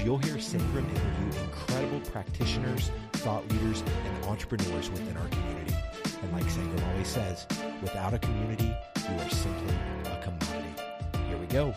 you'll 0.00 0.18
hear 0.18 0.34
Sangram 0.34 0.88
interview 0.88 1.40
incredible 1.42 2.00
practitioners, 2.10 2.90
thought 3.14 3.46
leaders, 3.48 3.82
and 4.04 4.24
entrepreneurs 4.24 4.90
within 4.90 5.16
our 5.16 5.28
community. 5.28 5.74
And 6.22 6.32
like 6.32 6.44
Sangram 6.44 6.92
always 6.92 7.08
says, 7.08 7.46
without 7.80 8.14
a 8.14 8.18
community, 8.18 8.74
you 8.96 9.14
are 9.20 9.30
simply 9.30 9.74
a 10.04 10.22
commodity. 10.22 10.82
Here 11.28 11.38
we 11.38 11.46
go. 11.46 11.74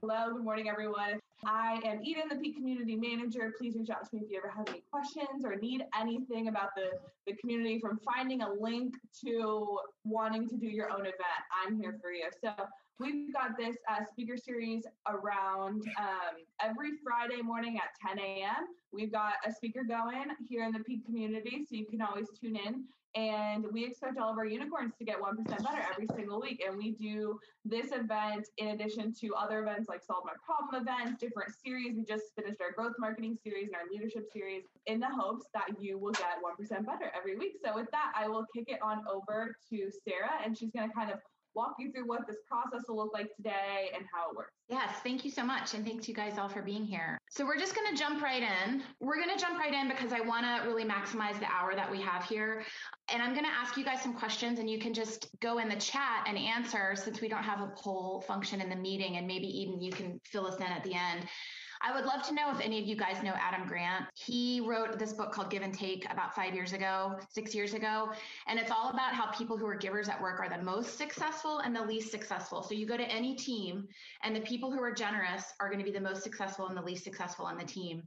Hello, 0.00 0.32
good 0.32 0.44
morning, 0.44 0.68
everyone. 0.68 1.20
I 1.44 1.80
am 1.84 2.04
Eden, 2.04 2.24
the 2.30 2.36
Peak 2.36 2.56
Community 2.56 2.94
Manager. 2.94 3.52
Please 3.58 3.74
reach 3.76 3.90
out 3.90 4.08
to 4.08 4.16
me 4.16 4.22
if 4.24 4.30
you 4.30 4.38
ever 4.38 4.48
have 4.48 4.68
any 4.68 4.82
questions 4.92 5.44
or 5.44 5.56
need 5.56 5.84
anything 5.98 6.48
about 6.48 6.70
the, 6.76 6.90
the 7.26 7.36
community 7.38 7.80
from 7.80 7.98
finding 8.04 8.42
a 8.42 8.52
link 8.60 8.94
to 9.24 9.78
wanting 10.04 10.48
to 10.48 10.56
do 10.56 10.66
your 10.66 10.90
own 10.90 11.00
event. 11.00 11.42
I'm 11.66 11.80
here 11.80 11.98
for 12.00 12.12
you. 12.12 12.26
So 12.42 12.52
we've 12.98 13.32
got 13.32 13.56
this 13.58 13.76
uh, 13.88 14.04
speaker 14.10 14.36
series 14.36 14.84
around 15.08 15.82
um, 15.98 16.36
every 16.60 16.90
Friday 17.02 17.42
morning 17.42 17.78
at 17.78 17.90
10 18.08 18.18
a.m. 18.18 18.66
We've 18.92 19.12
got 19.12 19.34
a 19.46 19.52
speaker 19.52 19.82
going 19.84 20.26
here 20.48 20.64
in 20.64 20.72
the 20.72 20.80
Peak 20.80 21.04
community, 21.04 21.64
so 21.68 21.76
you 21.76 21.86
can 21.86 22.02
always 22.02 22.28
tune 22.40 22.56
in. 22.56 22.84
And 23.14 23.66
we 23.72 23.84
expect 23.84 24.18
all 24.18 24.32
of 24.32 24.38
our 24.38 24.46
unicorns 24.46 24.94
to 24.98 25.04
get 25.04 25.16
1% 25.20 25.46
better 25.46 25.84
every 25.92 26.06
single 26.16 26.40
week. 26.40 26.62
And 26.66 26.78
we 26.78 26.92
do 26.92 27.38
this 27.62 27.92
event 27.92 28.48
in 28.56 28.68
addition 28.68 29.12
to 29.20 29.34
other 29.34 29.60
events 29.60 29.86
like 29.88 30.02
Solve 30.02 30.24
My 30.24 30.32
Problem 30.42 30.80
events, 30.80 31.20
different 31.20 31.52
series. 31.62 31.94
We 31.94 32.04
just 32.04 32.24
finished 32.34 32.62
our 32.62 32.72
growth 32.72 32.94
marketing 32.98 33.36
series 33.44 33.66
and 33.66 33.76
our 33.76 33.82
leadership 33.92 34.24
series 34.32 34.62
in 34.86 34.98
the 34.98 35.08
hopes 35.08 35.44
that 35.52 35.66
you 35.78 35.98
will 35.98 36.12
get 36.12 36.38
1% 36.42 36.86
better 36.86 37.12
every 37.14 37.36
week. 37.36 37.56
So, 37.62 37.74
with 37.74 37.90
that, 37.90 38.12
I 38.16 38.28
will 38.28 38.46
kick 38.56 38.64
it 38.68 38.78
on 38.82 39.02
over 39.12 39.54
to 39.68 39.90
Sarah, 40.08 40.40
and 40.42 40.56
she's 40.56 40.70
going 40.70 40.88
to 40.88 40.94
kind 40.94 41.10
of 41.10 41.18
walk 41.54 41.74
you 41.78 41.92
through 41.92 42.06
what 42.06 42.26
this 42.26 42.36
process 42.48 42.82
will 42.88 42.96
look 42.96 43.12
like 43.12 43.34
today 43.36 43.90
and 43.94 44.04
how 44.12 44.30
it 44.30 44.36
works. 44.36 44.52
Yes, 44.68 44.90
thank 45.02 45.24
you 45.24 45.30
so 45.30 45.44
much. 45.44 45.74
And 45.74 45.84
thanks 45.84 46.08
you 46.08 46.14
guys 46.14 46.38
all 46.38 46.48
for 46.48 46.62
being 46.62 46.84
here. 46.84 47.18
So 47.28 47.44
we're 47.44 47.58
just 47.58 47.74
going 47.74 47.90
to 47.90 47.96
jump 47.96 48.22
right 48.22 48.42
in. 48.42 48.82
We're 49.00 49.16
going 49.16 49.36
to 49.36 49.38
jump 49.38 49.58
right 49.58 49.72
in 49.72 49.88
because 49.88 50.12
I 50.12 50.20
want 50.20 50.44
to 50.46 50.66
really 50.66 50.84
maximize 50.84 51.38
the 51.38 51.46
hour 51.46 51.74
that 51.74 51.90
we 51.90 52.00
have 52.00 52.24
here. 52.24 52.64
And 53.12 53.22
I'm 53.22 53.32
going 53.32 53.44
to 53.44 53.50
ask 53.50 53.76
you 53.76 53.84
guys 53.84 54.02
some 54.02 54.14
questions 54.14 54.58
and 54.58 54.70
you 54.70 54.78
can 54.78 54.94
just 54.94 55.28
go 55.40 55.58
in 55.58 55.68
the 55.68 55.76
chat 55.76 56.24
and 56.26 56.38
answer 56.38 56.94
since 56.96 57.20
we 57.20 57.28
don't 57.28 57.42
have 57.42 57.60
a 57.60 57.72
poll 57.76 58.22
function 58.26 58.60
in 58.60 58.68
the 58.68 58.76
meeting. 58.76 59.16
And 59.16 59.26
maybe 59.26 59.46
Eden, 59.46 59.80
you 59.80 59.92
can 59.92 60.20
fill 60.24 60.46
us 60.46 60.56
in 60.56 60.62
at 60.62 60.84
the 60.84 60.94
end. 60.94 61.26
I 61.84 61.92
would 61.92 62.04
love 62.04 62.22
to 62.28 62.34
know 62.34 62.48
if 62.52 62.60
any 62.60 62.78
of 62.78 62.86
you 62.86 62.94
guys 62.94 63.20
know 63.24 63.34
Adam 63.34 63.66
Grant. 63.66 64.04
He 64.14 64.60
wrote 64.60 65.00
this 65.00 65.12
book 65.12 65.32
called 65.32 65.50
Give 65.50 65.62
and 65.62 65.74
Take 65.74 66.04
about 66.12 66.32
five 66.32 66.54
years 66.54 66.72
ago, 66.72 67.18
six 67.28 67.56
years 67.56 67.74
ago. 67.74 68.12
And 68.46 68.56
it's 68.56 68.70
all 68.70 68.90
about 68.90 69.14
how 69.14 69.32
people 69.32 69.58
who 69.58 69.66
are 69.66 69.74
givers 69.74 70.08
at 70.08 70.22
work 70.22 70.38
are 70.38 70.48
the 70.48 70.62
most 70.62 70.96
successful 70.96 71.58
and 71.58 71.74
the 71.74 71.82
least 71.82 72.12
successful. 72.12 72.62
So 72.62 72.74
you 72.74 72.86
go 72.86 72.96
to 72.96 73.10
any 73.10 73.34
team, 73.34 73.88
and 74.22 74.34
the 74.34 74.42
people 74.42 74.70
who 74.70 74.80
are 74.80 74.92
generous 74.92 75.44
are 75.58 75.68
going 75.68 75.80
to 75.80 75.84
be 75.84 75.90
the 75.90 76.00
most 76.00 76.22
successful 76.22 76.68
and 76.68 76.76
the 76.76 76.82
least 76.82 77.02
successful 77.02 77.46
on 77.46 77.58
the 77.58 77.64
team. 77.64 78.04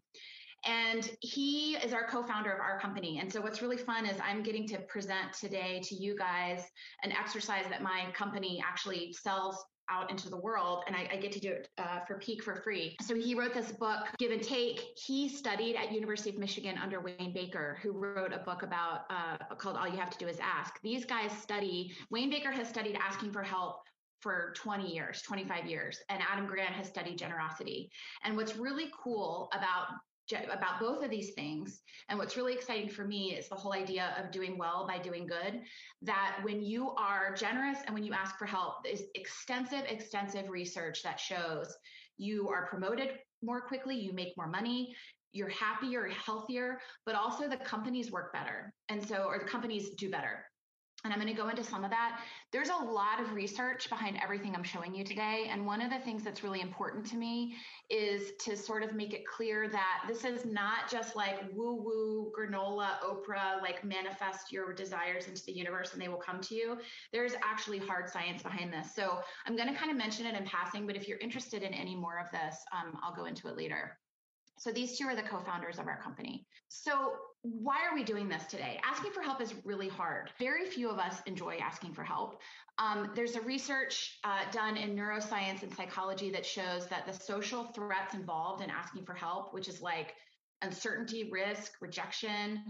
And 0.66 1.12
he 1.20 1.76
is 1.76 1.94
our 1.94 2.08
co 2.08 2.24
founder 2.24 2.52
of 2.52 2.62
our 2.62 2.80
company. 2.80 3.20
And 3.20 3.32
so, 3.32 3.42
what's 3.42 3.62
really 3.62 3.78
fun 3.78 4.06
is 4.06 4.18
I'm 4.24 4.42
getting 4.42 4.68
to 4.70 4.80
present 4.80 5.34
today 5.34 5.82
to 5.84 5.96
you 5.96 6.18
guys 6.18 6.64
an 7.04 7.12
exercise 7.12 7.66
that 7.70 7.84
my 7.84 8.06
company 8.16 8.64
actually 8.66 9.14
sells 9.14 9.64
out 9.90 10.10
into 10.10 10.30
the 10.30 10.38
world 10.38 10.84
and 10.88 10.96
I, 10.96 11.08
I 11.12 11.18
get 11.18 11.32
to 11.34 11.40
do 11.40 11.52
it 11.52 11.70
uh, 11.78 12.00
for 12.08 12.18
peak 12.18 12.44
for 12.44 12.56
free. 12.56 12.96
So 13.02 13.16
he 13.16 13.36
wrote 13.36 13.54
this 13.54 13.72
book 13.72 14.08
give 14.18 14.32
and 14.32 14.42
take. 14.42 14.82
He 14.98 15.30
studied 15.30 15.76
at 15.76 15.92
university 15.92 16.30
of 16.30 16.38
michigan 16.38 16.78
under 16.82 17.02
wayne 17.02 17.34
baker 17.34 17.78
who 17.82 17.92
wrote 17.92 18.34
a 18.34 18.40
book 18.40 18.64
about 18.64 19.02
uh, 19.10 19.38
called 19.56 19.78
all 19.78 19.88
you 19.88 19.98
have 19.98 20.10
to 20.12 20.18
do 20.18 20.28
is 20.28 20.40
ask. 20.40 20.80
These 20.82 21.06
guys 21.06 21.32
study 21.32 21.94
wayne 22.10 22.30
baker 22.30 22.52
has 22.52 22.68
studied 22.68 22.98
asking 23.02 23.32
for 23.32 23.44
help 23.44 23.82
for 24.22 24.54
20 24.56 24.92
years 24.92 25.22
25 25.22 25.66
years 25.66 26.00
and 26.10 26.22
adam 26.32 26.48
grant 26.48 26.74
has 26.74 26.88
studied 26.88 27.18
generosity. 27.18 27.90
And 28.24 28.36
what's 28.36 28.56
really 28.56 28.92
cool 29.04 29.50
about 29.54 29.88
about 30.34 30.80
both 30.80 31.04
of 31.04 31.10
these 31.10 31.34
things. 31.34 31.82
And 32.10 32.18
what's 32.18 32.38
really 32.38 32.54
exciting 32.54 32.90
for 32.90 33.06
me 33.06 33.36
is 33.36 33.48
the 33.48 33.56
whole 33.56 33.74
idea 33.74 34.16
of 34.18 34.32
doing 34.32 34.58
well 34.58 34.88
by 34.88 34.98
doing 34.98 35.28
good. 35.28 35.62
That 36.02 36.38
when 36.44 36.62
you 36.62 36.92
are 36.92 37.34
generous 37.36 37.80
and 37.86 37.94
when 37.94 38.04
you 38.04 38.14
ask 38.14 38.38
for 38.38 38.46
help, 38.46 38.84
there's 38.84 39.04
extensive, 39.16 39.84
extensive 39.88 40.50
research 40.50 41.04
that 41.04 41.20
shows 41.20 41.76
you 42.18 42.50
are 42.50 42.68
promoted 42.68 43.20
more 43.44 43.62
quickly, 43.62 43.96
you 43.96 44.14
make 44.14 44.36
more 44.38 44.48
money, 44.48 44.96
you're 45.34 45.50
happier, 45.50 46.08
healthier, 46.08 46.80
but 47.06 47.16
also 47.16 47.48
the 47.48 47.58
companies 47.58 48.12
work 48.12 48.32
better. 48.32 48.74
And 48.90 49.06
so, 49.06 49.26
or 49.26 49.38
the 49.38 49.46
companies 49.46 49.90
do 49.92 50.10
better 50.10 50.46
and 51.06 51.14
I'm 51.14 51.20
going 51.20 51.34
to 51.34 51.40
go 51.40 51.50
into 51.50 51.64
some 51.64 51.84
of 51.84 51.92
that. 51.92 52.20
There's 52.52 52.70
a 52.70 52.84
lot 52.84 53.22
of 53.22 53.32
research 53.34 53.90
behind 53.90 54.18
everything 54.22 54.56
I'm 54.56 54.64
showing 54.64 54.94
you 54.94 55.04
today. 55.04 55.48
And 55.50 55.66
one 55.66 55.82
of 55.82 55.92
the 55.92 56.00
things 56.00 56.24
that's 56.24 56.44
really 56.44 56.62
important 56.62 57.06
to 57.08 57.16
me 57.16 57.56
is 57.90 58.32
to 58.40 58.58
sort 58.58 58.82
of 58.82 58.94
make 58.94 59.14
it 59.14 59.26
clear 59.26 59.70
that 59.70 60.04
this 60.08 60.26
is 60.26 60.46
not 60.46 60.90
just 60.90 61.16
like 61.16 61.42
woo 61.54 61.76
woo, 61.76 62.32
granola, 62.38 63.00
Oprah, 63.02 63.62
like 63.62 63.84
manifest 63.84 64.52
your 64.52 64.74
desires 64.74 65.28
into 65.28 65.46
the 65.46 65.54
universe 65.54 65.94
and 65.94 66.02
they 66.02 66.08
will 66.08 66.18
come 66.18 66.42
to 66.42 66.56
you. 66.56 66.78
There's 67.14 67.34
actually 67.44 67.78
hard 67.78 68.10
science 68.10 68.42
behind 68.42 68.74
this. 68.74 68.96
So 68.96 69.20
I'm 69.46 69.56
going 69.56 69.70
to 69.70 69.76
kind 69.76 69.92
of 69.92 69.98
mention 69.98 70.26
it 70.26 70.36
in 70.36 70.44
passing, 70.46 70.88
but 70.88 70.96
if 70.96 71.08
you're 71.08 71.20
interested 71.20 71.62
in 71.62 71.74
any 71.74 71.96
more 71.96 72.20
of 72.20 72.32
this, 72.32 72.58
um, 72.74 72.98
I'll 73.04 73.16
go 73.16 73.26
into 73.26 73.48
it 73.48 73.56
later. 73.56 74.00
So 74.58 74.72
these 74.72 74.98
two 74.98 75.06
are 75.06 75.16
the 75.16 75.22
co-founders 75.22 75.80
of 75.80 75.88
our 75.88 76.02
company. 76.02 76.48
So 76.70 77.14
why 77.46 77.78
are 77.88 77.94
we 77.94 78.04
doing 78.04 78.28
this 78.28 78.44
today? 78.46 78.80
Asking 78.84 79.12
for 79.12 79.22
help 79.22 79.40
is 79.40 79.54
really 79.64 79.88
hard. 79.88 80.32
Very 80.40 80.66
few 80.66 80.90
of 80.90 80.98
us 80.98 81.22
enjoy 81.28 81.58
asking 81.62 81.94
for 81.94 82.04
help. 82.04 82.42
Um, 82.80 83.12
there's 83.16 83.36
a 83.36 83.42
research 83.42 84.18
uh, 84.24 84.50
done 84.52 84.78
in 84.78 84.96
neuroscience 84.96 85.62
and 85.62 85.74
psychology 85.76 86.32
that 86.32 86.46
shows 86.46 86.88
that 86.88 87.06
the 87.06 87.14
social 87.14 87.66
threats 87.66 88.16
involved 88.16 88.64
in 88.64 88.70
asking 88.70 89.06
for 89.06 89.14
help, 89.14 89.54
which 89.54 89.68
is 89.68 89.80
like 89.82 90.16
uncertainty, 90.62 91.30
risk, 91.32 91.74
rejection, 91.82 92.62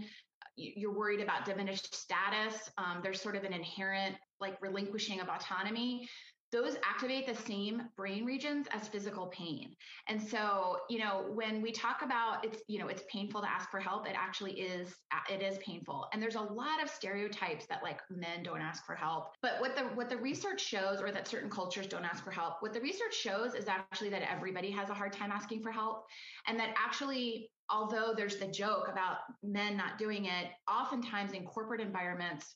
you're 0.56 0.92
worried 0.92 1.20
about 1.20 1.44
diminished 1.44 1.94
status. 1.94 2.70
Um, 2.78 3.00
there's 3.02 3.20
sort 3.20 3.36
of 3.36 3.44
an 3.44 3.52
inherent 3.52 4.16
like 4.40 4.60
relinquishing 4.62 5.20
of 5.20 5.28
autonomy 5.28 6.08
those 6.52 6.76
activate 6.84 7.26
the 7.26 7.34
same 7.34 7.82
brain 7.96 8.24
regions 8.24 8.66
as 8.72 8.88
physical 8.88 9.26
pain. 9.26 9.74
And 10.08 10.22
so, 10.22 10.78
you 10.88 10.98
know, 10.98 11.26
when 11.34 11.60
we 11.60 11.72
talk 11.72 12.02
about 12.02 12.44
it's, 12.44 12.62
you 12.68 12.78
know, 12.78 12.88
it's 12.88 13.02
painful 13.10 13.40
to 13.42 13.50
ask 13.50 13.70
for 13.70 13.80
help, 13.80 14.08
it 14.08 14.14
actually 14.16 14.52
is 14.52 14.94
uh, 15.12 15.34
it 15.34 15.42
is 15.42 15.58
painful. 15.58 16.06
And 16.12 16.22
there's 16.22 16.36
a 16.36 16.40
lot 16.40 16.82
of 16.82 16.88
stereotypes 16.88 17.66
that 17.66 17.82
like 17.82 18.00
men 18.10 18.42
don't 18.42 18.60
ask 18.60 18.86
for 18.86 18.94
help. 18.94 19.32
But 19.42 19.60
what 19.60 19.76
the 19.76 19.82
what 19.94 20.08
the 20.08 20.16
research 20.16 20.60
shows 20.60 21.00
or 21.00 21.10
that 21.10 21.26
certain 21.26 21.50
cultures 21.50 21.86
don't 21.86 22.04
ask 22.04 22.22
for 22.24 22.30
help, 22.30 22.54
what 22.60 22.72
the 22.72 22.80
research 22.80 23.14
shows 23.14 23.54
is 23.54 23.66
actually 23.66 24.10
that 24.10 24.22
everybody 24.30 24.70
has 24.70 24.88
a 24.90 24.94
hard 24.94 25.12
time 25.12 25.32
asking 25.32 25.62
for 25.62 25.72
help 25.72 26.04
and 26.46 26.58
that 26.58 26.74
actually 26.76 27.50
although 27.68 28.14
there's 28.16 28.36
the 28.36 28.46
joke 28.46 28.88
about 28.90 29.18
men 29.42 29.76
not 29.76 29.98
doing 29.98 30.26
it, 30.26 30.50
oftentimes 30.70 31.32
in 31.32 31.44
corporate 31.44 31.80
environments 31.80 32.54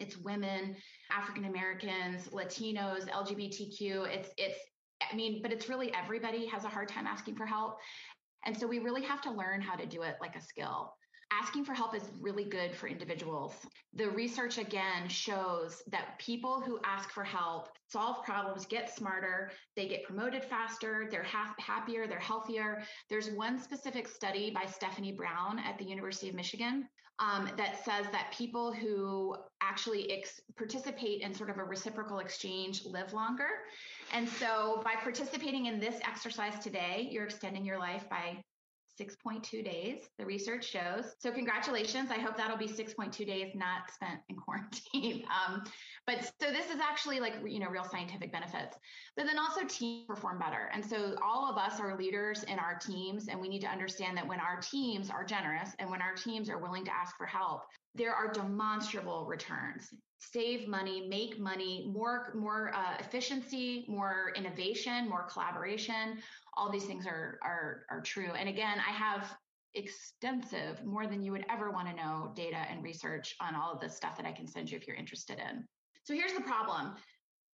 it's 0.00 0.16
women, 0.16 0.76
African 1.10 1.44
Americans, 1.44 2.28
Latinos, 2.28 3.08
LGBTQ. 3.08 4.08
It's 4.08 4.30
it's 4.36 4.58
I 5.10 5.14
mean, 5.14 5.40
but 5.42 5.52
it's 5.52 5.68
really 5.68 5.92
everybody 5.94 6.46
has 6.46 6.64
a 6.64 6.68
hard 6.68 6.88
time 6.88 7.06
asking 7.06 7.36
for 7.36 7.46
help. 7.46 7.76
And 8.44 8.56
so 8.56 8.66
we 8.66 8.78
really 8.78 9.02
have 9.02 9.20
to 9.22 9.30
learn 9.30 9.60
how 9.60 9.76
to 9.76 9.86
do 9.86 10.02
it 10.02 10.16
like 10.20 10.34
a 10.34 10.40
skill 10.40 10.94
asking 11.32 11.64
for 11.64 11.74
help 11.74 11.94
is 11.94 12.02
really 12.20 12.44
good 12.44 12.74
for 12.74 12.88
individuals. 12.88 13.54
The 13.94 14.10
research 14.10 14.58
again 14.58 15.08
shows 15.08 15.82
that 15.90 16.18
people 16.18 16.60
who 16.60 16.80
ask 16.84 17.10
for 17.10 17.24
help 17.24 17.68
solve 17.88 18.24
problems, 18.24 18.66
get 18.66 18.94
smarter, 18.94 19.50
they 19.76 19.86
get 19.86 20.04
promoted 20.04 20.44
faster, 20.44 21.08
they're 21.10 21.22
ha- 21.22 21.54
happier, 21.58 22.06
they're 22.06 22.18
healthier. 22.18 22.82
There's 23.08 23.30
one 23.30 23.58
specific 23.58 24.08
study 24.08 24.50
by 24.50 24.66
Stephanie 24.66 25.12
Brown 25.12 25.58
at 25.58 25.78
the 25.78 25.84
University 25.84 26.28
of 26.28 26.34
Michigan 26.34 26.88
um, 27.20 27.50
that 27.56 27.84
says 27.84 28.06
that 28.12 28.32
people 28.36 28.72
who 28.72 29.36
actually 29.60 30.10
ex- 30.10 30.40
participate 30.56 31.20
in 31.20 31.34
sort 31.34 31.50
of 31.50 31.58
a 31.58 31.64
reciprocal 31.64 32.18
exchange 32.18 32.84
live 32.86 33.12
longer. 33.12 33.48
And 34.12 34.28
so 34.28 34.80
by 34.84 34.94
participating 34.94 35.66
in 35.66 35.78
this 35.78 35.96
exercise 36.02 36.58
today, 36.58 37.08
you're 37.10 37.24
extending 37.24 37.64
your 37.64 37.78
life 37.78 38.08
by 38.08 38.42
6.2 39.00 39.64
days, 39.64 40.08
the 40.18 40.26
research 40.26 40.68
shows. 40.68 41.14
So, 41.18 41.30
congratulations. 41.30 42.10
I 42.10 42.18
hope 42.18 42.36
that'll 42.36 42.56
be 42.56 42.68
6.2 42.68 43.26
days 43.26 43.52
not 43.54 43.90
spent 43.92 44.20
in 44.28 44.36
quarantine. 44.36 45.24
Um, 45.40 45.62
but 46.06 46.24
so, 46.40 46.50
this 46.50 46.70
is 46.70 46.80
actually 46.80 47.20
like, 47.20 47.34
you 47.46 47.60
know, 47.60 47.68
real 47.68 47.84
scientific 47.84 48.32
benefits. 48.32 48.76
But 49.16 49.26
then 49.26 49.38
also, 49.38 49.64
teams 49.66 50.06
perform 50.06 50.38
better. 50.38 50.70
And 50.72 50.84
so, 50.84 51.16
all 51.24 51.50
of 51.50 51.56
us 51.56 51.80
are 51.80 51.96
leaders 51.96 52.42
in 52.44 52.58
our 52.58 52.78
teams, 52.78 53.28
and 53.28 53.40
we 53.40 53.48
need 53.48 53.60
to 53.60 53.68
understand 53.68 54.16
that 54.16 54.26
when 54.26 54.40
our 54.40 54.60
teams 54.60 55.08
are 55.08 55.24
generous 55.24 55.70
and 55.78 55.90
when 55.90 56.02
our 56.02 56.14
teams 56.14 56.50
are 56.50 56.58
willing 56.58 56.84
to 56.84 56.94
ask 56.94 57.16
for 57.16 57.26
help, 57.26 57.62
there 57.94 58.14
are 58.14 58.32
demonstrable 58.32 59.26
returns 59.26 59.90
save 60.20 60.68
money, 60.68 61.06
make 61.08 61.38
money, 61.38 61.90
more 61.92 62.32
more 62.34 62.72
uh, 62.74 62.96
efficiency, 63.00 63.84
more 63.88 64.32
innovation, 64.36 65.08
more 65.08 65.24
collaboration. 65.24 66.18
All 66.56 66.70
these 66.70 66.84
things 66.84 67.06
are 67.06 67.38
are 67.42 67.84
are 67.90 68.00
true. 68.00 68.32
And 68.32 68.48
again, 68.48 68.78
I 68.78 68.92
have 68.92 69.30
extensive, 69.74 70.84
more 70.84 71.06
than 71.06 71.22
you 71.22 71.32
would 71.32 71.46
ever 71.48 71.70
want 71.70 71.88
to 71.88 71.94
know, 71.94 72.32
data 72.34 72.56
and 72.56 72.82
research 72.82 73.36
on 73.40 73.54
all 73.54 73.72
of 73.72 73.80
this 73.80 73.96
stuff 73.96 74.16
that 74.16 74.26
I 74.26 74.32
can 74.32 74.46
send 74.46 74.70
you 74.70 74.76
if 74.76 74.86
you're 74.86 74.96
interested 74.96 75.38
in. 75.38 75.64
So 76.04 76.14
here's 76.14 76.32
the 76.32 76.40
problem. 76.40 76.94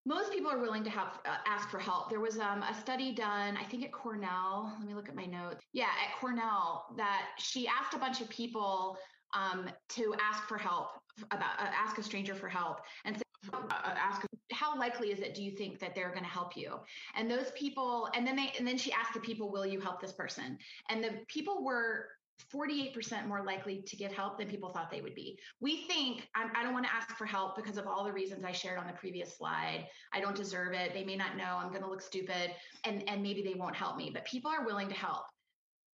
Most 0.07 0.33
people 0.33 0.51
are 0.51 0.61
willing 0.61 0.85
to 0.85 0.91
have 0.91 1.19
uh, 1.27 1.39
ask 1.47 1.69
for 1.69 1.81
help. 1.81 2.11
There 2.11 2.21
was 2.21 2.39
um, 2.39 2.63
a 2.63 2.73
study 2.81 3.13
done, 3.13 3.57
I 3.57 3.65
think 3.65 3.85
at 3.85 3.93
Cornell. 3.93 4.73
Let 4.79 4.87
me 4.87 4.95
look 4.95 5.09
at 5.09 5.17
my 5.17 5.27
notes. 5.27 5.65
Yeah, 5.73 5.85
at 5.85 6.19
Cornell, 6.21 6.87
that 6.97 7.27
she 7.39 7.67
asked 7.67 7.93
a 7.93 7.99
bunch 7.99 8.21
of 8.21 8.29
people 8.31 8.97
um, 9.35 9.69
to 9.91 10.15
ask 10.23 10.45
for 10.45 10.59
help 10.59 10.91
about 11.33 11.59
uh, 11.59 11.67
ask 11.75 11.99
a 11.99 12.03
stranger 12.03 12.35
for 12.35 12.49
help 12.49 12.79
and 13.05 13.17
uh, 13.17 13.21
Uh, 13.53 13.59
uh, 13.71 13.95
ask 13.97 14.27
how 14.53 14.79
likely 14.79 15.11
is 15.11 15.21
it 15.21 15.35
do 15.35 15.43
you 15.43 15.51
think 15.51 15.79
that 15.79 15.95
they're 15.95 16.11
going 16.11 16.23
to 16.23 16.29
help 16.29 16.57
you 16.57 16.79
and 17.17 17.31
those 17.31 17.51
people 17.53 18.09
and 18.15 18.27
then 18.27 18.37
they 18.37 18.53
and 18.59 18.67
then 18.67 18.79
she 18.79 18.93
asked 18.93 19.13
the 19.15 19.21
people 19.21 19.51
will 19.51 19.67
you 19.67 19.81
help 19.81 20.01
this 20.01 20.13
person 20.13 20.59
and 20.89 21.03
the 21.03 21.11
people 21.29 21.65
were 21.65 22.09
48% 22.53 23.27
more 23.27 23.43
likely 23.43 23.83
to 23.83 23.97
get 23.97 24.13
help 24.13 24.39
than 24.39 24.47
people 24.47 24.69
thought 24.69 24.91
they 24.91 25.01
would 25.01 25.15
be. 25.15 25.39
We 25.61 25.87
think, 25.87 26.29
I'm, 26.35 26.51
I 26.55 26.61
do 26.61 26.67
not 26.67 26.75
want 26.75 26.85
to 26.85 26.93
ask 26.95 27.17
for 27.17 27.25
help 27.25 27.57
because 27.57 27.79
of 27.79 27.87
all 27.87 28.05
the 28.05 28.13
reasons 28.13 28.45
I 28.45 28.53
shared 28.53 28.79
on 28.79 28.87
the 28.87 28.93
previous 28.93 29.37
slide. 29.37 29.87
I 30.13 30.21
don't 30.21 30.37
deserve 30.37 30.75
it. 30.75 30.93
They 30.93 31.03
may 31.03 31.17
not 31.17 31.39
know. 31.39 31.57
I'm 31.59 31.71
going 31.71 31.83
to 31.83 31.89
look 31.89 32.03
stupid 32.03 32.53
and, 32.85 33.09
and 33.09 33.23
maybe 33.23 33.43
they 33.43 33.55
won't 33.55 33.75
help 33.75 33.97
me, 33.97 34.11
but 34.13 34.27
people 34.27 34.51
are 34.51 34.67
willing 34.67 34.89
to 34.89 34.95
help. 34.95 35.25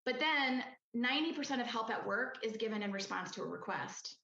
But 0.06 0.18
then 0.18 0.64
90% 0.96 1.60
of 1.60 1.66
help 1.66 1.90
at 1.90 2.04
work 2.06 2.38
is 2.42 2.56
given 2.56 2.82
in 2.82 2.90
response 2.90 3.30
to 3.32 3.42
a 3.42 3.46
request 3.46 4.16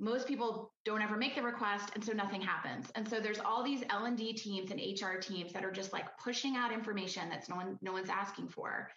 most 0.00 0.28
people 0.28 0.72
don't 0.84 1.02
ever 1.02 1.16
make 1.16 1.34
the 1.34 1.42
request 1.42 1.90
and 1.94 2.04
so 2.04 2.12
nothing 2.12 2.40
happens. 2.40 2.90
And 2.94 3.08
so 3.08 3.20
there's 3.20 3.40
all 3.40 3.64
these 3.64 3.82
l&d 3.90 4.32
teams 4.34 4.70
and 4.70 4.80
hr 4.80 5.18
teams 5.18 5.52
that 5.52 5.64
are 5.64 5.72
just 5.72 5.92
like 5.92 6.04
pushing 6.18 6.56
out 6.56 6.72
information 6.72 7.28
that's 7.28 7.48
no 7.48 7.56
one 7.56 7.78
no 7.82 7.92
one's 7.92 8.10
asking 8.10 8.48
for. 8.48 8.90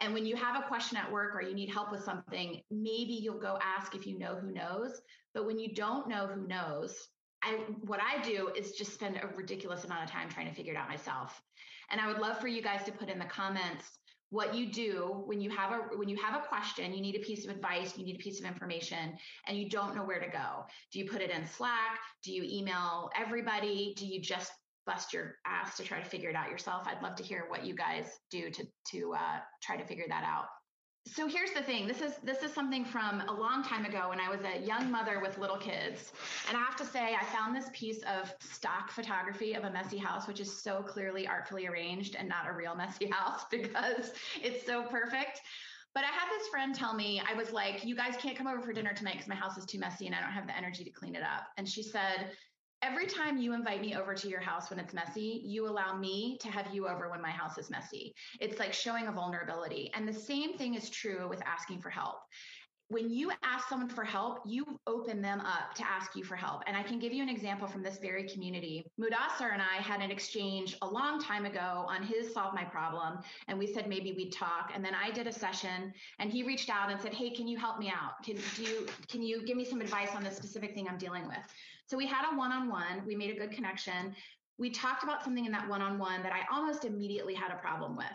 And 0.00 0.12
when 0.12 0.26
you 0.26 0.36
have 0.36 0.62
a 0.62 0.68
question 0.68 0.98
at 0.98 1.10
work 1.10 1.34
or 1.34 1.42
you 1.42 1.54
need 1.54 1.70
help 1.70 1.90
with 1.90 2.04
something 2.04 2.60
maybe 2.70 3.14
you'll 3.14 3.40
go 3.40 3.58
ask 3.62 3.94
if 3.94 4.06
you 4.06 4.18
know 4.18 4.36
who 4.36 4.52
knows. 4.52 5.00
But 5.34 5.46
when 5.46 5.58
you 5.58 5.74
don't 5.74 6.08
know 6.08 6.26
who 6.26 6.46
knows 6.46 7.08
I, 7.42 7.58
what 7.82 8.00
I 8.00 8.22
do 8.22 8.50
is 8.56 8.72
just 8.72 8.94
spend 8.94 9.16
a 9.16 9.28
ridiculous 9.36 9.84
amount 9.84 10.04
of 10.04 10.10
time 10.10 10.28
trying 10.28 10.48
to 10.48 10.54
figure 10.54 10.72
it 10.72 10.76
out 10.76 10.88
myself. 10.88 11.40
And 11.90 12.00
I 12.00 12.08
would 12.08 12.18
love 12.18 12.40
for 12.40 12.48
you 12.48 12.62
guys 12.62 12.82
to 12.84 12.92
put 12.92 13.08
in 13.08 13.18
the 13.18 13.26
comments 13.26 13.98
what 14.30 14.54
you 14.54 14.66
do 14.66 15.22
when 15.26 15.40
you 15.40 15.50
have 15.50 15.72
a 15.72 15.96
when 15.96 16.08
you 16.08 16.16
have 16.16 16.34
a 16.34 16.46
question 16.46 16.92
you 16.92 17.00
need 17.00 17.14
a 17.14 17.20
piece 17.20 17.44
of 17.44 17.50
advice 17.50 17.96
you 17.96 18.04
need 18.04 18.16
a 18.16 18.22
piece 18.22 18.40
of 18.40 18.46
information 18.46 19.16
and 19.46 19.56
you 19.56 19.68
don't 19.68 19.94
know 19.94 20.04
where 20.04 20.20
to 20.20 20.28
go. 20.28 20.64
Do 20.92 20.98
you 20.98 21.06
put 21.06 21.22
it 21.22 21.30
in 21.30 21.46
slack? 21.46 22.00
Do 22.24 22.32
you 22.32 22.42
email 22.44 23.10
everybody? 23.16 23.94
Do 23.96 24.06
you 24.06 24.20
just 24.20 24.52
bust 24.86 25.12
your 25.12 25.36
ass 25.46 25.76
to 25.76 25.84
try 25.84 26.00
to 26.00 26.08
figure 26.08 26.30
it 26.30 26.36
out 26.36 26.50
yourself? 26.50 26.86
I'd 26.86 27.02
love 27.02 27.16
to 27.16 27.22
hear 27.22 27.44
what 27.48 27.64
you 27.64 27.74
guys 27.74 28.06
do 28.30 28.50
to 28.50 28.64
to 28.92 29.14
uh, 29.14 29.38
try 29.62 29.76
to 29.76 29.86
figure 29.86 30.06
that 30.08 30.24
out 30.24 30.46
so 31.06 31.28
here's 31.28 31.52
the 31.52 31.62
thing. 31.62 31.86
This 31.86 32.00
is 32.00 32.16
this 32.24 32.42
is 32.42 32.52
something 32.52 32.84
from 32.84 33.22
a 33.28 33.32
long 33.32 33.62
time 33.62 33.84
ago 33.84 34.08
when 34.08 34.20
i 34.20 34.28
was 34.28 34.40
a 34.40 34.58
young 34.60 34.90
mother 34.90 35.20
with 35.20 35.38
little 35.38 35.56
kids. 35.56 36.12
And 36.48 36.56
i 36.56 36.60
have 36.60 36.76
to 36.76 36.84
say 36.84 37.14
i 37.14 37.24
found 37.26 37.54
this 37.54 37.70
piece 37.72 38.02
of 38.02 38.34
stock 38.40 38.90
photography 38.90 39.54
of 39.54 39.64
a 39.64 39.70
messy 39.70 39.98
house 39.98 40.26
which 40.26 40.40
is 40.40 40.52
so 40.52 40.82
clearly 40.82 41.26
artfully 41.26 41.66
arranged 41.66 42.16
and 42.16 42.28
not 42.28 42.48
a 42.48 42.52
real 42.52 42.74
messy 42.74 43.06
house 43.10 43.44
because 43.50 44.12
it's 44.42 44.66
so 44.66 44.82
perfect. 44.84 45.42
But 45.94 46.04
i 46.04 46.08
had 46.08 46.28
this 46.38 46.48
friend 46.48 46.74
tell 46.74 46.94
me 46.94 47.22
i 47.28 47.34
was 47.34 47.52
like 47.52 47.84
you 47.84 47.94
guys 47.94 48.16
can't 48.18 48.36
come 48.36 48.48
over 48.48 48.60
for 48.60 48.72
dinner 48.72 48.92
tonight 48.92 49.14
because 49.14 49.28
my 49.28 49.36
house 49.36 49.56
is 49.56 49.64
too 49.64 49.78
messy 49.78 50.06
and 50.06 50.14
i 50.14 50.20
don't 50.20 50.32
have 50.32 50.46
the 50.46 50.56
energy 50.56 50.82
to 50.84 50.90
clean 50.90 51.14
it 51.14 51.22
up. 51.22 51.46
And 51.56 51.68
she 51.68 51.82
said 51.82 52.32
every 52.86 53.06
time 53.06 53.36
you 53.36 53.52
invite 53.52 53.80
me 53.80 53.96
over 53.96 54.14
to 54.14 54.28
your 54.28 54.40
house 54.40 54.70
when 54.70 54.78
it's 54.78 54.94
messy, 54.94 55.42
you 55.44 55.68
allow 55.68 55.96
me 55.96 56.38
to 56.40 56.48
have 56.48 56.72
you 56.72 56.86
over 56.86 57.10
when 57.10 57.20
my 57.20 57.30
house 57.30 57.58
is 57.58 57.68
messy. 57.68 58.14
It's 58.40 58.60
like 58.60 58.72
showing 58.72 59.08
a 59.08 59.12
vulnerability. 59.12 59.90
And 59.94 60.06
the 60.06 60.12
same 60.12 60.56
thing 60.56 60.74
is 60.74 60.88
true 60.88 61.28
with 61.28 61.42
asking 61.44 61.80
for 61.80 61.90
help. 61.90 62.18
When 62.88 63.10
you 63.10 63.32
ask 63.42 63.68
someone 63.68 63.88
for 63.88 64.04
help, 64.04 64.42
you 64.46 64.78
open 64.86 65.20
them 65.20 65.40
up 65.40 65.74
to 65.74 65.84
ask 65.84 66.14
you 66.14 66.22
for 66.22 66.36
help. 66.36 66.62
And 66.68 66.76
I 66.76 66.84
can 66.84 67.00
give 67.00 67.12
you 67.12 67.20
an 67.20 67.28
example 67.28 67.66
from 67.66 67.82
this 67.82 67.98
very 67.98 68.28
community. 68.28 68.86
Mudassar 69.00 69.52
and 69.52 69.60
I 69.60 69.82
had 69.82 70.00
an 70.00 70.12
exchange 70.12 70.76
a 70.82 70.86
long 70.86 71.20
time 71.20 71.46
ago 71.46 71.84
on 71.88 72.04
his 72.04 72.32
Solve 72.32 72.54
My 72.54 72.62
Problem. 72.62 73.18
And 73.48 73.58
we 73.58 73.66
said 73.66 73.88
maybe 73.88 74.12
we'd 74.12 74.30
talk. 74.30 74.70
And 74.72 74.84
then 74.84 74.94
I 74.94 75.10
did 75.10 75.26
a 75.26 75.32
session 75.32 75.92
and 76.20 76.30
he 76.30 76.44
reached 76.44 76.70
out 76.70 76.92
and 76.92 77.00
said, 77.00 77.12
Hey, 77.12 77.30
can 77.30 77.48
you 77.48 77.58
help 77.58 77.80
me 77.80 77.88
out? 77.90 78.22
Can 78.22 78.36
do 78.54 78.62
you 78.62 78.86
can 79.08 79.20
you 79.20 79.44
give 79.44 79.56
me 79.56 79.64
some 79.64 79.80
advice 79.80 80.14
on 80.14 80.22
this 80.22 80.36
specific 80.36 80.72
thing 80.72 80.86
I'm 80.88 80.98
dealing 80.98 81.26
with? 81.26 81.44
So 81.86 81.96
we 81.96 82.06
had 82.06 82.24
a 82.30 82.36
one 82.36 82.52
on 82.52 82.68
one, 82.68 83.04
we 83.06 83.14
made 83.14 83.34
a 83.34 83.38
good 83.38 83.52
connection. 83.52 84.14
We 84.58 84.70
talked 84.70 85.02
about 85.02 85.22
something 85.22 85.44
in 85.44 85.52
that 85.52 85.68
one 85.68 85.82
on 85.82 85.98
one 85.98 86.22
that 86.22 86.32
I 86.32 86.42
almost 86.52 86.84
immediately 86.84 87.34
had 87.34 87.52
a 87.52 87.56
problem 87.56 87.96
with. 87.96 88.06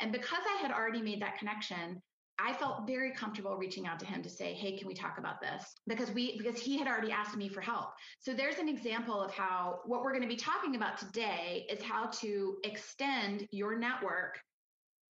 And 0.00 0.12
because 0.12 0.42
I 0.46 0.60
had 0.60 0.70
already 0.70 1.00
made 1.00 1.22
that 1.22 1.38
connection, 1.38 2.02
I 2.38 2.52
felt 2.52 2.86
very 2.86 3.12
comfortable 3.12 3.56
reaching 3.56 3.86
out 3.86 3.98
to 4.00 4.06
him 4.06 4.22
to 4.22 4.28
say, 4.28 4.52
"Hey, 4.52 4.76
can 4.76 4.86
we 4.86 4.94
talk 4.94 5.16
about 5.16 5.40
this?" 5.40 5.74
Because 5.86 6.10
we 6.10 6.36
because 6.36 6.60
he 6.60 6.76
had 6.76 6.86
already 6.86 7.10
asked 7.10 7.36
me 7.36 7.48
for 7.48 7.62
help. 7.62 7.94
So 8.20 8.34
there's 8.34 8.58
an 8.58 8.68
example 8.68 9.22
of 9.22 9.32
how 9.32 9.80
what 9.86 10.02
we're 10.02 10.12
going 10.12 10.22
to 10.22 10.28
be 10.28 10.36
talking 10.36 10.76
about 10.76 10.98
today 10.98 11.66
is 11.70 11.82
how 11.82 12.06
to 12.06 12.58
extend 12.62 13.46
your 13.50 13.78
network 13.78 14.38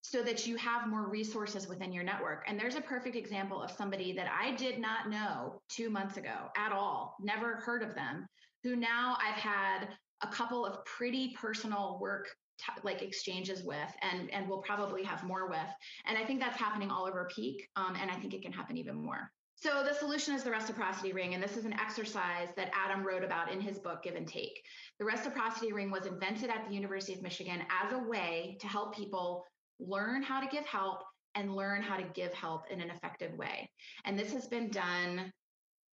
so 0.07 0.21
that 0.21 0.45
you 0.45 0.55
have 0.55 0.87
more 0.87 1.09
resources 1.09 1.67
within 1.67 1.91
your 1.91 2.03
network. 2.03 2.43
And 2.47 2.59
there's 2.59 2.75
a 2.75 2.81
perfect 2.81 3.15
example 3.15 3.59
of 3.59 3.71
somebody 3.71 4.13
that 4.13 4.27
I 4.31 4.51
did 4.51 4.79
not 4.79 5.09
know 5.09 5.61
two 5.67 5.89
months 5.89 6.17
ago 6.17 6.49
at 6.55 6.71
all, 6.71 7.15
never 7.19 7.55
heard 7.55 7.81
of 7.81 7.95
them, 7.95 8.27
who 8.63 8.75
now 8.75 9.17
I've 9.19 9.33
had 9.33 9.87
a 10.21 10.27
couple 10.27 10.63
of 10.63 10.85
pretty 10.85 11.35
personal 11.35 11.97
work 11.99 12.27
t- 12.59 12.81
like 12.83 13.01
exchanges 13.01 13.63
with 13.63 13.77
and 14.01 14.31
and 14.31 14.47
we'll 14.47 14.61
probably 14.61 15.03
have 15.03 15.23
more 15.23 15.49
with. 15.49 15.57
And 16.05 16.17
i 16.17 16.23
think 16.23 16.39
that's 16.39 16.57
happening 16.57 16.91
all 16.91 17.05
over 17.07 17.27
peak 17.35 17.67
um, 17.75 17.95
and 17.99 18.09
i 18.11 18.15
think 18.15 18.33
it 18.33 18.43
can 18.43 18.53
happen 18.53 18.77
even 18.77 18.95
more. 18.95 19.31
So 19.57 19.83
the 19.83 19.93
solution 19.93 20.35
is 20.35 20.43
the 20.43 20.51
reciprocity 20.51 21.13
ring 21.13 21.33
and 21.33 21.41
this 21.41 21.57
is 21.57 21.65
an 21.65 21.73
exercise 21.73 22.49
that 22.57 22.71
adam 22.73 23.03
wrote 23.03 23.23
about 23.23 23.51
in 23.51 23.59
his 23.59 23.79
book 23.79 24.03
give 24.03 24.15
and 24.15 24.27
take. 24.27 24.61
The 24.99 25.05
reciprocity 25.05 25.73
ring 25.73 25.89
was 25.89 26.05
invented 26.05 26.51
at 26.51 26.67
the 26.67 26.75
university 26.75 27.13
of 27.13 27.23
michigan 27.23 27.63
as 27.83 27.91
a 27.91 27.99
way 27.99 28.57
to 28.61 28.67
help 28.67 28.95
people 28.95 29.43
learn 29.79 30.23
how 30.23 30.39
to 30.39 30.47
give 30.47 30.65
help 30.65 30.99
and 31.35 31.53
learn 31.53 31.81
how 31.81 31.97
to 31.97 32.03
give 32.13 32.33
help 32.33 32.63
in 32.71 32.81
an 32.81 32.89
effective 32.89 33.33
way. 33.33 33.69
And 34.05 34.17
this 34.17 34.31
has 34.33 34.47
been 34.47 34.69
done. 34.69 35.31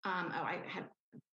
Um, 0.03 0.31
oh, 0.35 0.43
I 0.43 0.59
had 0.67 0.85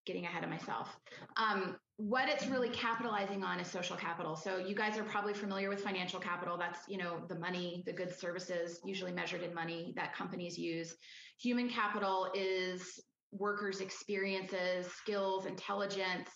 getting 0.07 0.25
ahead 0.25 0.43
of 0.43 0.51
myself. 0.51 0.97
Um, 1.37 1.77
what 1.99 2.29
it's 2.29 2.47
really 2.47 2.71
capitalizing 2.71 3.45
on 3.45 3.61
is 3.61 3.69
social 3.69 3.97
capital. 3.97 4.37
So 4.37 4.57
you 4.57 4.75
guys 4.75 4.97
are 4.97 5.05
probably 5.05 5.35
familiar 5.35 5.69
with 5.69 5.83
financial 5.83 6.19
capital. 6.19 6.57
That's 6.57 6.81
you 6.89 6.97
know 6.97 7.21
the 7.29 7.39
money, 7.39 7.83
the 7.87 7.93
goods, 7.93 8.17
services, 8.17 8.81
usually 8.85 9.13
measured 9.13 9.43
in 9.43 9.55
money 9.55 9.93
that 9.97 10.15
companies 10.15 10.57
use. 10.57 10.95
Human 11.41 11.69
capital 11.69 12.31
is 12.35 13.01
workers' 13.33 13.81
experiences, 13.81 14.87
skills, 14.87 15.47
intelligence, 15.47 16.31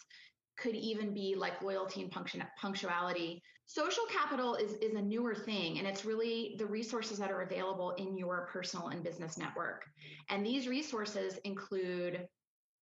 could 0.58 0.74
even 0.74 1.14
be 1.14 1.34
like 1.36 1.62
loyalty 1.62 2.02
and 2.02 2.12
punctuality. 2.60 3.42
Social 3.66 4.04
capital 4.10 4.54
is, 4.54 4.74
is 4.74 4.94
a 4.94 5.00
newer 5.00 5.34
thing, 5.34 5.78
and 5.78 5.86
it's 5.86 6.04
really 6.04 6.56
the 6.58 6.66
resources 6.66 7.18
that 7.18 7.30
are 7.30 7.42
available 7.42 7.92
in 7.92 8.18
your 8.18 8.48
personal 8.52 8.88
and 8.88 9.02
business 9.02 9.38
network. 9.38 9.84
And 10.28 10.44
these 10.44 10.68
resources 10.68 11.38
include 11.44 12.26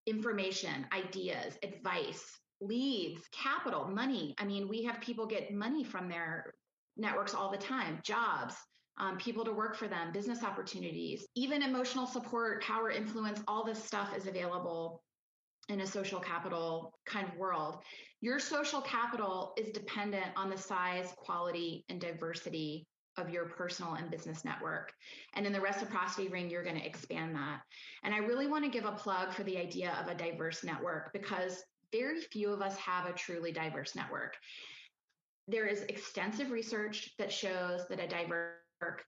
information, 0.06 0.86
ideas, 0.92 1.58
advice, 1.62 2.24
leads, 2.60 3.22
capital, 3.32 3.86
money. 3.86 4.34
I 4.38 4.44
mean, 4.44 4.68
we 4.68 4.82
have 4.84 5.00
people 5.00 5.26
get 5.26 5.52
money 5.52 5.84
from 5.84 6.08
their 6.08 6.52
networks 6.96 7.34
all 7.34 7.50
the 7.50 7.58
time, 7.58 8.00
jobs, 8.02 8.54
um, 8.98 9.16
people 9.16 9.44
to 9.44 9.52
work 9.52 9.76
for 9.76 9.88
them, 9.88 10.12
business 10.12 10.42
opportunities, 10.42 11.26
even 11.34 11.62
emotional 11.62 12.06
support, 12.06 12.62
power, 12.62 12.90
influence, 12.90 13.40
all 13.48 13.64
this 13.64 13.82
stuff 13.82 14.16
is 14.16 14.26
available 14.26 15.02
in 15.70 15.80
a 15.80 15.86
social 15.86 16.20
capital 16.20 16.92
kind 17.06 17.26
of 17.26 17.36
world. 17.36 17.78
Your 18.20 18.38
social 18.38 18.80
capital 18.80 19.54
is 19.56 19.70
dependent 19.70 20.26
on 20.36 20.50
the 20.50 20.58
size, 20.58 21.14
quality, 21.16 21.84
and 21.88 22.00
diversity 22.00 22.86
of 23.16 23.30
your 23.30 23.46
personal 23.46 23.94
and 23.94 24.10
business 24.10 24.44
network. 24.44 24.92
And 25.34 25.46
in 25.46 25.52
the 25.52 25.60
reciprocity 25.60 26.28
ring, 26.28 26.50
you're 26.50 26.64
going 26.64 26.78
to 26.78 26.86
expand 26.86 27.34
that. 27.34 27.60
And 28.02 28.14
I 28.14 28.18
really 28.18 28.46
want 28.46 28.64
to 28.64 28.70
give 28.70 28.84
a 28.84 28.92
plug 28.92 29.32
for 29.32 29.42
the 29.44 29.58
idea 29.58 29.96
of 30.00 30.08
a 30.08 30.14
diverse 30.14 30.64
network 30.64 31.12
because 31.12 31.62
very 31.92 32.20
few 32.20 32.52
of 32.52 32.62
us 32.62 32.76
have 32.76 33.06
a 33.06 33.12
truly 33.12 33.52
diverse 33.52 33.94
network. 33.94 34.36
There 35.48 35.66
is 35.66 35.82
extensive 35.82 36.50
research 36.50 37.10
that 37.18 37.32
shows 37.32 37.86
that 37.88 38.00
a 38.00 38.06
diverse 38.06 39.02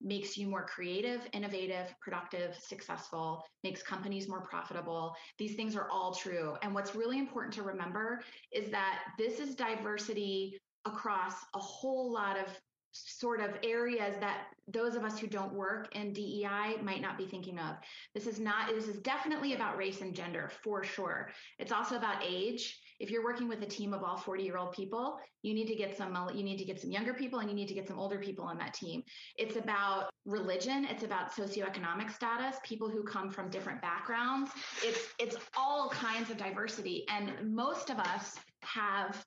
makes 0.00 0.36
you 0.36 0.46
more 0.46 0.64
creative, 0.66 1.20
innovative, 1.32 1.94
productive, 2.00 2.56
successful, 2.56 3.44
makes 3.64 3.82
companies 3.82 4.28
more 4.28 4.42
profitable. 4.42 5.14
These 5.38 5.56
things 5.56 5.74
are 5.76 5.88
all 5.90 6.14
true. 6.14 6.56
And 6.62 6.74
what's 6.74 6.94
really 6.94 7.18
important 7.18 7.54
to 7.54 7.62
remember 7.62 8.22
is 8.52 8.70
that 8.70 9.00
this 9.18 9.40
is 9.40 9.54
diversity 9.54 10.58
across 10.84 11.34
a 11.54 11.58
whole 11.58 12.12
lot 12.12 12.38
of 12.38 12.46
sort 12.92 13.40
of 13.40 13.50
areas 13.62 14.16
that 14.20 14.46
those 14.66 14.94
of 14.94 15.04
us 15.04 15.18
who 15.18 15.26
don't 15.26 15.52
work 15.52 15.94
in 15.94 16.12
DEI 16.12 16.76
might 16.82 17.02
not 17.02 17.18
be 17.18 17.26
thinking 17.26 17.58
of. 17.58 17.76
This 18.14 18.26
is 18.26 18.40
not, 18.40 18.74
this 18.74 18.88
is 18.88 18.98
definitely 18.98 19.54
about 19.54 19.76
race 19.76 20.00
and 20.00 20.14
gender 20.14 20.50
for 20.62 20.82
sure. 20.84 21.30
It's 21.58 21.72
also 21.72 21.96
about 21.96 22.22
age. 22.26 22.80
If 23.00 23.10
you're 23.10 23.24
working 23.24 23.48
with 23.48 23.62
a 23.62 23.66
team 23.66 23.94
of 23.94 24.02
all 24.02 24.16
40 24.16 24.42
year 24.42 24.56
old 24.56 24.72
people, 24.72 25.18
you 25.42 25.54
need 25.54 25.66
to 25.66 25.74
get 25.74 25.96
some 25.96 26.16
you 26.34 26.42
need 26.42 26.58
to 26.58 26.64
get 26.64 26.80
some 26.80 26.90
younger 26.90 27.14
people 27.14 27.38
and 27.38 27.48
you 27.48 27.54
need 27.54 27.68
to 27.68 27.74
get 27.74 27.86
some 27.86 27.98
older 27.98 28.18
people 28.18 28.44
on 28.44 28.58
that 28.58 28.74
team. 28.74 29.02
It's 29.36 29.56
about 29.56 30.10
religion, 30.24 30.84
it's 30.84 31.04
about 31.04 31.32
socioeconomic 31.32 32.12
status, 32.12 32.56
people 32.64 32.88
who 32.88 33.02
come 33.04 33.30
from 33.30 33.50
different 33.50 33.80
backgrounds. 33.80 34.50
It's 34.82 35.00
it's 35.18 35.36
all 35.56 35.88
kinds 35.90 36.30
of 36.30 36.36
diversity 36.36 37.04
and 37.08 37.54
most 37.54 37.90
of 37.90 37.98
us 37.98 38.34
have 38.62 39.24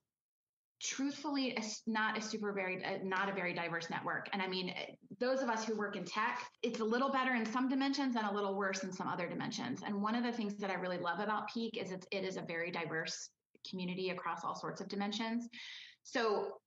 truthfully 0.81 1.55
not 1.85 2.17
a 2.17 2.21
super 2.21 2.51
very 2.51 2.83
uh, 2.83 2.97
not 3.03 3.29
a 3.29 3.33
very 3.33 3.53
diverse 3.53 3.89
network 3.91 4.27
and 4.33 4.41
i 4.41 4.47
mean 4.47 4.73
those 5.19 5.43
of 5.43 5.49
us 5.49 5.63
who 5.63 5.75
work 5.75 5.95
in 5.95 6.03
tech 6.03 6.41
it's 6.63 6.79
a 6.79 6.83
little 6.83 7.11
better 7.11 7.35
in 7.35 7.45
some 7.45 7.69
dimensions 7.69 8.15
and 8.15 8.25
a 8.25 8.33
little 8.33 8.55
worse 8.55 8.83
in 8.83 8.91
some 8.91 9.07
other 9.07 9.27
dimensions 9.27 9.81
and 9.85 10.01
one 10.01 10.15
of 10.15 10.23
the 10.23 10.31
things 10.31 10.55
that 10.55 10.71
i 10.71 10.73
really 10.73 10.97
love 10.97 11.19
about 11.19 11.47
peak 11.53 11.77
is 11.79 11.91
it's, 11.91 12.07
it 12.11 12.23
is 12.23 12.35
a 12.35 12.41
very 12.41 12.71
diverse 12.71 13.29
community 13.69 14.09
across 14.09 14.43
all 14.43 14.55
sorts 14.55 14.81
of 14.81 14.87
dimensions 14.87 15.49
so 16.03 16.57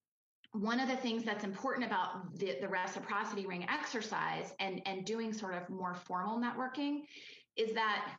one 0.53 0.79
of 0.79 0.89
the 0.89 0.97
things 0.97 1.25
that's 1.25 1.43
important 1.43 1.85
about 1.85 2.39
the, 2.39 2.57
the 2.61 2.69
reciprocity 2.69 3.45
ring 3.47 3.67
exercise 3.69 4.53
and, 4.61 4.81
and 4.87 5.05
doing 5.05 5.33
sort 5.33 5.55
of 5.55 5.69
more 5.69 5.95
formal 5.95 6.41
networking 6.41 7.01
is 7.57 7.75
that 7.75 8.17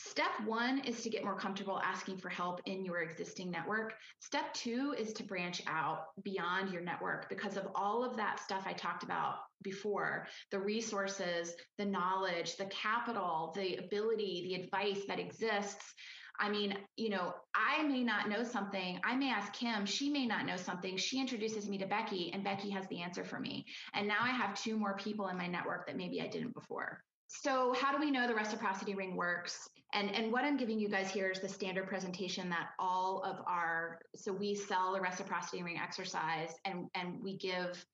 Step 0.00 0.30
one 0.46 0.78
is 0.84 1.02
to 1.02 1.10
get 1.10 1.24
more 1.24 1.34
comfortable 1.34 1.80
asking 1.84 2.18
for 2.18 2.28
help 2.28 2.60
in 2.66 2.84
your 2.84 3.00
existing 3.00 3.50
network. 3.50 3.94
Step 4.20 4.54
two 4.54 4.94
is 4.96 5.12
to 5.14 5.24
branch 5.24 5.60
out 5.66 6.04
beyond 6.22 6.72
your 6.72 6.82
network 6.82 7.28
because 7.28 7.56
of 7.56 7.66
all 7.74 8.04
of 8.04 8.16
that 8.16 8.38
stuff 8.38 8.62
I 8.64 8.74
talked 8.74 9.02
about 9.02 9.38
before 9.62 10.28
the 10.52 10.60
resources, 10.60 11.52
the 11.78 11.84
knowledge, 11.84 12.54
the 12.54 12.66
capital, 12.66 13.52
the 13.56 13.74
ability, 13.78 14.44
the 14.44 14.62
advice 14.62 15.04
that 15.08 15.18
exists. 15.18 15.92
I 16.40 16.48
mean, 16.48 16.76
you 16.96 17.10
know, 17.10 17.34
I 17.54 17.82
may 17.82 18.04
not 18.04 18.28
know 18.28 18.44
something. 18.44 19.00
I 19.04 19.16
may 19.16 19.30
ask 19.30 19.52
Kim. 19.52 19.84
She 19.84 20.08
may 20.08 20.26
not 20.26 20.46
know 20.46 20.56
something. 20.56 20.96
She 20.96 21.20
introduces 21.20 21.68
me 21.68 21.78
to 21.78 21.86
Becky, 21.86 22.30
and 22.32 22.44
Becky 22.44 22.70
has 22.70 22.86
the 22.88 23.00
answer 23.00 23.24
for 23.24 23.40
me. 23.40 23.66
And 23.94 24.06
now 24.06 24.18
I 24.20 24.30
have 24.30 24.60
two 24.60 24.76
more 24.76 24.96
people 24.96 25.28
in 25.28 25.36
my 25.36 25.46
network 25.46 25.86
that 25.86 25.96
maybe 25.96 26.20
I 26.20 26.28
didn't 26.28 26.54
before. 26.54 27.02
So 27.28 27.74
how 27.74 27.92
do 27.92 27.98
we 27.98 28.10
know 28.10 28.26
the 28.26 28.34
reciprocity 28.34 28.94
ring 28.94 29.14
works? 29.14 29.68
And, 29.92 30.14
and 30.14 30.32
what 30.32 30.44
I'm 30.44 30.56
giving 30.56 30.78
you 30.78 30.88
guys 30.88 31.10
here 31.10 31.30
is 31.30 31.40
the 31.40 31.48
standard 31.48 31.86
presentation 31.86 32.48
that 32.50 32.70
all 32.78 33.22
of 33.22 33.42
our, 33.46 34.00
so 34.16 34.32
we 34.32 34.54
sell 34.54 34.92
the 34.94 35.00
reciprocity 35.00 35.62
ring 35.62 35.78
exercise 35.82 36.54
and, 36.64 36.88
and 36.94 37.22
we 37.22 37.36
give 37.36 37.84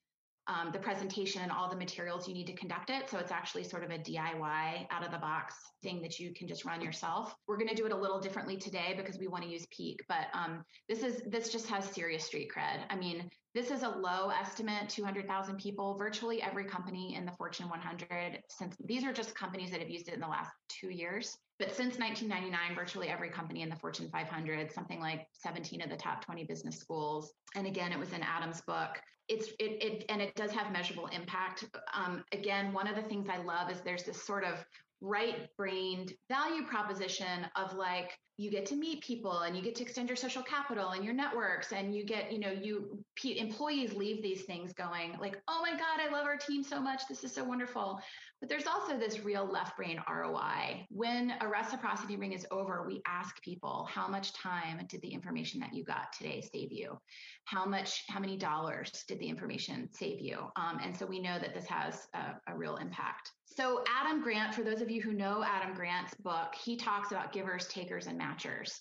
um, 0.47 0.71
the 0.73 0.79
presentation 0.79 1.43
and 1.43 1.51
all 1.51 1.69
the 1.69 1.77
materials 1.77 2.29
you 2.29 2.35
need 2.35 2.47
to 2.47 2.53
conduct 2.53 2.91
it. 2.91 3.09
So 3.09 3.19
it's 3.19 3.33
actually 3.33 3.65
sort 3.65 3.83
of 3.83 3.91
a 3.91 3.99
DIY 3.99 4.87
out 4.91 5.05
of 5.05 5.11
the 5.11 5.19
box 5.19 5.55
thing 5.83 6.03
that 6.03 6.19
you 6.19 6.35
can 6.35 6.47
just 6.47 6.65
run 6.65 6.81
yourself. 6.81 7.35
We're 7.47 7.57
going 7.57 7.69
to 7.69 7.75
do 7.75 7.87
it 7.87 7.93
a 7.93 7.97
little 7.97 8.21
differently 8.21 8.57
today 8.57 8.95
because 8.97 9.19
we 9.19 9.29
want 9.29 9.45
to 9.45 9.51
use 9.51 9.67
peak, 9.71 10.01
but 10.09 10.27
um, 10.35 10.65
this 10.89 11.03
is 11.03 11.23
this 11.27 11.51
just 11.51 11.69
has 11.69 11.85
serious 11.87 12.25
street 12.25 12.51
cred. 12.55 12.81
I 12.91 12.97
mean, 12.97 13.31
this 13.55 13.71
is 13.71 13.83
a 13.83 13.89
low 13.89 14.31
estimate, 14.31 14.89
200,000 14.89 15.59
people, 15.59 15.97
virtually 15.97 16.43
every 16.43 16.65
company 16.65 17.15
in 17.15 17.25
the 17.25 17.33
Fortune 17.33 17.69
100 17.69 18.43
since 18.49 18.77
these 18.85 19.05
are 19.05 19.13
just 19.13 19.35
companies 19.35 19.71
that 19.71 19.81
have 19.81 19.91
used 19.91 20.09
it 20.09 20.15
in 20.15 20.21
the 20.21 20.27
last 20.27 20.51
2 20.81 20.91
years. 20.91 21.37
But 21.59 21.71
since 21.71 21.99
1999, 21.99 22.75
virtually 22.75 23.09
every 23.09 23.29
company 23.29 23.63
in 23.63 23.69
the 23.69 23.77
Fortune 23.77 24.09
500, 24.11 24.73
something 24.73 25.01
like 25.01 25.27
17 25.33 25.83
of 25.83 25.91
the 25.91 25.97
top 25.97 26.25
20 26.25 26.45
business 26.45 26.79
schools. 26.79 27.33
And 27.55 27.67
again, 27.67 27.93
it 27.93 27.99
was 27.99 28.13
in 28.13 28.23
Adam's 28.23 28.61
book. 28.63 29.01
It's 29.29 29.49
it, 29.59 29.83
it 29.83 30.05
and 30.09 30.21
it 30.21 30.35
does 30.35 30.51
have 30.51 30.73
measurable 30.73 31.07
impact. 31.07 31.65
Um, 31.95 32.25
again, 32.33 32.73
one 32.73 32.87
of 32.87 32.97
the 32.97 33.03
things 33.03 33.29
I 33.31 33.39
love 33.39 33.71
is 33.71 33.81
there's 33.81 34.03
this 34.03 34.23
sort 34.27 34.45
of 34.45 34.65
right 35.01 35.49
brained 35.57 36.13
value 36.29 36.65
proposition 36.65 37.47
of 37.57 37.75
like 37.75 38.19
you 38.37 38.51
get 38.51 38.67
to 38.67 38.75
meet 38.75 39.03
people 39.03 39.41
and 39.41 39.57
you 39.57 39.63
get 39.63 39.77
to 39.77 39.83
extend 39.83 40.09
your 40.09 40.17
social 40.17 40.43
capital 40.43 40.91
and 40.91 41.05
your 41.05 41.15
networks 41.15 41.73
and 41.73 41.95
you 41.95 42.05
get 42.05 42.33
you 42.33 42.39
know 42.39 42.51
you 42.51 42.99
employees 43.25 43.95
leave 43.95 44.23
these 44.23 44.43
things 44.43 44.73
going 44.73 45.17
like 45.21 45.41
oh 45.49 45.61
my 45.63 45.73
god 45.73 46.01
i 46.01 46.11
love 46.11 46.27
our 46.27 46.37
team 46.37 46.63
so 46.63 46.81
much. 46.81 47.03
This 47.09 47.25
is 47.25 47.33
so 47.33 47.45
wonderful. 47.45 48.01
But 48.41 48.49
there's 48.49 48.67
also 48.67 48.99
this 48.99 49.25
real 49.25 49.47
left 49.47 49.77
brain 49.77 50.01
roi 50.09 50.87
when 50.91 51.35
a 51.41 51.49
reciprocity 51.49 52.17
ring 52.17 52.33
is 52.33 52.47
over 52.51 52.85
we 52.87 53.01
ask 53.07 53.41
people 53.43 53.89
how 53.91 54.07
much 54.09 54.35
time 54.35 54.81
did 54.89 55.01
the 55.01 55.09
information 55.09 55.61
that 55.61 55.73
you 55.73 55.85
got 55.85 56.13
today 56.13 56.43
save 56.53 56.73
you? 56.73 56.99
How 57.45 57.65
much 57.65 58.05
how 58.09 58.21
many 58.21 58.37
dollars 58.37 59.05
did 59.09 59.19
the 59.19 59.29
information 59.29 59.89
save 59.93 60.21
you? 60.21 60.39
Um, 60.57 60.79
and 60.83 60.97
so 60.97 61.07
we 61.07 61.21
know 61.21 61.39
that 61.39 61.55
this 61.55 61.67
has 61.67 62.07
a, 62.15 62.53
a 62.53 62.57
real 62.57 62.77
impact 62.77 63.31
so 63.57 63.85
adam 63.89 64.23
grant 64.23 64.55
for 64.55 64.63
those 64.63 64.81
of 64.81 64.91
you 64.91 65.01
who 65.01 65.13
know 65.13 65.45
adam 65.45 65.75
grant's 65.75 66.15
book 66.15 66.55
he 66.55 66.77
talks 66.77 67.11
about 67.11 67.33
givers 67.33 67.67
takers 67.69 68.07
and 68.07 68.21
matchers. 68.21 68.81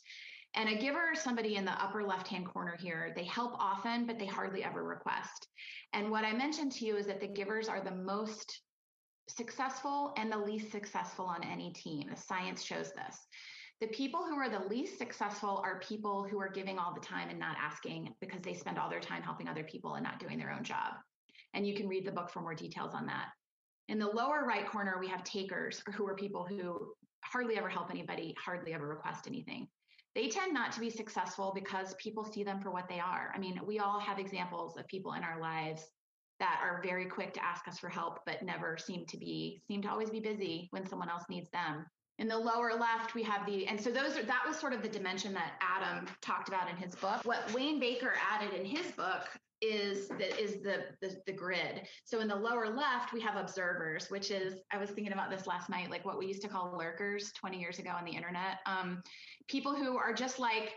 And 0.56 0.70
a 0.70 0.75
giver 0.75 1.13
is 1.13 1.20
somebody 1.20 1.56
in 1.56 1.65
the 1.65 1.84
upper 1.84 2.03
left 2.03 2.27
hand 2.27 2.46
corner 2.46 2.77
here. 2.80 3.12
They 3.15 3.24
help 3.24 3.56
often, 3.58 4.06
but 4.06 4.20
they 4.20 4.27
hardly 4.27 4.63
ever 4.63 4.84
request. 4.84 5.48
And 5.94 6.12
what 6.12 6.25
I 6.25 6.34
mentioned 6.34 6.72
to 6.74 6.86
you 6.86 6.96
is 6.96 7.08
that 7.08 7.20
the 7.20 7.27
givers 7.27 7.68
are 7.68 7.82
the 7.82 7.96
most 7.96 8.62
successful 9.27 10.13
and 10.15 10.32
the 10.32 10.38
least 10.38 10.72
successful 10.72 11.25
on 11.25 11.44
any 11.44 11.72
team. 11.74 12.10
The 12.10 12.22
science 12.22 12.63
shows 12.63 12.92
this. 12.92 13.18
The 13.82 13.88
people 13.88 14.24
who 14.24 14.36
are 14.36 14.50
the 14.50 14.68
least 14.68 15.00
successful 15.00 15.60
are 15.63 15.80
people 15.80 16.24
who 16.30 16.39
are 16.39 16.51
giving 16.51 16.77
all 16.77 16.94
the 16.94 17.01
time 17.01 17.30
and 17.30 17.39
not 17.39 17.58
asking 17.60 18.13
because 18.22 18.42
they 18.42 18.53
spend 18.53 18.77
all 18.77 18.89
their 18.89 19.00
time 19.00 19.24
helping 19.24 19.48
other 19.48 19.63
people 19.63 19.96
and 19.96 20.03
not 20.03 20.20
doing 20.20 20.38
their 20.38 20.51
own 20.51 20.63
job. 20.63 20.94
And 21.56 21.65
you 21.65 21.75
can 21.75 21.88
read 21.88 22.06
the 22.06 22.12
book 22.12 22.30
for 22.30 22.42
more 22.42 22.56
details 22.56 22.94
on 22.94 23.08
that. 23.08 23.25
In 23.90 24.00
the 24.00 24.08
lower 24.08 24.46
right 24.48 24.66
corner, 24.66 24.98
we 25.00 25.08
have 25.08 25.24
takers, 25.24 25.84
who 25.96 26.08
are 26.08 26.16
people 26.16 26.46
who 26.46 26.94
hardly 27.24 27.58
ever 27.58 27.70
help 27.70 27.90
anybody, 27.92 28.36
hardly 28.44 28.74
ever 28.74 28.88
request 28.88 29.28
anything. 29.28 29.68
They 30.16 30.30
tend 30.30 30.54
not 30.54 30.72
to 30.74 30.80
be 30.80 30.90
successful 30.90 31.52
because 31.56 31.96
people 31.96 32.24
see 32.24 32.44
them 32.44 32.62
for 32.62 32.72
what 32.72 32.88
they 32.88 33.00
are. 33.00 33.32
I 33.36 33.40
mean, 33.40 33.60
we 33.66 33.80
all 33.80 34.00
have 34.00 34.20
examples 34.20 34.78
of 34.78 34.88
people 34.88 35.13
in 35.13 35.24
our 35.24 35.40
lives 35.40 35.84
that 36.40 36.60
are 36.63 36.82
very 36.84 37.06
quick 37.06 37.34
to 37.34 37.44
ask 37.44 37.68
us 37.68 37.80
for 37.80 37.90
help, 37.90 38.20
but 38.25 38.44
never 38.44 38.78
seem 38.78 39.06
to 39.08 39.18
be, 39.18 39.62
seem 39.68 39.82
to 39.82 39.90
always 39.90 40.10
be 40.10 40.20
busy 40.20 40.68
when 40.72 40.86
someone 40.88 41.10
else 41.10 41.24
needs 41.30 41.50
them. 41.52 41.86
In 42.20 42.28
the 42.28 42.38
lower 42.38 42.74
left, 42.74 43.16
we 43.16 43.24
have 43.24 43.46
the, 43.46 43.66
and 43.66 43.80
so 43.82 43.90
those 43.90 44.18
are, 44.18 44.24
that 44.24 44.44
was 44.48 44.58
sort 44.58 44.74
of 44.74 44.84
the 44.84 44.90
dimension 44.90 45.34
that 45.34 45.54
Adam 45.62 46.06
talked 46.22 46.48
about 46.48 46.70
in 46.70 46.75
his 46.75 46.94
book. 46.96 47.22
What 47.24 47.52
Wayne 47.54 47.80
Baker 47.80 48.13
added 48.32 48.54
in 48.54 48.66
his 48.66 48.92
book 48.92 49.28
is 49.63 50.08
the 50.10 50.38
is 50.39 50.62
the, 50.62 50.86
the, 51.01 51.15
the 51.25 51.34
grid. 51.34 51.88
So 52.05 52.20
in 52.20 52.27
the 52.27 52.36
lower 52.36 52.67
left 52.67 53.13
we 53.13 53.22
have 53.22 53.36
observers, 53.36 54.10
which 54.10 54.32
is 54.32 54.55
I 54.72 54.77
was 54.77 54.89
thinking 54.89 55.13
about 55.13 55.29
this 55.29 55.48
last 55.48 55.70
night, 55.70 55.89
like 55.89 56.05
what 56.05 56.17
we 56.20 56.27
used 56.27 56.41
to 56.41 56.48
call 56.48 56.77
lurkers 56.77 57.32
20 57.34 57.60
years 57.60 57.79
ago 57.79 57.91
on 57.91 58.05
the 58.05 58.12
internet. 58.12 58.60
Um, 58.65 59.01
people 59.48 59.75
who 59.75 59.98
are 59.98 60.13
just 60.13 60.39
like 60.39 60.74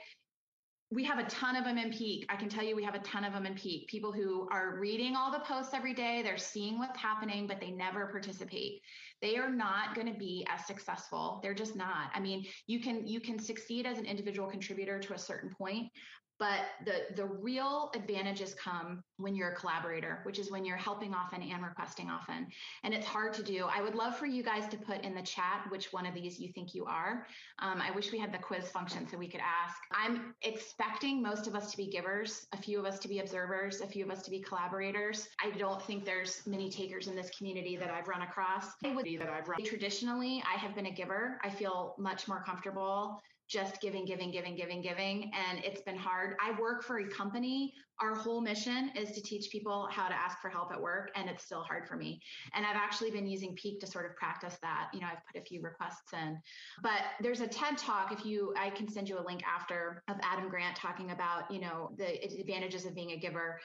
we 0.93 1.03
have 1.03 1.19
a 1.19 1.25
ton 1.25 1.57
of 1.57 1.65
them 1.65 1.79
in 1.79 1.91
peak. 1.91 2.27
I 2.29 2.37
can 2.37 2.49
tell 2.49 2.63
you 2.63 2.77
we 2.77 2.85
have 2.85 2.95
a 2.95 3.01
ton 3.01 3.25
of 3.25 3.33
them 3.33 3.45
in 3.45 3.55
peak. 3.55 3.89
People 3.89 4.13
who 4.13 4.49
are 4.53 4.79
reading 4.79 5.17
all 5.17 5.33
the 5.33 5.41
posts 5.41 5.75
every 5.75 5.93
day, 5.93 6.23
they're 6.23 6.39
seeing 6.39 6.79
what's 6.79 6.99
happening, 6.99 7.49
but 7.49 7.61
they 7.61 7.73
never 7.73 8.07
participate. 8.07 8.81
They 9.21 9.37
are 9.37 9.51
not 9.51 9.97
going 9.97 10.07
to 10.07 10.17
be 10.17 10.47
as 10.49 10.65
successful. 10.65 11.41
They're 11.43 11.55
just 11.55 11.75
not. 11.75 12.11
I 12.15 12.21
mean, 12.21 12.47
you 12.69 12.79
can 12.79 13.05
you 13.05 13.21
can 13.21 13.37
succeed 13.37 13.85
as 13.85 13.99
an 13.99 14.07
individual 14.07 14.49
contributor 14.49 15.01
to 15.01 15.15
a 15.15 15.19
certain 15.19 15.51
point, 15.51 15.91
but 16.39 16.61
the, 16.85 17.15
the 17.15 17.25
real 17.25 17.91
advantages 17.95 18.55
come 18.55 19.03
when 19.17 19.35
you're 19.35 19.51
a 19.51 19.55
collaborator, 19.55 20.21
which 20.25 20.39
is 20.39 20.51
when 20.51 20.65
you're 20.65 20.77
helping 20.77 21.15
often 21.15 21.43
and 21.43 21.63
requesting 21.63 22.11
often. 22.11 22.47
And 22.85 22.93
it's 22.93 23.07
hard 23.07 23.33
to 23.35 23.43
do. 23.43 23.67
I 23.75 23.83
would 23.83 23.95
love 23.95 24.17
for 24.17 24.27
you 24.27 24.43
guys 24.43 24.69
to 24.69 24.77
put 24.77 25.03
in 25.03 25.15
the 25.15 25.23
chat 25.23 25.65
which 25.69 25.93
one 25.93 26.05
of 26.05 26.15
these 26.15 26.39
you 26.39 26.53
think 26.53 26.75
you 26.75 26.85
are. 26.85 27.27
Um, 27.61 27.81
I 27.81 27.91
wish 27.91 28.13
we 28.13 28.19
had 28.19 28.33
the 28.33 28.39
quiz 28.39 28.69
function 28.69 29.09
so 29.09 29.17
we 29.17 29.29
could 29.29 29.41
ask. 29.41 29.77
I'm 29.93 30.35
expecting 30.43 31.23
most 31.23 31.47
of 31.47 31.55
us 31.55 31.71
to 31.71 31.77
be 31.77 31.87
givers, 31.87 32.47
a 32.53 32.57
few 32.57 32.79
of 32.79 32.85
us 32.85 32.99
to 33.01 33.09
be 33.09 33.21
observers, 33.21 33.81
a 33.81 33.87
few 33.87 34.05
of 34.05 34.11
us 34.11 34.23
to 34.23 34.31
be 34.31 34.41
collaborators. 34.41 35.29
I 35.43 35.51
don't 35.57 35.81
think 35.83 36.05
there's 36.05 36.43
many 36.47 36.71
takers 36.71 37.07
in 37.07 37.17
this 37.17 37.31
community 37.37 37.77
that 37.77 37.91
I've 37.91 38.09
run 38.09 38.23
across. 38.23 38.67
I 38.85 38.95
would 38.95 39.07
that 39.19 39.29
I've 39.29 39.49
run. 39.49 39.65
Traditionally, 39.65 40.43
I 40.47 40.59
have 40.59 40.75
been 40.75 40.87
a 40.87 40.91
giver. 40.91 41.39
I 41.43 41.51
feel 41.51 41.95
much 41.99 42.29
more 42.29 42.43
comfortable 42.45 43.21
just 43.49 43.81
giving, 43.81 44.05
giving, 44.05 44.31
giving, 44.31 44.57
giving, 44.57 44.81
giving. 44.83 45.31
And 45.35 45.65
it's 45.65 45.81
been 45.83 45.97
hard. 45.97 46.37
I 46.43 46.59
work 46.61 46.83
for 46.83 46.99
a 46.99 47.09
company. 47.09 47.73
Our 48.01 48.15
whole 48.15 48.41
mission 48.41 48.91
is 48.97 49.13
to 49.13 49.23
teach 49.23 49.51
people 49.51 49.89
how 49.91 50.09
to 50.09 50.15
ask 50.15 50.41
for 50.41 50.51
help 50.51 50.73
at 50.73 50.81
work. 50.81 51.11
And 51.15 51.29
it's 51.29 51.45
still 51.45 51.63
hard 51.63 51.87
for 51.89 51.97
me. 51.97 52.21
And 52.55 52.67
I've 52.67 52.77
actually 52.77 53.11
been 53.11 53.27
using 53.27 53.55
Peak 53.55 53.81
to 53.81 53.87
sort 53.87 54.05
of 54.05 54.17
practice 54.17 54.57
that. 54.63 54.89
You 54.93 55.01
know, 55.01 55.07
I've 55.07 55.25
put 55.33 55.41
a 55.41 55.45
few 55.45 55.63
requests 55.63 56.13
in. 56.13 56.39
But 56.83 57.03
there's 57.21 57.41
a 57.41 57.47
TED 57.47 57.79
talk, 57.79 58.13
if 58.13 58.27
you, 58.27 58.53
I 58.59 58.71
can 58.71 58.89
send 58.89 59.09
you 59.09 59.19
a 59.19 59.25
link 59.25 59.43
after 59.45 60.03
of 60.09 60.17
Adam 60.23 60.49
Grant 60.49 60.77
talking 60.77 61.13
about, 61.13 61.51
you 61.51 61.61
know, 61.61 61.91
the 61.97 62.23
advantages 62.41 62.85
of 62.85 62.95
being 62.95 63.13
a 63.13 63.17
giver. 63.17 63.61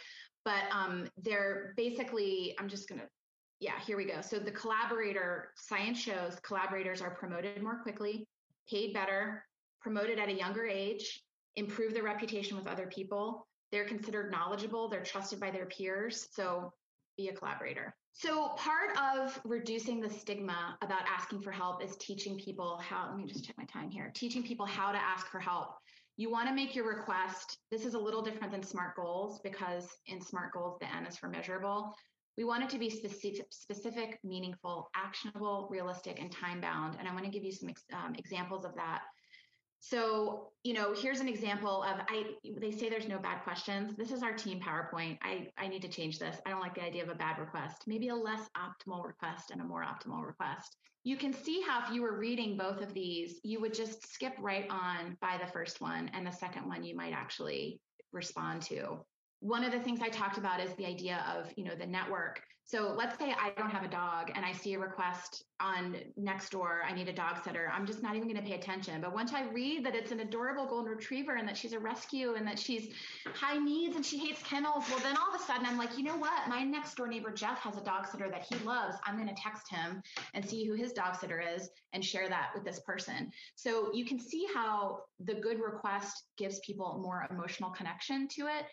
But 0.45 0.63
um, 0.71 1.09
they're 1.17 1.73
basically, 1.75 2.55
I'm 2.59 2.69
just 2.69 2.87
going 2.87 3.01
to 3.01 3.07
yeah, 3.61 3.79
here 3.85 3.95
we 3.95 4.05
go. 4.05 4.21
So 4.21 4.39
the 4.39 4.49
collaborator 4.49 5.49
science 5.55 5.99
shows 5.99 6.35
collaborators 6.41 6.99
are 6.99 7.11
promoted 7.11 7.61
more 7.61 7.79
quickly, 7.83 8.27
paid 8.67 8.91
better, 8.91 9.45
promoted 9.81 10.19
at 10.19 10.29
a 10.29 10.33
younger 10.33 10.65
age, 10.65 11.23
improve 11.55 11.93
their 11.93 12.03
reputation 12.03 12.57
with 12.57 12.67
other 12.67 12.87
people. 12.87 13.47
They're 13.71 13.85
considered 13.85 14.31
knowledgeable, 14.31 14.89
they're 14.89 15.03
trusted 15.03 15.39
by 15.39 15.51
their 15.51 15.65
peers. 15.65 16.27
So 16.31 16.73
be 17.17 17.29
a 17.29 17.33
collaborator. 17.33 17.95
So, 18.13 18.49
part 18.49 18.97
of 18.97 19.39
reducing 19.45 20.01
the 20.01 20.09
stigma 20.09 20.77
about 20.81 21.01
asking 21.07 21.41
for 21.41 21.51
help 21.51 21.83
is 21.83 21.95
teaching 21.97 22.37
people 22.37 22.77
how, 22.77 23.07
let 23.09 23.17
me 23.17 23.25
just 23.25 23.45
check 23.45 23.57
my 23.57 23.65
time 23.65 23.89
here, 23.89 24.11
teaching 24.13 24.43
people 24.43 24.65
how 24.65 24.91
to 24.91 24.97
ask 24.97 25.27
for 25.27 25.39
help 25.39 25.75
You 26.17 26.29
want 26.29 26.49
to 26.49 26.53
make 26.53 26.75
your 26.75 26.87
request. 26.87 27.57
This 27.71 27.85
is 27.85 27.93
a 27.93 27.99
little 27.99 28.21
different 28.21 28.51
than 28.51 28.63
SMART 28.63 28.95
goals 28.95 29.39
because 29.43 29.87
in 30.07 30.21
SMART 30.21 30.53
goals, 30.53 30.77
the 30.79 30.93
N 30.93 31.05
is 31.05 31.17
for 31.17 31.29
measurable. 31.29 31.95
We 32.37 32.43
want 32.43 32.63
it 32.63 32.69
to 32.71 32.79
be 32.79 32.89
specific, 32.89 33.45
specific 33.49 34.19
meaningful, 34.23 34.89
actionable, 34.95 35.67
realistic, 35.69 36.19
and 36.19 36.31
time 36.31 36.61
bound. 36.61 36.97
And 36.99 37.07
I 37.07 37.13
want 37.13 37.25
to 37.25 37.31
give 37.31 37.43
you 37.43 37.51
some 37.51 37.69
um, 37.93 38.15
examples 38.15 38.65
of 38.65 38.75
that 38.75 39.01
so, 39.83 40.51
you 40.63 40.73
know, 40.73 40.93
here's 40.93 41.21
an 41.21 41.27
example 41.27 41.83
of 41.83 42.01
I 42.07 42.35
they 42.59 42.71
say 42.71 42.87
there's 42.87 43.07
no 43.07 43.17
bad 43.17 43.41
questions. 43.43 43.95
This 43.97 44.11
is 44.11 44.21
our 44.21 44.31
team 44.31 44.59
PowerPoint. 44.59 45.17
I, 45.23 45.47
I 45.57 45.67
need 45.67 45.81
to 45.81 45.87
change 45.87 46.19
this. 46.19 46.37
I 46.45 46.51
don't 46.51 46.61
like 46.61 46.75
the 46.75 46.83
idea 46.83 47.01
of 47.01 47.09
a 47.09 47.15
bad 47.15 47.39
request. 47.39 47.85
Maybe 47.87 48.09
a 48.09 48.15
less 48.15 48.47
optimal 48.55 49.03
request 49.03 49.49
and 49.49 49.59
a 49.59 49.63
more 49.63 49.83
optimal 49.83 50.23
request. 50.23 50.77
You 51.03 51.17
can 51.17 51.33
see 51.33 51.63
how 51.67 51.83
if 51.83 51.91
you 51.91 52.03
were 52.03 52.19
reading 52.19 52.57
both 52.57 52.79
of 52.81 52.93
these, 52.93 53.39
you 53.43 53.59
would 53.59 53.73
just 53.73 54.07
skip 54.13 54.33
right 54.39 54.67
on 54.69 55.17
by 55.19 55.39
the 55.43 55.51
first 55.51 55.81
one 55.81 56.11
and 56.13 56.27
the 56.27 56.31
second 56.31 56.67
one 56.67 56.83
you 56.83 56.95
might 56.95 57.13
actually 57.13 57.81
respond 58.13 58.61
to 58.63 59.03
one 59.41 59.63
of 59.63 59.71
the 59.71 59.79
things 59.79 59.99
I 60.01 60.09
talked 60.09 60.37
about 60.37 60.61
is 60.61 60.73
the 60.75 60.85
idea 60.85 61.25
of, 61.35 61.51
you 61.57 61.65
know, 61.65 61.75
the 61.75 61.85
network. 61.85 62.41
So 62.63 62.95
let's 62.97 63.17
say 63.17 63.33
I 63.37 63.51
don't 63.59 63.71
have 63.71 63.83
a 63.83 63.89
dog 63.89 64.31
and 64.33 64.45
I 64.45 64.53
see 64.53 64.75
a 64.75 64.79
request 64.79 65.43
on 65.59 65.97
Nextdoor, 66.17 66.79
I 66.87 66.93
need 66.93 67.09
a 67.09 67.13
dog 67.13 67.43
sitter. 67.43 67.69
I'm 67.73 67.85
just 67.85 68.01
not 68.01 68.15
even 68.15 68.29
going 68.29 68.41
to 68.41 68.47
pay 68.47 68.55
attention. 68.55 69.01
But 69.01 69.13
once 69.13 69.33
I 69.33 69.43
read 69.49 69.85
that 69.85 69.93
it's 69.93 70.11
an 70.11 70.21
adorable 70.21 70.65
golden 70.67 70.91
retriever 70.91 71.35
and 71.35 71.45
that 71.47 71.57
she's 71.57 71.73
a 71.73 71.79
rescue 71.79 72.35
and 72.35 72.47
that 72.47 72.57
she's 72.57 72.93
high 73.33 73.57
needs 73.57 73.97
and 73.97 74.05
she 74.05 74.17
hates 74.17 74.41
kennels, 74.43 74.85
well, 74.89 74.99
then 74.99 75.17
all 75.17 75.35
of 75.35 75.41
a 75.41 75.43
sudden 75.43 75.65
I'm 75.65 75.77
like, 75.77 75.97
you 75.97 76.03
know 76.03 76.15
what? 76.15 76.47
My 76.47 76.63
next 76.63 76.95
door 76.95 77.07
neighbor 77.07 77.31
Jeff 77.31 77.59
has 77.59 77.75
a 77.75 77.83
dog 77.83 78.07
sitter 78.07 78.29
that 78.29 78.45
he 78.49 78.55
loves. 78.63 78.95
I'm 79.05 79.17
going 79.17 79.27
to 79.27 79.41
text 79.41 79.69
him 79.69 80.01
and 80.33 80.47
see 80.47 80.65
who 80.65 80.73
his 80.73 80.93
dog 80.93 81.15
sitter 81.19 81.41
is 81.41 81.69
and 81.91 82.05
share 82.05 82.29
that 82.29 82.51
with 82.55 82.63
this 82.63 82.79
person. 82.79 83.31
So 83.55 83.89
you 83.93 84.05
can 84.05 84.19
see 84.19 84.47
how 84.53 84.99
the 85.19 85.33
good 85.33 85.59
request 85.59 86.23
gives 86.37 86.59
people 86.59 87.01
more 87.03 87.27
emotional 87.31 87.71
connection 87.71 88.29
to 88.29 88.43
it. 88.43 88.65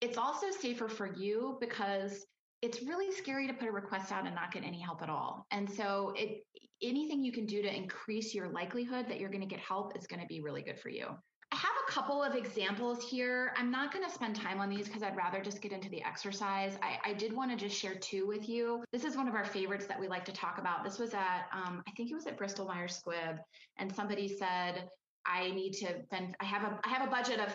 It's 0.00 0.18
also 0.18 0.50
safer 0.50 0.88
for 0.88 1.12
you 1.14 1.58
because 1.60 2.24
it's 2.62 2.82
really 2.82 3.12
scary 3.12 3.46
to 3.46 3.54
put 3.54 3.68
a 3.68 3.72
request 3.72 4.10
out 4.10 4.26
and 4.26 4.34
not 4.34 4.52
get 4.52 4.64
any 4.64 4.80
help 4.80 5.02
at 5.02 5.08
all. 5.10 5.46
And 5.50 5.70
so 5.70 6.12
it 6.16 6.42
anything 6.82 7.24
you 7.24 7.32
can 7.32 7.46
do 7.46 7.62
to 7.62 7.74
increase 7.74 8.34
your 8.34 8.48
likelihood 8.48 9.06
that 9.08 9.18
you're 9.18 9.30
going 9.30 9.40
to 9.40 9.46
get 9.46 9.58
help 9.58 9.96
is 9.98 10.06
going 10.06 10.20
to 10.20 10.26
be 10.26 10.40
really 10.40 10.62
good 10.62 10.78
for 10.78 10.90
you. 10.90 11.06
I 11.50 11.56
have 11.56 11.72
a 11.88 11.90
couple 11.90 12.22
of 12.22 12.34
examples 12.34 13.02
here. 13.02 13.54
I'm 13.56 13.70
not 13.70 13.92
going 13.92 14.04
to 14.04 14.10
spend 14.12 14.36
time 14.36 14.60
on 14.60 14.68
these 14.68 14.86
because 14.86 15.02
I'd 15.02 15.16
rather 15.16 15.40
just 15.40 15.62
get 15.62 15.72
into 15.72 15.88
the 15.88 16.04
exercise. 16.04 16.76
I, 16.82 17.10
I 17.10 17.14
did 17.14 17.32
want 17.32 17.50
to 17.50 17.56
just 17.56 17.80
share 17.80 17.94
two 17.94 18.26
with 18.26 18.48
you. 18.48 18.84
This 18.92 19.04
is 19.04 19.16
one 19.16 19.28
of 19.28 19.34
our 19.34 19.46
favorites 19.46 19.86
that 19.86 19.98
we 19.98 20.08
like 20.08 20.26
to 20.26 20.32
talk 20.32 20.58
about. 20.58 20.84
This 20.84 20.98
was 20.98 21.14
at, 21.14 21.46
um, 21.52 21.82
I 21.88 21.90
think 21.96 22.10
it 22.10 22.14
was 22.14 22.26
at 22.26 22.36
Bristol 22.36 22.66
Myers 22.66 23.02
Squibb, 23.02 23.38
and 23.78 23.94
somebody 23.94 24.28
said, 24.28 24.88
I 25.24 25.50
need 25.50 25.72
to 25.74 26.02
spend, 26.04 26.36
I 26.38 26.44
have 26.44 26.64
a, 26.64 26.78
I 26.84 26.88
have 26.90 27.08
a 27.08 27.10
budget 27.10 27.40
of, 27.40 27.48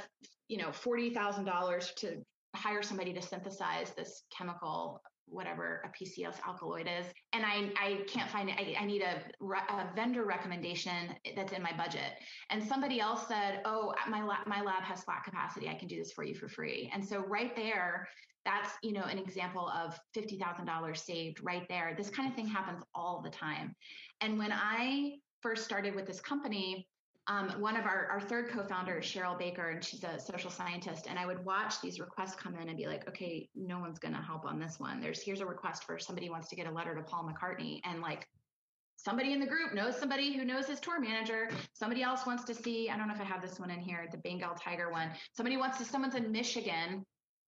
you 0.47 0.57
know, 0.57 0.69
$40,000 0.69 1.95
to 1.97 2.23
hire 2.63 2.81
somebody 2.81 3.13
to 3.13 3.21
synthesize 3.21 3.91
this 3.91 4.23
chemical 4.35 5.01
whatever 5.27 5.81
a 5.85 6.03
PCS 6.03 6.35
alkaloid 6.45 6.87
is, 6.87 7.05
and 7.33 7.45
I, 7.45 7.71
I 7.81 8.03
can't 8.07 8.29
find 8.29 8.49
it. 8.49 8.55
I, 8.57 8.75
I 8.79 8.85
need 8.85 9.01
a, 9.01 9.21
a, 9.45 9.89
vendor 9.95 10.25
recommendation 10.25 11.15
that's 11.35 11.53
in 11.53 11.63
my 11.63 11.71
budget. 11.75 12.11
And 12.49 12.63
somebody 12.63 12.99
else 12.99 13.27
said, 13.27 13.61
"Oh, 13.65 13.93
my 14.09 14.23
lab, 14.23 14.45
my 14.47 14.61
lab 14.61 14.83
has 14.83 15.03
flat 15.03 15.23
capacity. 15.23 15.69
I 15.69 15.75
can 15.75 15.87
do 15.87 15.97
this 15.97 16.11
for 16.11 16.23
you 16.23 16.35
for 16.35 16.47
free." 16.47 16.91
And 16.93 17.03
so 17.03 17.19
right 17.19 17.55
there, 17.55 18.07
that's 18.45 18.71
you 18.83 18.93
know 18.93 19.03
an 19.03 19.17
example 19.17 19.69
of 19.69 19.97
fifty 20.13 20.37
thousand 20.37 20.65
dollars 20.65 21.01
saved 21.01 21.39
right 21.41 21.65
there. 21.69 21.95
This 21.97 22.09
kind 22.09 22.29
of 22.29 22.35
thing 22.35 22.47
happens 22.47 22.83
all 22.93 23.21
the 23.21 23.29
time. 23.29 23.75
And 24.21 24.37
when 24.37 24.51
I 24.51 25.13
first 25.41 25.65
started 25.65 25.95
with 25.95 26.05
this 26.05 26.21
company, 26.21 26.87
um, 27.27 27.49
one 27.59 27.77
of 27.77 27.85
our, 27.85 28.07
our 28.11 28.19
third 28.19 28.49
co-founder 28.49 28.99
is 28.99 29.05
Cheryl 29.05 29.37
Baker, 29.37 29.69
and 29.69 29.83
she's 29.83 30.03
a 30.03 30.19
social 30.19 30.51
scientist. 30.51 31.07
And 31.09 31.17
I 31.17 31.25
would 31.25 31.43
watch 31.45 31.79
these 31.81 31.99
requests 31.99 32.35
come 32.35 32.55
in 32.55 32.67
and 32.67 32.77
be 32.77 32.87
like, 32.87 33.07
okay, 33.07 33.49
no 33.55 33.79
one's 33.79 33.99
going 33.99 34.13
to 34.13 34.21
help 34.21 34.45
on 34.45 34.59
this 34.59 34.79
one. 34.79 34.99
There's 34.99 35.21
here's 35.21 35.39
a 35.39 35.45
request 35.45 35.85
for 35.85 35.97
somebody 35.97 36.29
wants 36.29 36.49
to 36.49 36.55
get 36.55 36.67
a 36.67 36.71
letter 36.71 36.93
to 36.95 37.01
Paul 37.01 37.29
McCartney, 37.29 37.79
and 37.85 38.01
like 38.01 38.27
somebody 38.97 39.31
in 39.31 39.39
the 39.39 39.47
group 39.47 39.73
knows 39.73 39.97
somebody 39.97 40.35
who 40.35 40.43
knows 40.43 40.67
his 40.67 40.81
tour 40.81 40.99
manager. 40.99 41.49
Somebody 41.73 42.03
else 42.03 42.25
wants 42.25 42.43
to 42.45 42.53
see. 42.53 42.89
I 42.89 42.97
don't 42.97 43.07
know 43.07 43.13
if 43.13 43.21
I 43.21 43.25
have 43.25 43.41
this 43.41 43.59
one 43.59 43.71
in 43.71 43.79
here, 43.79 44.05
the 44.11 44.17
Bengal 44.17 44.55
tiger 44.55 44.91
one. 44.91 45.09
Somebody 45.31 45.55
wants 45.55 45.77
to. 45.77 45.85
Someone's 45.85 46.15
in 46.15 46.31
Michigan 46.31 47.05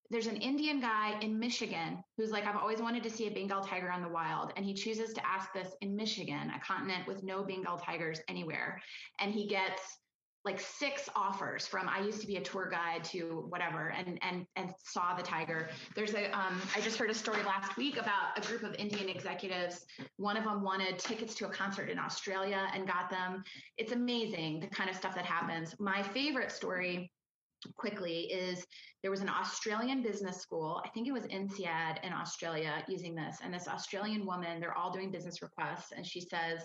there's 0.09 0.27
an 0.27 0.37
Indian 0.37 0.79
guy 0.79 1.17
in 1.21 1.39
Michigan 1.39 2.03
who's 2.17 2.31
like, 2.31 2.45
I've 2.45 2.57
always 2.57 2.79
wanted 2.79 3.03
to 3.03 3.09
see 3.09 3.27
a 3.27 3.31
Bengal 3.31 3.61
tiger 3.61 3.91
on 3.91 4.01
the 4.01 4.09
wild. 4.09 4.53
And 4.55 4.65
he 4.65 4.73
chooses 4.73 5.13
to 5.13 5.25
ask 5.25 5.51
this 5.53 5.69
in 5.81 5.95
Michigan, 5.95 6.51
a 6.55 6.59
continent 6.59 7.07
with 7.07 7.23
no 7.23 7.43
Bengal 7.43 7.77
tigers 7.77 8.19
anywhere. 8.27 8.81
And 9.19 9.33
he 9.33 9.47
gets 9.47 9.81
like 10.45 10.59
six 10.59 11.09
offers 11.15 11.65
from 11.65 11.89
I 11.89 12.01
used 12.01 12.21
to 12.21 12.27
be 12.27 12.35
a 12.35 12.41
tour 12.41 12.69
guide 12.69 13.03
to 13.05 13.47
whatever 13.49 13.89
and 13.89 14.19
and 14.21 14.45
and 14.55 14.71
saw 14.83 15.15
the 15.15 15.23
tiger. 15.23 15.69
There's 15.95 16.13
a 16.13 16.29
um, 16.37 16.61
I 16.75 16.81
just 16.81 16.97
heard 16.97 17.09
a 17.09 17.15
story 17.15 17.41
last 17.43 17.75
week 17.77 17.97
about 17.97 18.37
a 18.37 18.41
group 18.41 18.61
of 18.61 18.75
Indian 18.75 19.09
executives. 19.09 19.85
One 20.17 20.37
of 20.37 20.43
them 20.43 20.61
wanted 20.61 20.99
tickets 20.99 21.33
to 21.35 21.47
a 21.47 21.49
concert 21.49 21.89
in 21.89 21.97
Australia 21.97 22.67
and 22.75 22.87
got 22.87 23.09
them. 23.09 23.43
It's 23.77 23.91
amazing 23.91 24.59
the 24.59 24.67
kind 24.67 24.87
of 24.87 24.95
stuff 24.95 25.15
that 25.15 25.25
happens. 25.25 25.75
My 25.79 26.03
favorite 26.03 26.51
story 26.51 27.11
quickly 27.77 28.31
is 28.31 28.65
there 29.01 29.11
was 29.11 29.21
an 29.21 29.29
Australian 29.29 30.01
business 30.01 30.41
school. 30.41 30.81
I 30.85 30.89
think 30.89 31.07
it 31.07 31.11
was 31.11 31.25
INSEAD 31.25 32.03
in 32.03 32.13
Australia 32.13 32.83
using 32.87 33.15
this. 33.15 33.37
And 33.43 33.53
this 33.53 33.67
Australian 33.67 34.25
woman, 34.25 34.59
they're 34.59 34.77
all 34.77 34.91
doing 34.91 35.11
business 35.11 35.41
requests. 35.41 35.91
And 35.95 36.05
she 36.05 36.21
says, 36.21 36.61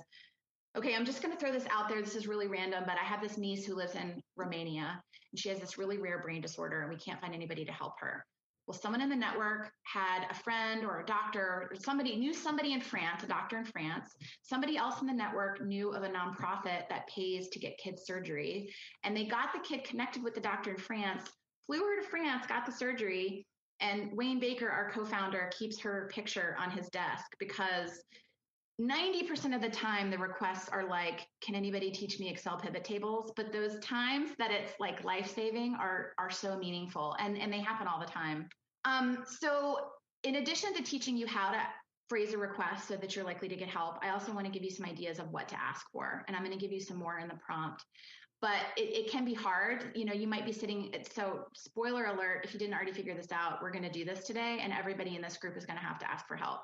Okay, 0.76 0.94
I'm 0.94 1.04
just 1.04 1.20
going 1.20 1.34
to 1.34 1.40
throw 1.40 1.50
this 1.50 1.66
out 1.68 1.88
there. 1.88 2.00
This 2.00 2.14
is 2.14 2.28
really 2.28 2.46
random, 2.46 2.84
but 2.86 2.94
I 2.96 3.04
have 3.04 3.20
this 3.20 3.36
niece 3.36 3.66
who 3.66 3.74
lives 3.74 3.96
in 3.96 4.22
Romania 4.36 5.02
and 5.32 5.38
she 5.38 5.48
has 5.48 5.58
this 5.58 5.78
really 5.78 5.98
rare 5.98 6.20
brain 6.22 6.40
disorder 6.40 6.82
and 6.82 6.90
we 6.90 6.96
can't 6.96 7.20
find 7.20 7.34
anybody 7.34 7.64
to 7.64 7.72
help 7.72 7.94
her. 7.98 8.24
Well, 8.66 8.78
someone 8.78 9.00
in 9.00 9.08
the 9.08 9.16
network 9.16 9.72
had 9.82 10.26
a 10.30 10.34
friend 10.34 10.84
or 10.84 11.00
a 11.00 11.06
doctor 11.06 11.68
or 11.70 11.76
somebody 11.76 12.16
knew 12.16 12.32
somebody 12.32 12.72
in 12.72 12.80
France, 12.80 13.24
a 13.24 13.26
doctor 13.26 13.58
in 13.58 13.64
France. 13.64 14.14
Somebody 14.42 14.76
else 14.76 15.00
in 15.00 15.06
the 15.06 15.12
network 15.12 15.60
knew 15.60 15.90
of 15.90 16.02
a 16.02 16.08
nonprofit 16.08 16.88
that 16.88 17.08
pays 17.08 17.48
to 17.48 17.58
get 17.58 17.78
kids 17.78 18.04
surgery. 18.04 18.72
And 19.02 19.16
they 19.16 19.24
got 19.24 19.52
the 19.52 19.60
kid 19.60 19.84
connected 19.84 20.22
with 20.22 20.34
the 20.34 20.40
doctor 20.40 20.70
in 20.70 20.76
France, 20.76 21.22
flew 21.66 21.80
her 21.80 22.00
to 22.00 22.08
France, 22.08 22.46
got 22.46 22.64
the 22.64 22.72
surgery. 22.72 23.46
And 23.80 24.12
Wayne 24.12 24.38
Baker, 24.38 24.68
our 24.68 24.90
co 24.90 25.04
founder, 25.04 25.50
keeps 25.58 25.80
her 25.80 26.08
picture 26.12 26.56
on 26.60 26.70
his 26.70 26.88
desk 26.90 27.24
because 27.38 28.02
90% 28.80 29.54
of 29.54 29.60
the 29.60 29.68
time 29.68 30.10
the 30.10 30.18
requests 30.18 30.68
are 30.68 30.88
like 30.88 31.26
can 31.42 31.54
anybody 31.54 31.90
teach 31.90 32.18
me 32.18 32.30
excel 32.30 32.56
pivot 32.56 32.84
tables? 32.84 33.32
But 33.36 33.52
those 33.52 33.78
times 33.80 34.30
that 34.38 34.50
it's 34.50 34.72
like 34.80 35.04
life 35.04 35.32
saving 35.34 35.76
are 35.78 36.12
are 36.18 36.30
so 36.30 36.56
meaningful 36.56 37.14
and 37.18 37.36
and 37.36 37.52
they 37.52 37.60
happen 37.60 37.86
all 37.86 38.00
the 38.00 38.06
time. 38.06 38.48
Um, 38.84 39.24
so 39.40 39.78
in 40.22 40.36
addition 40.36 40.74
to 40.74 40.82
teaching 40.82 41.16
you 41.16 41.26
how 41.26 41.50
to 41.50 41.58
phrase 42.08 42.34
a 42.34 42.38
request 42.38 42.88
so 42.88 42.96
that 42.96 43.14
you're 43.14 43.24
likely 43.24 43.48
to 43.48 43.54
get 43.54 43.68
help 43.68 43.96
i 44.02 44.10
also 44.10 44.32
want 44.32 44.44
to 44.44 44.52
give 44.52 44.64
you 44.64 44.70
some 44.70 44.84
ideas 44.84 45.20
of 45.20 45.30
what 45.30 45.48
to 45.48 45.54
ask 45.60 45.86
for 45.92 46.24
and 46.26 46.36
i'm 46.36 46.44
going 46.44 46.56
to 46.56 46.60
give 46.60 46.72
you 46.72 46.80
some 46.80 46.96
more 46.96 47.20
in 47.20 47.28
the 47.28 47.34
prompt 47.34 47.84
but 48.40 48.60
it, 48.76 49.04
it, 49.04 49.10
can 49.10 49.24
be 49.24 49.34
hard. 49.34 49.90
You 49.94 50.06
know, 50.06 50.12
you 50.12 50.26
might 50.26 50.46
be 50.46 50.52
sitting. 50.52 50.94
So, 51.12 51.44
spoiler 51.54 52.06
alert, 52.06 52.40
if 52.44 52.54
you 52.54 52.58
didn't 52.58 52.74
already 52.74 52.92
figure 52.92 53.14
this 53.14 53.30
out, 53.32 53.60
we're 53.60 53.70
going 53.70 53.84
to 53.84 53.90
do 53.90 54.04
this 54.04 54.24
today, 54.26 54.60
and 54.62 54.72
everybody 54.72 55.14
in 55.14 55.22
this 55.22 55.36
group 55.36 55.56
is 55.56 55.66
going 55.66 55.78
to 55.78 55.84
have 55.84 55.98
to 55.98 56.10
ask 56.10 56.26
for 56.26 56.36
help. 56.36 56.60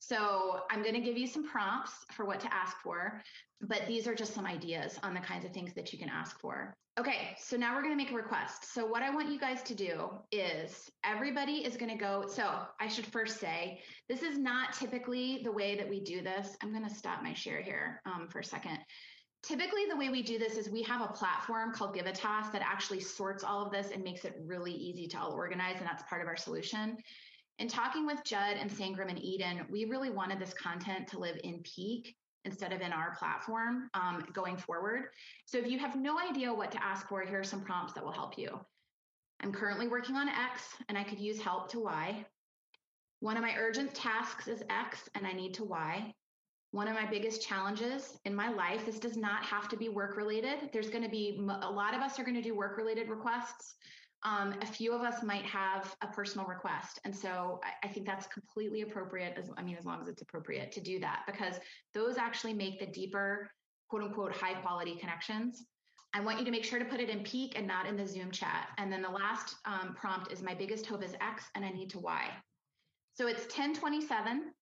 So, 0.00 0.60
I'm 0.70 0.82
going 0.82 0.94
to 0.94 1.00
give 1.00 1.16
you 1.16 1.26
some 1.26 1.48
prompts 1.48 1.92
for 2.12 2.24
what 2.24 2.40
to 2.40 2.52
ask 2.52 2.76
for, 2.82 3.22
but 3.60 3.82
these 3.86 4.08
are 4.08 4.14
just 4.14 4.34
some 4.34 4.46
ideas 4.46 4.98
on 5.02 5.14
the 5.14 5.20
kinds 5.20 5.44
of 5.44 5.52
things 5.52 5.72
that 5.74 5.92
you 5.92 5.98
can 5.98 6.08
ask 6.08 6.40
for. 6.40 6.74
Okay, 6.98 7.36
so 7.38 7.56
now 7.56 7.74
we're 7.74 7.82
going 7.82 7.96
to 7.96 8.02
make 8.02 8.10
a 8.10 8.16
request. 8.16 8.74
So, 8.74 8.84
what 8.84 9.02
I 9.02 9.10
want 9.10 9.30
you 9.30 9.38
guys 9.38 9.62
to 9.62 9.74
do 9.74 10.10
is 10.32 10.90
everybody 11.04 11.64
is 11.64 11.76
going 11.76 11.90
to 11.90 11.96
go. 11.96 12.24
So, 12.26 12.62
I 12.80 12.88
should 12.88 13.06
first 13.06 13.38
say 13.38 13.80
this 14.08 14.22
is 14.22 14.36
not 14.36 14.72
typically 14.72 15.42
the 15.44 15.52
way 15.52 15.76
that 15.76 15.88
we 15.88 16.00
do 16.00 16.22
this. 16.22 16.56
I'm 16.60 16.72
going 16.72 16.88
to 16.88 16.94
stop 16.94 17.22
my 17.22 17.32
share 17.34 17.62
here 17.62 18.02
um, 18.04 18.26
for 18.28 18.40
a 18.40 18.44
second 18.44 18.78
typically 19.42 19.86
the 19.88 19.96
way 19.96 20.08
we 20.08 20.22
do 20.22 20.38
this 20.38 20.56
is 20.56 20.68
we 20.68 20.82
have 20.82 21.00
a 21.00 21.12
platform 21.12 21.72
called 21.72 21.94
Givitas 21.94 22.52
that 22.52 22.62
actually 22.62 23.00
sorts 23.00 23.44
all 23.44 23.64
of 23.64 23.72
this 23.72 23.90
and 23.90 24.02
makes 24.02 24.24
it 24.24 24.36
really 24.44 24.72
easy 24.72 25.06
to 25.08 25.18
all 25.18 25.32
organize, 25.32 25.76
and 25.78 25.86
that's 25.86 26.02
part 26.08 26.22
of 26.22 26.28
our 26.28 26.36
solution. 26.36 26.98
In 27.58 27.68
talking 27.68 28.06
with 28.06 28.24
Judd 28.24 28.56
and 28.58 28.70
Sangram 28.70 29.10
and 29.10 29.18
Eden, 29.18 29.66
we 29.70 29.84
really 29.84 30.10
wanted 30.10 30.38
this 30.38 30.54
content 30.54 31.08
to 31.08 31.18
live 31.18 31.38
in 31.44 31.62
Peak 31.62 32.16
instead 32.44 32.72
of 32.72 32.80
in 32.80 32.92
our 32.92 33.14
platform 33.16 33.90
um, 33.92 34.24
going 34.32 34.56
forward. 34.56 35.08
So 35.44 35.58
if 35.58 35.66
you 35.66 35.78
have 35.78 35.94
no 35.94 36.18
idea 36.18 36.52
what 36.52 36.72
to 36.72 36.82
ask 36.82 37.06
for, 37.08 37.20
here 37.20 37.40
are 37.40 37.44
some 37.44 37.60
prompts 37.60 37.92
that 37.94 38.04
will 38.04 38.12
help 38.12 38.38
you. 38.38 38.58
I'm 39.42 39.52
currently 39.52 39.88
working 39.88 40.16
on 40.16 40.28
X 40.28 40.62
and 40.88 40.96
I 40.96 41.04
could 41.04 41.18
use 41.18 41.40
help 41.40 41.70
to 41.72 41.80
Y. 41.80 42.24
One 43.20 43.36
of 43.36 43.42
my 43.42 43.54
urgent 43.58 43.94
tasks 43.94 44.48
is 44.48 44.62
X 44.70 45.08
and 45.14 45.26
I 45.26 45.32
need 45.32 45.52
to 45.54 45.64
Y 45.64 46.14
one 46.72 46.86
of 46.86 46.94
my 46.94 47.06
biggest 47.06 47.46
challenges 47.46 48.18
in 48.24 48.34
my 48.34 48.50
life 48.50 48.86
this 48.86 48.98
does 48.98 49.16
not 49.16 49.44
have 49.44 49.68
to 49.68 49.76
be 49.76 49.88
work 49.88 50.16
related 50.16 50.70
there's 50.72 50.90
going 50.90 51.02
to 51.02 51.10
be 51.10 51.40
a 51.62 51.70
lot 51.70 51.94
of 51.94 52.00
us 52.00 52.18
are 52.18 52.24
going 52.24 52.34
to 52.34 52.42
do 52.42 52.54
work 52.54 52.76
related 52.76 53.08
requests 53.08 53.74
um, 54.22 54.54
a 54.60 54.66
few 54.66 54.92
of 54.92 55.00
us 55.00 55.22
might 55.22 55.44
have 55.46 55.94
a 56.02 56.06
personal 56.08 56.46
request 56.46 57.00
and 57.04 57.14
so 57.14 57.58
I, 57.64 57.86
I 57.86 57.90
think 57.90 58.06
that's 58.06 58.26
completely 58.26 58.82
appropriate 58.82 59.34
as 59.36 59.50
i 59.56 59.62
mean 59.62 59.76
as 59.76 59.84
long 59.84 60.00
as 60.00 60.08
it's 60.08 60.22
appropriate 60.22 60.72
to 60.72 60.80
do 60.80 61.00
that 61.00 61.22
because 61.26 61.56
those 61.94 62.18
actually 62.18 62.54
make 62.54 62.78
the 62.78 62.86
deeper 62.86 63.50
quote 63.88 64.02
unquote 64.02 64.34
high 64.34 64.54
quality 64.54 64.96
connections 64.96 65.64
I 66.12 66.20
want 66.20 66.40
you 66.40 66.44
to 66.44 66.50
make 66.50 66.64
sure 66.64 66.78
to 66.78 66.84
put 66.84 67.00
it 67.00 67.08
in 67.08 67.20
peak 67.20 67.52
and 67.56 67.66
not 67.66 67.86
in 67.86 67.96
the 67.96 68.06
Zoom 68.06 68.30
chat. 68.32 68.68
And 68.78 68.92
then 68.92 69.00
the 69.00 69.08
last 69.08 69.54
um, 69.64 69.94
prompt 69.94 70.32
is 70.32 70.42
my 70.42 70.54
biggest 70.54 70.86
hope 70.86 71.04
is 71.04 71.14
X 71.20 71.44
and 71.54 71.64
I 71.64 71.70
need 71.70 71.90
to 71.90 72.00
Y. 72.00 72.24
So 73.14 73.28
it's 73.28 73.42
1027. 73.42 74.52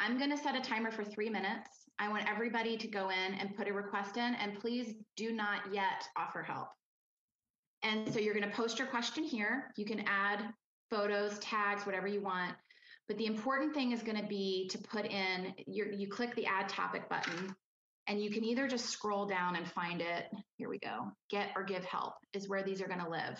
I'm 0.00 0.16
going 0.16 0.30
to 0.30 0.36
set 0.38 0.56
a 0.56 0.62
timer 0.62 0.90
for 0.90 1.04
three 1.04 1.28
minutes. 1.28 1.68
I 1.98 2.08
want 2.08 2.26
everybody 2.26 2.78
to 2.78 2.88
go 2.88 3.10
in 3.10 3.34
and 3.34 3.54
put 3.54 3.68
a 3.68 3.72
request 3.72 4.16
in, 4.16 4.34
and 4.34 4.58
please 4.58 4.94
do 5.14 5.30
not 5.30 5.60
yet 5.70 6.08
offer 6.16 6.42
help. 6.42 6.68
And 7.82 8.10
so 8.10 8.18
you're 8.18 8.32
going 8.32 8.48
to 8.48 8.56
post 8.56 8.78
your 8.78 8.88
question 8.88 9.24
here. 9.24 9.72
You 9.76 9.84
can 9.84 10.02
add 10.06 10.54
photos, 10.90 11.38
tags, 11.40 11.84
whatever 11.84 12.06
you 12.06 12.22
want. 12.22 12.54
But 13.08 13.18
the 13.18 13.26
important 13.26 13.74
thing 13.74 13.92
is 13.92 14.02
going 14.02 14.18
to 14.18 14.26
be 14.26 14.68
to 14.70 14.78
put 14.78 15.04
in 15.04 15.52
your, 15.66 15.92
you 15.92 16.08
click 16.08 16.34
the 16.34 16.46
add 16.46 16.70
topic 16.70 17.06
button 17.10 17.54
and 18.06 18.22
you 18.22 18.30
can 18.30 18.42
either 18.44 18.68
just 18.68 18.86
scroll 18.86 19.26
down 19.26 19.56
and 19.56 19.68
find 19.70 20.00
it. 20.00 20.24
Here 20.56 20.70
we 20.70 20.78
go. 20.78 21.12
Get 21.28 21.50
or 21.54 21.62
give 21.62 21.84
help 21.84 22.14
is 22.32 22.48
where 22.48 22.62
these 22.62 22.80
are 22.80 22.88
going 22.88 23.04
to 23.04 23.10
live. 23.10 23.38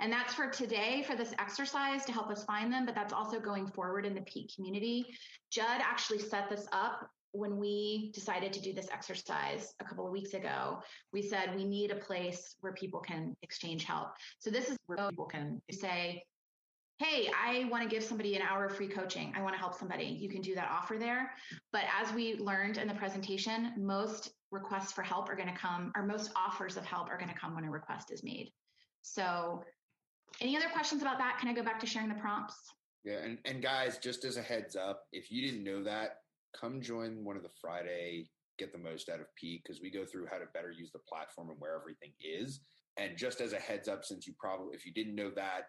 And 0.00 0.12
that's 0.12 0.34
for 0.34 0.48
today 0.48 1.04
for 1.06 1.16
this 1.16 1.34
exercise 1.38 2.04
to 2.04 2.12
help 2.12 2.30
us 2.30 2.44
find 2.44 2.72
them, 2.72 2.86
but 2.86 2.94
that's 2.94 3.12
also 3.12 3.40
going 3.40 3.66
forward 3.66 4.06
in 4.06 4.14
the 4.14 4.22
peak 4.22 4.52
community. 4.54 5.06
Judd 5.50 5.80
actually 5.80 6.18
set 6.18 6.48
this 6.48 6.66
up 6.72 7.10
when 7.32 7.58
we 7.58 8.10
decided 8.14 8.52
to 8.54 8.60
do 8.60 8.72
this 8.72 8.88
exercise 8.90 9.74
a 9.80 9.84
couple 9.84 10.06
of 10.06 10.12
weeks 10.12 10.34
ago. 10.34 10.78
We 11.12 11.22
said 11.22 11.54
we 11.54 11.64
need 11.64 11.90
a 11.90 11.96
place 11.96 12.54
where 12.60 12.72
people 12.72 13.00
can 13.00 13.36
exchange 13.42 13.84
help. 13.84 14.08
So 14.38 14.50
this 14.50 14.70
is 14.70 14.76
where 14.86 15.10
people 15.10 15.26
can 15.26 15.60
say, 15.70 16.24
hey, 16.98 17.30
I 17.36 17.68
want 17.70 17.84
to 17.84 17.88
give 17.88 18.02
somebody 18.02 18.34
an 18.34 18.42
hour 18.42 18.64
of 18.64 18.74
free 18.74 18.88
coaching. 18.88 19.32
I 19.36 19.42
want 19.42 19.54
to 19.54 19.60
help 19.60 19.74
somebody. 19.78 20.04
You 20.04 20.28
can 20.28 20.40
do 20.40 20.54
that 20.56 20.68
offer 20.68 20.98
there. 20.98 21.30
But 21.72 21.82
as 22.00 22.12
we 22.12 22.34
learned 22.36 22.76
in 22.76 22.88
the 22.88 22.94
presentation, 22.94 23.72
most 23.76 24.30
requests 24.50 24.92
for 24.92 25.02
help 25.02 25.28
are 25.28 25.36
going 25.36 25.48
to 25.48 25.54
come, 25.54 25.92
or 25.94 26.04
most 26.04 26.32
offers 26.34 26.76
of 26.76 26.84
help 26.84 27.08
are 27.08 27.18
going 27.18 27.32
to 27.32 27.38
come 27.38 27.54
when 27.54 27.64
a 27.64 27.70
request 27.70 28.10
is 28.10 28.24
made. 28.24 28.50
So, 29.12 29.62
any 30.40 30.56
other 30.56 30.68
questions 30.68 31.02
about 31.02 31.18
that? 31.18 31.38
Can 31.40 31.48
I 31.48 31.54
go 31.54 31.62
back 31.62 31.80
to 31.80 31.86
sharing 31.86 32.08
the 32.08 32.14
prompts? 32.14 32.54
Yeah, 33.04 33.18
and, 33.24 33.38
and 33.44 33.62
guys, 33.62 33.98
just 33.98 34.24
as 34.24 34.36
a 34.36 34.42
heads 34.42 34.76
up, 34.76 35.04
if 35.12 35.30
you 35.30 35.40
didn't 35.40 35.64
know 35.64 35.82
that, 35.84 36.16
come 36.58 36.80
join 36.80 37.24
one 37.24 37.36
of 37.36 37.42
the 37.42 37.48
Friday 37.60 38.28
Get 38.58 38.72
the 38.72 38.78
Most 38.78 39.08
Out 39.08 39.20
of 39.20 39.34
Peak 39.36 39.62
because 39.64 39.80
we 39.80 39.90
go 39.90 40.04
through 40.04 40.26
how 40.30 40.38
to 40.38 40.44
better 40.52 40.70
use 40.70 40.90
the 40.92 40.98
platform 41.08 41.50
and 41.50 41.58
where 41.58 41.76
everything 41.76 42.12
is. 42.20 42.60
And 42.96 43.16
just 43.16 43.40
as 43.40 43.52
a 43.52 43.58
heads 43.58 43.88
up, 43.88 44.04
since 44.04 44.26
you 44.26 44.34
probably, 44.38 44.74
if 44.74 44.84
you 44.84 44.92
didn't 44.92 45.14
know 45.14 45.30
that, 45.36 45.68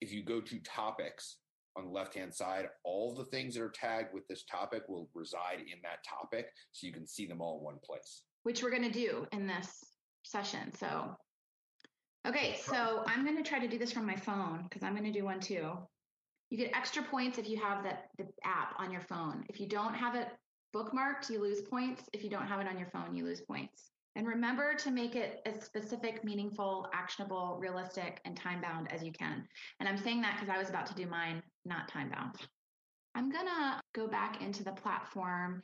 if 0.00 0.12
you 0.12 0.22
go 0.22 0.40
to 0.40 0.58
topics 0.60 1.38
on 1.76 1.86
the 1.86 1.90
left 1.90 2.14
hand 2.14 2.34
side, 2.34 2.66
all 2.84 3.14
the 3.14 3.24
things 3.24 3.54
that 3.54 3.62
are 3.62 3.72
tagged 3.74 4.12
with 4.12 4.26
this 4.28 4.44
topic 4.50 4.82
will 4.88 5.08
reside 5.14 5.60
in 5.60 5.80
that 5.82 6.04
topic 6.08 6.46
so 6.72 6.86
you 6.86 6.92
can 6.92 7.06
see 7.06 7.26
them 7.26 7.40
all 7.40 7.58
in 7.58 7.64
one 7.64 7.78
place. 7.84 8.22
Which 8.42 8.62
we're 8.62 8.70
going 8.70 8.82
to 8.82 8.90
do 8.90 9.26
in 9.32 9.46
this 9.46 9.82
session. 10.22 10.72
So, 10.74 11.16
okay, 12.26 12.58
so 12.62 13.02
I'm 13.06 13.24
going 13.24 13.36
to 13.36 13.48
try 13.48 13.58
to 13.58 13.68
do 13.68 13.78
this 13.78 13.92
from 13.92 14.06
my 14.06 14.16
phone 14.16 14.64
because 14.64 14.82
I'm 14.82 14.92
going 14.92 15.10
to 15.10 15.18
do 15.18 15.24
one 15.24 15.40
too. 15.40 15.72
You 16.50 16.58
get 16.58 16.76
extra 16.76 17.02
points 17.02 17.38
if 17.38 17.48
you 17.48 17.56
have 17.58 17.82
that 17.84 18.08
the 18.18 18.26
app 18.44 18.74
on 18.78 18.90
your 18.92 19.00
phone. 19.00 19.44
If 19.48 19.60
you 19.60 19.66
don't 19.66 19.94
have 19.94 20.14
it 20.14 20.28
bookmarked, 20.74 21.30
you 21.30 21.40
lose 21.40 21.62
points. 21.62 22.04
If 22.12 22.22
you 22.22 22.30
don't 22.30 22.46
have 22.46 22.60
it 22.60 22.68
on 22.68 22.78
your 22.78 22.88
phone, 22.88 23.14
you 23.14 23.24
lose 23.24 23.40
points. 23.40 23.90
And 24.14 24.26
remember 24.26 24.74
to 24.74 24.90
make 24.90 25.14
it 25.14 25.42
as 25.44 25.62
specific, 25.62 26.24
meaningful, 26.24 26.88
actionable, 26.94 27.58
realistic, 27.60 28.20
and 28.24 28.36
time 28.36 28.62
bound 28.62 28.90
as 28.90 29.02
you 29.02 29.12
can. 29.12 29.46
And 29.78 29.88
I'm 29.88 29.98
saying 29.98 30.22
that 30.22 30.38
because 30.38 30.54
I 30.54 30.58
was 30.58 30.70
about 30.70 30.86
to 30.86 30.94
do 30.94 31.06
mine, 31.06 31.42
not 31.64 31.88
time 31.88 32.10
bound. 32.10 32.36
I'm 33.14 33.30
gonna 33.30 33.80
go 33.94 34.06
back 34.06 34.40
into 34.42 34.64
the 34.64 34.72
platform. 34.72 35.62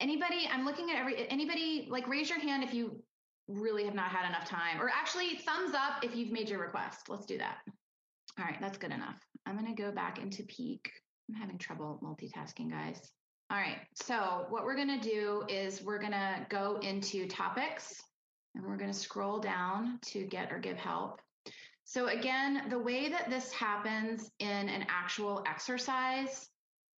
Anybody, 0.00 0.48
I'm 0.52 0.64
looking 0.64 0.90
at 0.90 0.96
every, 0.96 1.28
anybody, 1.28 1.88
like 1.90 2.08
raise 2.08 2.30
your 2.30 2.40
hand 2.40 2.62
if 2.62 2.72
you 2.72 3.02
really 3.50 3.84
have 3.84 3.94
not 3.94 4.10
had 4.10 4.28
enough 4.28 4.48
time, 4.48 4.80
or 4.80 4.88
actually 4.88 5.36
thumbs 5.38 5.74
up 5.74 6.04
if 6.04 6.14
you've 6.14 6.32
made 6.32 6.48
your 6.48 6.60
request. 6.60 7.08
Let's 7.08 7.26
do 7.26 7.38
that. 7.38 7.58
All 8.38 8.44
right, 8.44 8.60
that's 8.60 8.78
good 8.78 8.92
enough. 8.92 9.16
I'm 9.46 9.56
gonna 9.56 9.74
go 9.74 9.90
back 9.90 10.18
into 10.18 10.42
peak. 10.44 10.90
I'm 11.28 11.34
having 11.34 11.58
trouble 11.58 12.00
multitasking, 12.02 12.70
guys. 12.70 13.00
All 13.50 13.58
right, 13.58 13.78
so 13.94 14.46
what 14.48 14.64
we're 14.64 14.76
gonna 14.76 15.00
do 15.00 15.42
is 15.48 15.82
we're 15.82 16.00
gonna 16.00 16.46
go 16.48 16.78
into 16.82 17.26
topics 17.26 18.00
and 18.54 18.64
we're 18.64 18.76
gonna 18.76 18.92
scroll 18.92 19.40
down 19.40 19.98
to 20.06 20.24
get 20.24 20.52
or 20.52 20.58
give 20.58 20.76
help. 20.76 21.20
So 21.84 22.06
again, 22.06 22.68
the 22.68 22.78
way 22.78 23.08
that 23.08 23.28
this 23.28 23.52
happens 23.52 24.30
in 24.38 24.68
an 24.68 24.86
actual 24.88 25.42
exercise, 25.48 26.48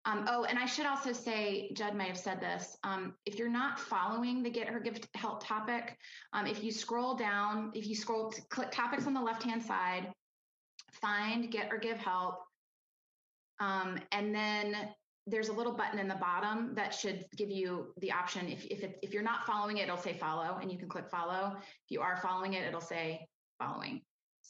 um, 0.04 0.26
oh, 0.28 0.44
and 0.44 0.58
I 0.58 0.66
should 0.66 0.86
also 0.86 1.12
say, 1.12 1.70
Judd 1.74 1.94
might 1.94 2.08
have 2.08 2.18
said 2.18 2.40
this, 2.40 2.76
um, 2.82 3.14
if 3.24 3.38
you're 3.38 3.48
not 3.48 3.78
following 3.78 4.42
the 4.42 4.50
get 4.50 4.68
or 4.68 4.80
give 4.80 4.98
help 5.14 5.46
topic, 5.46 5.96
um, 6.32 6.46
if 6.46 6.64
you 6.64 6.72
scroll 6.72 7.14
down, 7.14 7.70
if 7.74 7.86
you 7.86 7.94
scroll 7.94 8.30
to 8.30 8.42
click 8.50 8.70
topics 8.72 9.06
on 9.06 9.14
the 9.14 9.20
left-hand 9.20 9.62
side, 9.62 10.12
find 10.92 11.50
get 11.52 11.72
or 11.72 11.78
give 11.78 11.98
help, 11.98 12.40
um, 13.60 13.98
and 14.10 14.34
then 14.34 14.74
there's 15.28 15.48
a 15.48 15.52
little 15.52 15.72
button 15.72 16.00
in 16.00 16.08
the 16.08 16.16
bottom 16.16 16.74
that 16.74 16.92
should 16.92 17.24
give 17.36 17.48
you 17.48 17.94
the 17.98 18.10
option. 18.10 18.48
If, 18.48 18.64
if, 18.66 18.82
it, 18.82 18.98
if 19.02 19.12
you're 19.12 19.22
not 19.22 19.46
following 19.46 19.76
it, 19.76 19.82
it'll 19.82 19.96
say 19.96 20.14
follow 20.14 20.58
and 20.60 20.70
you 20.70 20.78
can 20.78 20.88
click 20.88 21.08
follow. 21.08 21.54
If 21.58 21.90
you 21.90 22.00
are 22.00 22.16
following 22.20 22.54
it, 22.54 22.66
it'll 22.66 22.80
say 22.80 23.24
following. 23.60 24.02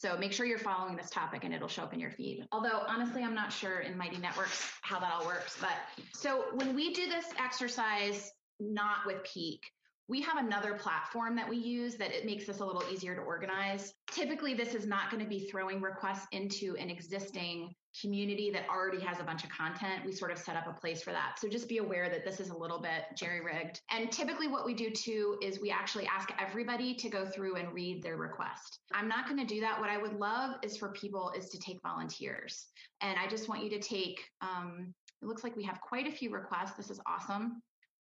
So 0.02 0.16
make 0.18 0.32
sure 0.32 0.44
you're 0.46 0.58
following 0.58 0.96
this 0.96 1.10
topic 1.10 1.44
and 1.44 1.54
it'll 1.54 1.68
show 1.68 1.84
up 1.84 1.94
in 1.94 2.00
your 2.00 2.10
feed. 2.10 2.44
Although 2.50 2.82
honestly, 2.88 3.22
I'm 3.22 3.36
not 3.36 3.52
sure 3.52 3.82
in 3.82 3.96
Mighty 3.96 4.18
Networks 4.18 4.68
how 4.82 4.98
that 4.98 5.12
all 5.12 5.24
works. 5.24 5.56
But 5.60 5.70
so 6.12 6.46
when 6.54 6.74
we 6.74 6.92
do 6.92 7.08
this 7.08 7.26
exercise, 7.38 8.32
not 8.58 9.06
with 9.06 9.22
Peak, 9.22 9.60
we 10.08 10.20
have 10.20 10.36
another 10.36 10.74
platform 10.74 11.36
that 11.36 11.48
we 11.48 11.56
use 11.56 11.96
that 11.96 12.12
it 12.12 12.26
makes 12.26 12.46
this 12.46 12.60
a 12.60 12.64
little 12.64 12.82
easier 12.92 13.14
to 13.14 13.20
organize. 13.20 13.94
Typically, 14.10 14.52
this 14.52 14.74
is 14.74 14.86
not 14.86 15.10
going 15.10 15.22
to 15.22 15.28
be 15.28 15.48
throwing 15.48 15.80
requests 15.80 16.26
into 16.32 16.76
an 16.78 16.90
existing 16.90 17.74
community 18.00 18.50
that 18.50 18.68
already 18.68 19.00
has 19.00 19.20
a 19.20 19.22
bunch 19.22 19.44
of 19.44 19.50
content. 19.50 20.04
We 20.04 20.12
sort 20.12 20.30
of 20.30 20.38
set 20.38 20.56
up 20.56 20.66
a 20.66 20.72
place 20.72 21.02
for 21.02 21.12
that. 21.12 21.34
So 21.38 21.48
just 21.48 21.68
be 21.68 21.78
aware 21.78 22.08
that 22.08 22.24
this 22.24 22.40
is 22.40 22.50
a 22.50 22.56
little 22.56 22.80
bit 22.80 23.04
jerry 23.16 23.40
rigged. 23.40 23.80
And 23.90 24.10
typically, 24.10 24.48
what 24.48 24.64
we 24.64 24.74
do 24.74 24.90
too 24.90 25.38
is 25.42 25.60
we 25.60 25.70
actually 25.70 26.06
ask 26.06 26.30
everybody 26.40 26.94
to 26.94 27.08
go 27.08 27.24
through 27.24 27.56
and 27.56 27.72
read 27.72 28.02
their 28.02 28.16
request. 28.16 28.80
I'm 28.92 29.08
not 29.08 29.26
going 29.26 29.38
to 29.38 29.46
do 29.46 29.60
that. 29.60 29.78
What 29.78 29.90
I 29.90 29.98
would 29.98 30.14
love 30.14 30.56
is 30.62 30.76
for 30.76 30.92
people 30.92 31.32
is 31.36 31.48
to 31.50 31.58
take 31.58 31.80
volunteers. 31.82 32.66
And 33.02 33.18
I 33.18 33.28
just 33.28 33.48
want 33.48 33.62
you 33.62 33.70
to 33.70 33.78
take, 33.78 34.20
um, 34.40 34.92
it 35.20 35.26
looks 35.26 35.44
like 35.44 35.56
we 35.56 35.64
have 35.64 35.80
quite 35.80 36.06
a 36.06 36.12
few 36.12 36.30
requests. 36.30 36.72
This 36.72 36.90
is 36.90 37.00
awesome. 37.06 37.62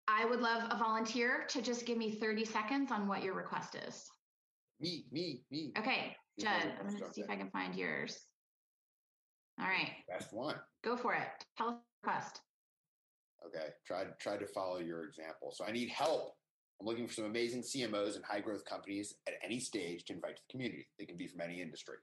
I 0.10 0.26
would 0.26 0.42
love 0.42 0.64
a 0.72 0.78
volunteer 0.78 1.46
to 1.50 1.62
just 1.62 1.86
give 1.86 1.98
me 1.98 2.12
30 2.12 2.44
seconds 2.46 2.92
on 2.92 3.08
what 3.08 3.24
your 3.24 3.36
request 3.36 3.76
is. 3.88 4.10
Me, 4.80 5.06
me, 5.12 5.44
me. 5.52 5.72
Okay, 5.78 6.16
Judd, 6.40 6.74
I'm 6.80 6.88
going 6.88 6.98
to 6.98 7.14
see 7.14 7.22
if 7.22 7.30
I 7.30 7.36
can 7.36 7.50
find 7.52 7.76
yours. 7.76 8.18
All 9.60 9.68
right. 9.68 9.92
Best 10.10 10.34
one. 10.34 10.56
Go 10.84 10.98
for 10.98 11.14
it. 11.14 11.28
Tell 11.58 11.70
us 11.70 11.76
request. 12.04 12.42
Okay. 13.46 13.68
Try, 13.86 14.06
try 14.20 14.38
to 14.38 14.48
follow 14.48 14.80
your 14.80 15.06
example. 15.06 15.54
So 15.54 15.66
I 15.66 15.72
need 15.72 15.90
help. 15.90 16.34
I'm 16.80 16.88
looking 16.88 17.08
for 17.08 17.14
some 17.14 17.26
amazing 17.26 17.62
CMOs 17.62 18.16
and 18.16 18.24
high 18.24 18.40
growth 18.40 18.64
companies 18.66 19.14
at 19.28 19.34
any 19.44 19.60
stage 19.60 20.06
to 20.06 20.14
invite 20.14 20.38
to 20.38 20.42
the 20.48 20.52
community. 20.52 20.88
They 20.98 21.06
can 21.06 21.18
be 21.18 21.28
from 21.28 21.42
any 21.42 21.62
industry. 21.62 21.96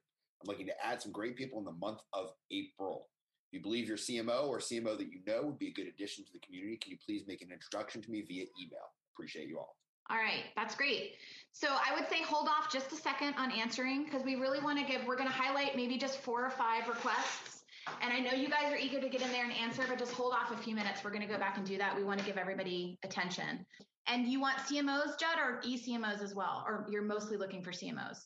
I'm 0.43 0.49
looking 0.49 0.67
to 0.67 0.87
add 0.87 1.01
some 1.01 1.13
great 1.13 1.35
people 1.35 1.59
in 1.59 1.65
the 1.65 1.73
month 1.73 2.01
of 2.13 2.27
April. 2.53 3.09
You 3.53 3.61
believe 3.61 3.89
your 3.89 3.97
CMO 3.97 4.49
or 4.49 4.59
CMO 4.59 4.99
that 4.99 5.11
you 5.11 5.21
know 5.27 5.43
would 5.43 5.59
be 5.59 5.69
a 5.69 5.73
good 5.73 5.87
addition 5.87 6.25
to 6.25 6.33
the 6.33 6.41
community, 6.41 6.77
can 6.77 6.93
you 6.93 6.99
please 7.05 7.25
make 7.27 7.43
an 7.43 7.53
introduction 7.53 8.03
to 8.03 8.11
me 8.11 8.23
via 8.23 8.45
email? 8.61 8.93
Appreciate 9.15 9.49
you 9.49 9.59
all. 9.59 9.77
All 10.09 10.19
right, 10.19 10.45
that's 10.55 10.75
great. 10.75 11.15
So 11.53 11.69
I 11.69 11.95
would 11.95 12.09
say 12.09 12.23
hold 12.23 12.49
off 12.49 12.73
just 12.73 12.93
a 12.93 12.97
second 12.97 13.35
on 13.39 13.51
answering 13.51 14.05
because 14.05 14.23
we 14.23 14.37
really 14.37 14.61
want 14.61 14.79
to 14.79 14.85
give, 14.85 15.05
we're 15.05 15.17
going 15.17 15.29
to 15.29 15.35
highlight 15.35 15.75
maybe 15.75 15.97
just 15.97 16.21
four 16.21 16.45
or 16.45 16.51
five 16.51 16.87
requests. 16.87 17.65
And 18.03 18.13
I 18.13 18.19
know 18.21 18.33
you 18.33 18.49
guys 18.49 18.73
are 18.73 18.77
eager 18.77 19.01
to 19.01 19.09
get 19.09 19.23
in 19.23 19.31
there 19.33 19.45
and 19.45 19.53
answer, 19.53 19.85
but 19.89 19.99
just 19.99 20.13
hold 20.13 20.33
off 20.33 20.53
a 20.53 20.57
few 20.57 20.75
minutes. 20.75 21.03
We're 21.03 21.11
going 21.11 21.27
to 21.27 21.33
go 21.33 21.39
back 21.39 21.57
and 21.57 21.67
do 21.67 21.79
that. 21.79 21.97
We 21.97 22.05
want 22.05 22.21
to 22.21 22.27
give 22.27 22.37
everybody 22.37 22.99
attention. 23.05 23.65
And 24.09 24.27
you 24.27 24.41
want 24.41 24.59
CMOs, 24.59 25.19
Judd, 25.19 25.39
or 25.39 25.61
eCMOs 25.63 26.23
as 26.23 26.35
well? 26.35 26.65
Or 26.67 26.87
you're 26.91 27.03
mostly 27.03 27.37
looking 27.37 27.63
for 27.63 27.73
CMOs? 27.73 28.19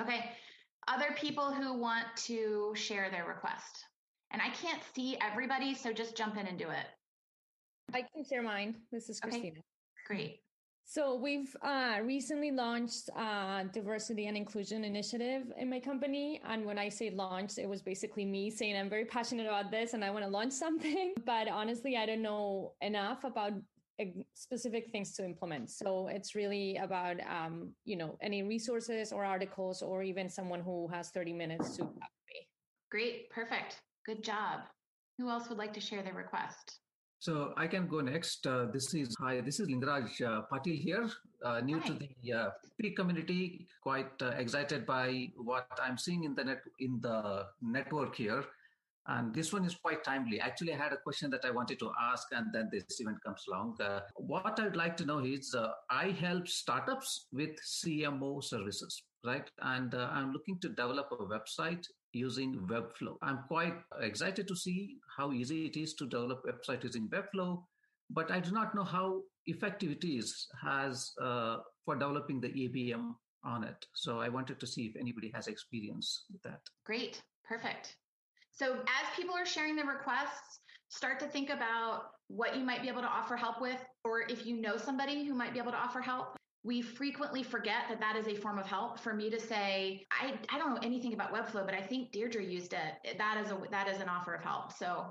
Okay. 0.00 0.30
Other 0.88 1.14
people 1.16 1.52
who 1.52 1.78
want 1.78 2.04
to 2.26 2.72
share 2.76 3.10
their 3.10 3.26
request. 3.26 3.84
And 4.30 4.42
I 4.42 4.48
can't 4.50 4.82
see 4.94 5.16
everybody, 5.20 5.74
so 5.74 5.92
just 5.92 6.16
jump 6.16 6.36
in 6.36 6.46
and 6.46 6.58
do 6.58 6.68
it. 6.70 6.86
I 7.94 8.02
can 8.02 8.24
share 8.24 8.42
mine. 8.42 8.76
This 8.90 9.08
is 9.08 9.20
Christina. 9.20 9.50
Okay. 9.50 9.62
Great. 10.06 10.40
So 10.88 11.16
we've 11.16 11.54
uh, 11.62 11.98
recently 12.04 12.52
launched 12.52 13.08
a 13.16 13.64
diversity 13.72 14.28
and 14.28 14.36
inclusion 14.36 14.84
initiative 14.84 15.52
in 15.58 15.68
my 15.68 15.80
company. 15.80 16.40
And 16.48 16.64
when 16.64 16.78
I 16.78 16.88
say 16.88 17.10
launched, 17.10 17.58
it 17.58 17.68
was 17.68 17.82
basically 17.82 18.24
me 18.24 18.50
saying 18.50 18.76
I'm 18.76 18.88
very 18.88 19.04
passionate 19.04 19.46
about 19.46 19.72
this 19.72 19.94
and 19.94 20.04
I 20.04 20.10
want 20.10 20.24
to 20.24 20.30
launch 20.30 20.52
something. 20.64 21.14
But 21.24 21.48
honestly, 21.48 21.96
I 21.96 22.06
don't 22.06 22.22
know 22.22 22.74
enough 22.80 23.24
about 23.24 23.52
specific 24.34 24.90
things 24.92 25.14
to 25.14 25.24
implement. 25.24 25.70
So 25.70 26.08
it's 26.08 26.34
really 26.34 26.76
about 26.76 27.16
um, 27.28 27.72
you 27.84 27.96
know 27.96 28.16
any 28.20 28.42
resources 28.42 29.12
or 29.12 29.24
articles 29.24 29.82
or 29.82 30.02
even 30.02 30.28
someone 30.28 30.60
who 30.60 30.86
has 30.88 31.10
30 31.10 31.32
minutes 31.32 31.70
to 31.76 31.82
talk 31.82 31.94
to 31.94 32.24
me. 32.28 32.48
Great, 32.90 33.30
perfect. 33.30 33.80
Good 34.06 34.22
job. 34.22 34.60
Who 35.18 35.28
else 35.28 35.48
would 35.48 35.58
like 35.58 35.74
to 35.74 35.80
share 35.80 36.00
their 36.00 36.14
request? 36.14 36.78
So 37.18 37.54
I 37.56 37.66
can 37.66 37.88
go 37.88 38.00
next. 38.00 38.46
Uh, 38.46 38.66
this 38.72 38.94
is 38.94 39.16
hi. 39.18 39.40
This 39.40 39.58
is 39.58 39.66
Lingaraj 39.66 40.22
uh, 40.22 40.42
Patil 40.52 40.78
here, 40.78 41.10
uh, 41.44 41.60
new 41.60 41.80
Hi. 41.80 41.88
to 41.88 41.94
the 41.94 42.32
uh, 42.32 42.50
Peak 42.80 42.94
community. 42.94 43.66
Quite 43.82 44.22
uh, 44.22 44.26
excited 44.38 44.86
by 44.86 45.30
what 45.36 45.66
I'm 45.82 45.98
seeing 45.98 46.22
in 46.22 46.36
the 46.36 46.44
net 46.44 46.62
in 46.78 47.00
the 47.00 47.46
network 47.60 48.14
here, 48.14 48.44
and 49.08 49.34
this 49.34 49.52
one 49.52 49.64
is 49.64 49.74
quite 49.74 50.04
timely. 50.04 50.40
Actually, 50.40 50.74
I 50.74 50.76
had 50.76 50.92
a 50.92 50.98
question 50.98 51.30
that 51.30 51.44
I 51.44 51.50
wanted 51.50 51.78
to 51.80 51.90
ask, 52.00 52.28
and 52.32 52.52
then 52.52 52.68
this 52.70 53.00
event 53.00 53.18
comes 53.24 53.44
along. 53.48 53.76
Uh, 53.80 54.00
what 54.16 54.60
I'd 54.60 54.76
like 54.76 54.96
to 54.98 55.04
know 55.04 55.18
is, 55.18 55.54
uh, 55.54 55.70
I 55.90 56.10
help 56.10 56.46
startups 56.46 57.26
with 57.32 57.58
CMO 57.64 58.44
services, 58.44 59.02
right? 59.24 59.48
And 59.62 59.94
uh, 59.94 60.10
I'm 60.12 60.32
looking 60.32 60.58
to 60.60 60.68
develop 60.68 61.08
a 61.12 61.24
website 61.24 61.86
using 62.16 62.66
Webflow. 62.68 63.16
I'm 63.22 63.40
quite 63.48 63.74
excited 64.00 64.48
to 64.48 64.56
see 64.56 64.96
how 65.16 65.32
easy 65.32 65.66
it 65.66 65.76
is 65.76 65.94
to 65.94 66.06
develop 66.06 66.44
website 66.44 66.84
using 66.84 67.08
Webflow, 67.08 67.62
but 68.10 68.30
I 68.30 68.40
do 68.40 68.52
not 68.52 68.74
know 68.74 68.84
how 68.84 69.22
effective 69.46 69.90
it 69.90 70.04
is 70.04 70.48
has 70.60 71.12
uh, 71.20 71.58
for 71.84 71.94
developing 71.94 72.40
the 72.40 72.48
ABM 72.48 73.14
on 73.44 73.64
it. 73.64 73.86
So 73.94 74.20
I 74.20 74.28
wanted 74.28 74.58
to 74.60 74.66
see 74.66 74.86
if 74.86 74.96
anybody 74.96 75.30
has 75.34 75.46
experience 75.46 76.24
with 76.32 76.42
that. 76.42 76.60
Great. 76.84 77.22
Perfect. 77.48 77.96
So 78.50 78.74
as 78.74 79.16
people 79.16 79.34
are 79.34 79.46
sharing 79.46 79.76
their 79.76 79.86
requests, 79.86 80.60
start 80.88 81.20
to 81.20 81.26
think 81.26 81.50
about 81.50 82.04
what 82.28 82.56
you 82.56 82.64
might 82.64 82.82
be 82.82 82.88
able 82.88 83.02
to 83.02 83.08
offer 83.08 83.36
help 83.36 83.60
with, 83.60 83.78
or 84.04 84.22
if 84.28 84.46
you 84.46 84.60
know 84.60 84.76
somebody 84.76 85.24
who 85.24 85.34
might 85.34 85.52
be 85.52 85.58
able 85.58 85.72
to 85.72 85.78
offer 85.78 86.00
help. 86.00 86.35
We 86.66 86.82
frequently 86.82 87.44
forget 87.44 87.84
that 87.88 88.00
that 88.00 88.16
is 88.16 88.26
a 88.26 88.34
form 88.34 88.58
of 88.58 88.66
help. 88.66 88.98
For 88.98 89.14
me 89.14 89.30
to 89.30 89.38
say, 89.38 90.04
I, 90.10 90.34
I 90.52 90.58
don't 90.58 90.74
know 90.74 90.80
anything 90.82 91.14
about 91.14 91.32
Webflow, 91.32 91.64
but 91.64 91.74
I 91.74 91.80
think 91.80 92.10
Deirdre 92.10 92.42
used 92.42 92.72
it. 92.72 93.16
That 93.16 93.40
is 93.44 93.52
a 93.52 93.58
that 93.70 93.88
is 93.88 94.00
an 94.00 94.08
offer 94.08 94.34
of 94.34 94.42
help. 94.42 94.72
So, 94.72 95.06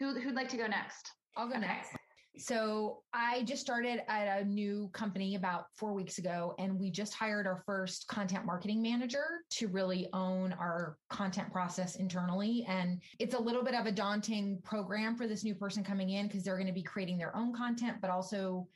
who 0.00 0.18
who'd 0.18 0.34
like 0.34 0.48
to 0.48 0.56
go 0.56 0.66
next? 0.66 1.10
I'll 1.36 1.48
go 1.48 1.58
next. 1.58 1.90
So 2.36 3.02
I 3.12 3.42
just 3.44 3.62
started 3.62 4.00
at 4.08 4.40
a 4.40 4.44
new 4.44 4.88
company 4.92 5.36
about 5.36 5.66
four 5.76 5.92
weeks 5.92 6.18
ago, 6.18 6.54
and 6.58 6.80
we 6.80 6.90
just 6.90 7.14
hired 7.14 7.46
our 7.46 7.62
first 7.64 8.08
content 8.08 8.44
marketing 8.44 8.82
manager 8.82 9.24
to 9.50 9.68
really 9.68 10.08
own 10.12 10.52
our 10.54 10.96
content 11.10 11.52
process 11.52 11.96
internally. 11.96 12.64
And 12.66 13.00
it's 13.20 13.34
a 13.34 13.40
little 13.40 13.62
bit 13.62 13.74
of 13.74 13.86
a 13.86 13.92
daunting 13.92 14.58
program 14.64 15.16
for 15.16 15.28
this 15.28 15.44
new 15.44 15.54
person 15.54 15.84
coming 15.84 16.10
in 16.10 16.26
because 16.26 16.42
they're 16.42 16.56
going 16.56 16.66
to 16.66 16.72
be 16.72 16.82
creating 16.82 17.18
their 17.18 17.36
own 17.36 17.54
content, 17.54 17.98
but 18.00 18.10
also 18.10 18.66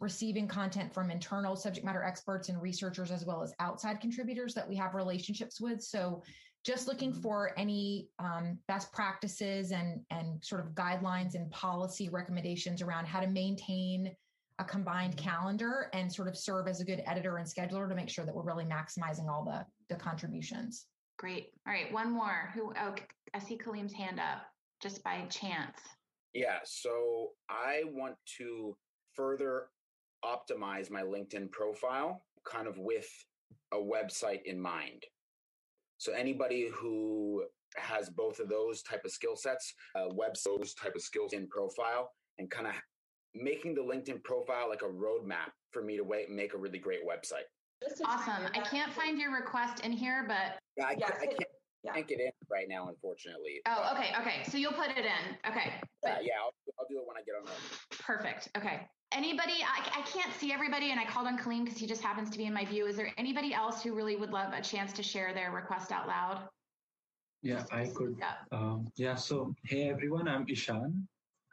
receiving 0.00 0.48
content 0.48 0.92
from 0.92 1.10
internal 1.10 1.56
subject 1.56 1.84
matter 1.84 2.02
experts 2.02 2.48
and 2.48 2.60
researchers, 2.60 3.10
as 3.10 3.24
well 3.24 3.42
as 3.42 3.54
outside 3.60 4.00
contributors 4.00 4.54
that 4.54 4.68
we 4.68 4.76
have 4.76 4.94
relationships 4.94 5.60
with. 5.60 5.82
So 5.82 6.22
just 6.64 6.88
looking 6.88 7.12
for 7.12 7.52
any 7.58 8.08
um, 8.18 8.58
best 8.68 8.92
practices 8.92 9.70
and 9.70 10.00
and 10.10 10.42
sort 10.42 10.62
of 10.62 10.72
guidelines 10.74 11.34
and 11.34 11.50
policy 11.50 12.08
recommendations 12.08 12.82
around 12.82 13.06
how 13.06 13.20
to 13.20 13.26
maintain 13.26 14.14
a 14.58 14.64
combined 14.64 15.16
calendar 15.16 15.88
and 15.92 16.12
sort 16.12 16.28
of 16.28 16.36
serve 16.36 16.68
as 16.68 16.80
a 16.80 16.84
good 16.84 17.02
editor 17.06 17.38
and 17.38 17.46
scheduler 17.46 17.88
to 17.88 17.94
make 17.94 18.08
sure 18.08 18.24
that 18.24 18.34
we're 18.34 18.42
really 18.42 18.64
maximizing 18.64 19.28
all 19.28 19.44
the 19.44 19.64
the 19.94 20.00
contributions. 20.00 20.86
Great. 21.18 21.50
All 21.66 21.72
right, 21.72 21.92
one 21.92 22.10
more. 22.10 22.50
Who? 22.54 22.72
Oh, 22.80 22.94
I 23.34 23.38
see 23.38 23.56
Kalim's 23.56 23.92
hand 23.92 24.18
up 24.18 24.42
just 24.80 25.02
by 25.04 25.22
chance. 25.30 25.78
Yeah, 26.32 26.58
so 26.64 27.30
I 27.48 27.82
want 27.86 28.16
to 28.38 28.76
further 29.14 29.68
optimize 30.24 30.90
my 30.90 31.02
LinkedIn 31.02 31.50
profile 31.50 32.24
kind 32.44 32.66
of 32.66 32.78
with 32.78 33.08
a 33.72 33.76
website 33.76 34.42
in 34.44 34.60
mind. 34.60 35.04
So 35.98 36.12
anybody 36.12 36.68
who 36.74 37.44
has 37.76 38.10
both 38.10 38.38
of 38.40 38.48
those 38.48 38.82
type 38.82 39.04
of 39.04 39.10
skill 39.10 39.36
sets, 39.36 39.74
uh, 39.96 40.06
web 40.12 40.32
those 40.44 40.74
type 40.74 40.94
of 40.94 41.02
skills 41.02 41.32
in 41.32 41.48
profile, 41.48 42.10
and 42.38 42.50
kind 42.50 42.66
of 42.66 42.74
making 43.34 43.74
the 43.74 43.80
LinkedIn 43.80 44.22
profile 44.22 44.68
like 44.68 44.82
a 44.82 44.86
roadmap 44.86 45.50
for 45.72 45.82
me 45.82 45.96
to 45.96 46.04
wait, 46.04 46.28
and 46.28 46.36
make 46.36 46.54
a 46.54 46.58
really 46.58 46.78
great 46.78 47.00
website. 47.06 47.46
Just 47.82 47.98
to 47.98 48.04
Awesome. 48.06 48.46
I 48.54 48.60
can't 48.60 48.92
find 48.92 49.18
your 49.18 49.32
request 49.34 49.84
in 49.84 49.92
here, 49.92 50.24
but 50.28 50.58
Yeah, 50.76 50.86
I, 50.86 50.96
Yes, 50.98 51.12
I 51.20 51.26
can't, 51.26 51.38
yeah. 51.82 51.92
can't 51.94 52.06
get 52.08 52.20
in 52.20 52.30
right 52.50 52.66
now, 52.68 52.88
unfortunately. 52.88 53.60
oh, 53.66 53.92
okay, 53.94 54.12
okay. 54.20 54.42
So 54.48 54.56
you'll 54.56 54.72
put 54.72 54.90
it 54.90 55.04
in. 55.04 55.50
Okay. 55.50 55.72
Uh, 56.06 56.20
yeah, 56.22 56.34
I'll, 56.40 56.52
I'll 56.78 56.86
do 56.88 56.98
it 56.98 57.06
when 57.06 57.16
I 57.16 57.22
get 57.24 57.34
on 57.40 57.44
the 57.44 57.96
Perfect. 58.02 58.50
Okay. 58.56 58.86
Anybody, 59.14 59.62
I, 59.62 60.00
I 60.00 60.02
can't 60.02 60.32
see 60.34 60.52
everybody, 60.52 60.90
and 60.90 60.98
I 60.98 61.04
called 61.04 61.28
on 61.28 61.38
Kaleem 61.38 61.64
because 61.64 61.78
he 61.78 61.86
just 61.86 62.02
happens 62.02 62.30
to 62.30 62.38
be 62.38 62.46
in 62.46 62.52
my 62.52 62.64
view. 62.64 62.86
Is 62.86 62.96
there 62.96 63.12
anybody 63.16 63.54
else 63.54 63.80
who 63.80 63.94
really 63.94 64.16
would 64.16 64.32
love 64.32 64.52
a 64.52 64.60
chance 64.60 64.92
to 64.94 65.04
share 65.04 65.32
their 65.32 65.52
request 65.52 65.92
out 65.92 66.08
loud? 66.08 66.48
Yeah, 67.40 67.62
I 67.70 67.86
could. 67.94 68.16
Yeah. 68.18 68.32
Um, 68.50 68.88
yeah, 68.96 69.14
so 69.14 69.54
hey 69.66 69.88
everyone, 69.88 70.26
I'm 70.26 70.46
Ishan. 70.48 71.06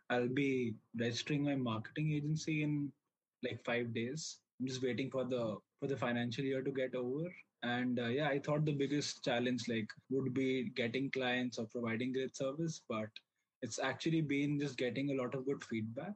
I'll 0.10 0.28
be 0.28 0.74
registering 1.00 1.44
my 1.44 1.56
marketing 1.56 2.14
agency 2.14 2.64
in 2.64 2.92
like 3.44 3.64
five 3.64 3.94
days. 3.94 4.40
I'm 4.60 4.66
just 4.66 4.82
waiting 4.82 5.12
for 5.12 5.24
the 5.24 5.58
for 5.80 5.88
the 5.88 5.98
financial 5.98 6.44
year 6.44 6.64
to 6.64 6.72
get 6.72 6.96
over. 6.96 7.32
And 7.62 8.00
uh, 8.00 8.08
yeah, 8.08 8.30
I 8.30 8.40
thought 8.40 8.66
the 8.66 8.74
biggest 8.74 9.24
challenge 9.24 9.66
like 9.68 9.88
would 10.10 10.34
be 10.34 10.72
getting 10.76 11.12
clients 11.12 11.60
or 11.60 11.68
providing 11.68 12.12
great 12.12 12.36
service, 12.36 12.82
but 12.90 13.10
it's 13.62 13.78
actually 13.78 14.22
been 14.22 14.60
just 14.60 14.78
getting 14.78 15.12
a 15.12 15.22
lot 15.22 15.36
of 15.36 15.46
good 15.46 15.64
feedback 15.64 16.16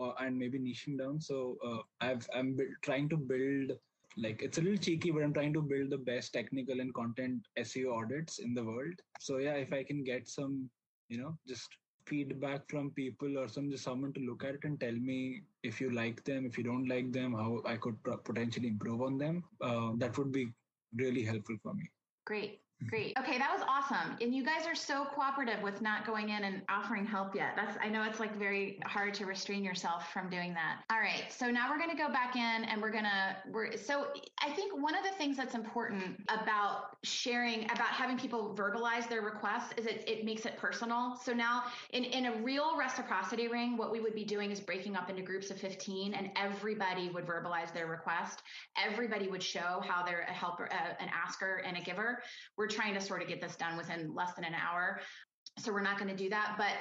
and 0.00 0.24
maybe 0.38 0.58
niching 0.58 0.98
down. 0.98 1.20
So 1.20 1.56
uh, 1.64 1.82
I've 2.00 2.28
I'm 2.34 2.56
trying 2.82 3.08
to 3.10 3.16
build 3.16 3.72
like 4.16 4.42
it's 4.42 4.58
a 4.58 4.60
little 4.60 4.76
cheeky 4.76 5.10
but 5.10 5.22
i'm 5.22 5.32
trying 5.32 5.52
to 5.52 5.62
build 5.62 5.90
the 5.90 5.96
best 5.96 6.32
technical 6.32 6.80
and 6.80 6.92
content 6.94 7.46
seo 7.60 7.96
audits 7.96 8.38
in 8.38 8.54
the 8.54 8.64
world 8.64 8.94
so 9.20 9.38
yeah 9.38 9.54
if 9.54 9.72
i 9.72 9.82
can 9.84 10.02
get 10.02 10.28
some 10.28 10.68
you 11.08 11.18
know 11.18 11.36
just 11.46 11.68
feedback 12.06 12.68
from 12.68 12.90
people 12.90 13.38
or 13.38 13.46
some 13.48 13.70
just 13.70 13.84
someone 13.84 14.12
to 14.12 14.20
look 14.20 14.42
at 14.44 14.54
it 14.54 14.64
and 14.64 14.80
tell 14.80 14.92
me 15.10 15.42
if 15.62 15.80
you 15.80 15.90
like 15.90 16.24
them 16.24 16.44
if 16.44 16.58
you 16.58 16.64
don't 16.64 16.88
like 16.88 17.12
them 17.12 17.32
how 17.32 17.60
i 17.66 17.76
could 17.76 17.96
potentially 18.24 18.68
improve 18.68 19.00
on 19.00 19.16
them 19.18 19.44
uh, 19.60 19.92
that 19.96 20.16
would 20.18 20.32
be 20.32 20.48
really 20.96 21.22
helpful 21.22 21.56
for 21.62 21.74
me 21.74 21.88
Great. 22.24 22.60
Great. 22.88 23.16
Okay, 23.18 23.36
that 23.36 23.52
was 23.52 23.62
awesome. 23.68 24.16
And 24.20 24.34
you 24.34 24.42
guys 24.42 24.66
are 24.66 24.74
so 24.74 25.04
cooperative 25.14 25.62
with 25.62 25.82
not 25.82 26.06
going 26.06 26.30
in 26.30 26.44
and 26.44 26.62
offering 26.68 27.04
help 27.04 27.34
yet. 27.34 27.52
That's 27.54 27.76
I 27.82 27.88
know 27.88 28.04
it's 28.04 28.18
like 28.18 28.34
very 28.36 28.80
hard 28.86 29.12
to 29.14 29.26
restrain 29.26 29.62
yourself 29.62 30.10
from 30.12 30.30
doing 30.30 30.54
that. 30.54 30.82
All 30.90 30.98
right. 30.98 31.24
So 31.30 31.50
now 31.50 31.70
we're 31.70 31.78
going 31.78 31.90
to 31.90 31.96
go 31.96 32.10
back 32.10 32.36
in 32.36 32.64
and 32.64 32.80
we're 32.80 32.90
going 32.90 33.04
to 33.04 33.36
we're 33.50 33.76
so 33.76 34.06
I 34.42 34.50
think 34.50 34.80
one 34.80 34.96
of 34.96 35.04
the 35.04 35.10
things 35.10 35.36
that's 35.36 35.54
important 35.54 36.20
about 36.28 36.96
sharing 37.02 37.64
about 37.64 37.88
having 37.88 38.18
people 38.18 38.54
verbalize 38.58 39.08
their 39.08 39.22
requests 39.22 39.74
is 39.76 39.84
it 39.84 40.04
it 40.06 40.24
makes 40.24 40.46
it 40.46 40.56
personal. 40.56 41.16
So 41.22 41.34
now 41.34 41.64
in 41.92 42.04
in 42.04 42.26
a 42.26 42.36
real 42.36 42.78
reciprocity 42.78 43.48
ring 43.48 43.76
what 43.76 43.92
we 43.92 44.00
would 44.00 44.14
be 44.14 44.24
doing 44.24 44.50
is 44.50 44.60
breaking 44.60 44.96
up 44.96 45.10
into 45.10 45.22
groups 45.22 45.50
of 45.50 45.58
15 45.60 46.14
and 46.14 46.30
everybody 46.36 47.10
would 47.10 47.26
verbalize 47.26 47.74
their 47.74 47.88
request. 47.88 48.42
Everybody 48.82 49.28
would 49.28 49.42
show 49.42 49.82
how 49.86 50.02
they're 50.02 50.26
a 50.28 50.32
helper, 50.32 50.64
an 50.98 51.10
asker 51.12 51.62
and 51.66 51.76
a 51.76 51.80
giver 51.82 52.22
we're 52.56 52.69
trying 52.70 52.94
to 52.94 53.00
sort 53.00 53.22
of 53.22 53.28
get 53.28 53.40
this 53.40 53.56
done 53.56 53.76
within 53.76 54.14
less 54.14 54.34
than 54.34 54.44
an 54.44 54.54
hour. 54.54 55.00
So 55.58 55.72
we're 55.72 55.82
not 55.82 55.98
going 55.98 56.10
to 56.10 56.16
do 56.16 56.30
that. 56.30 56.54
But 56.56 56.72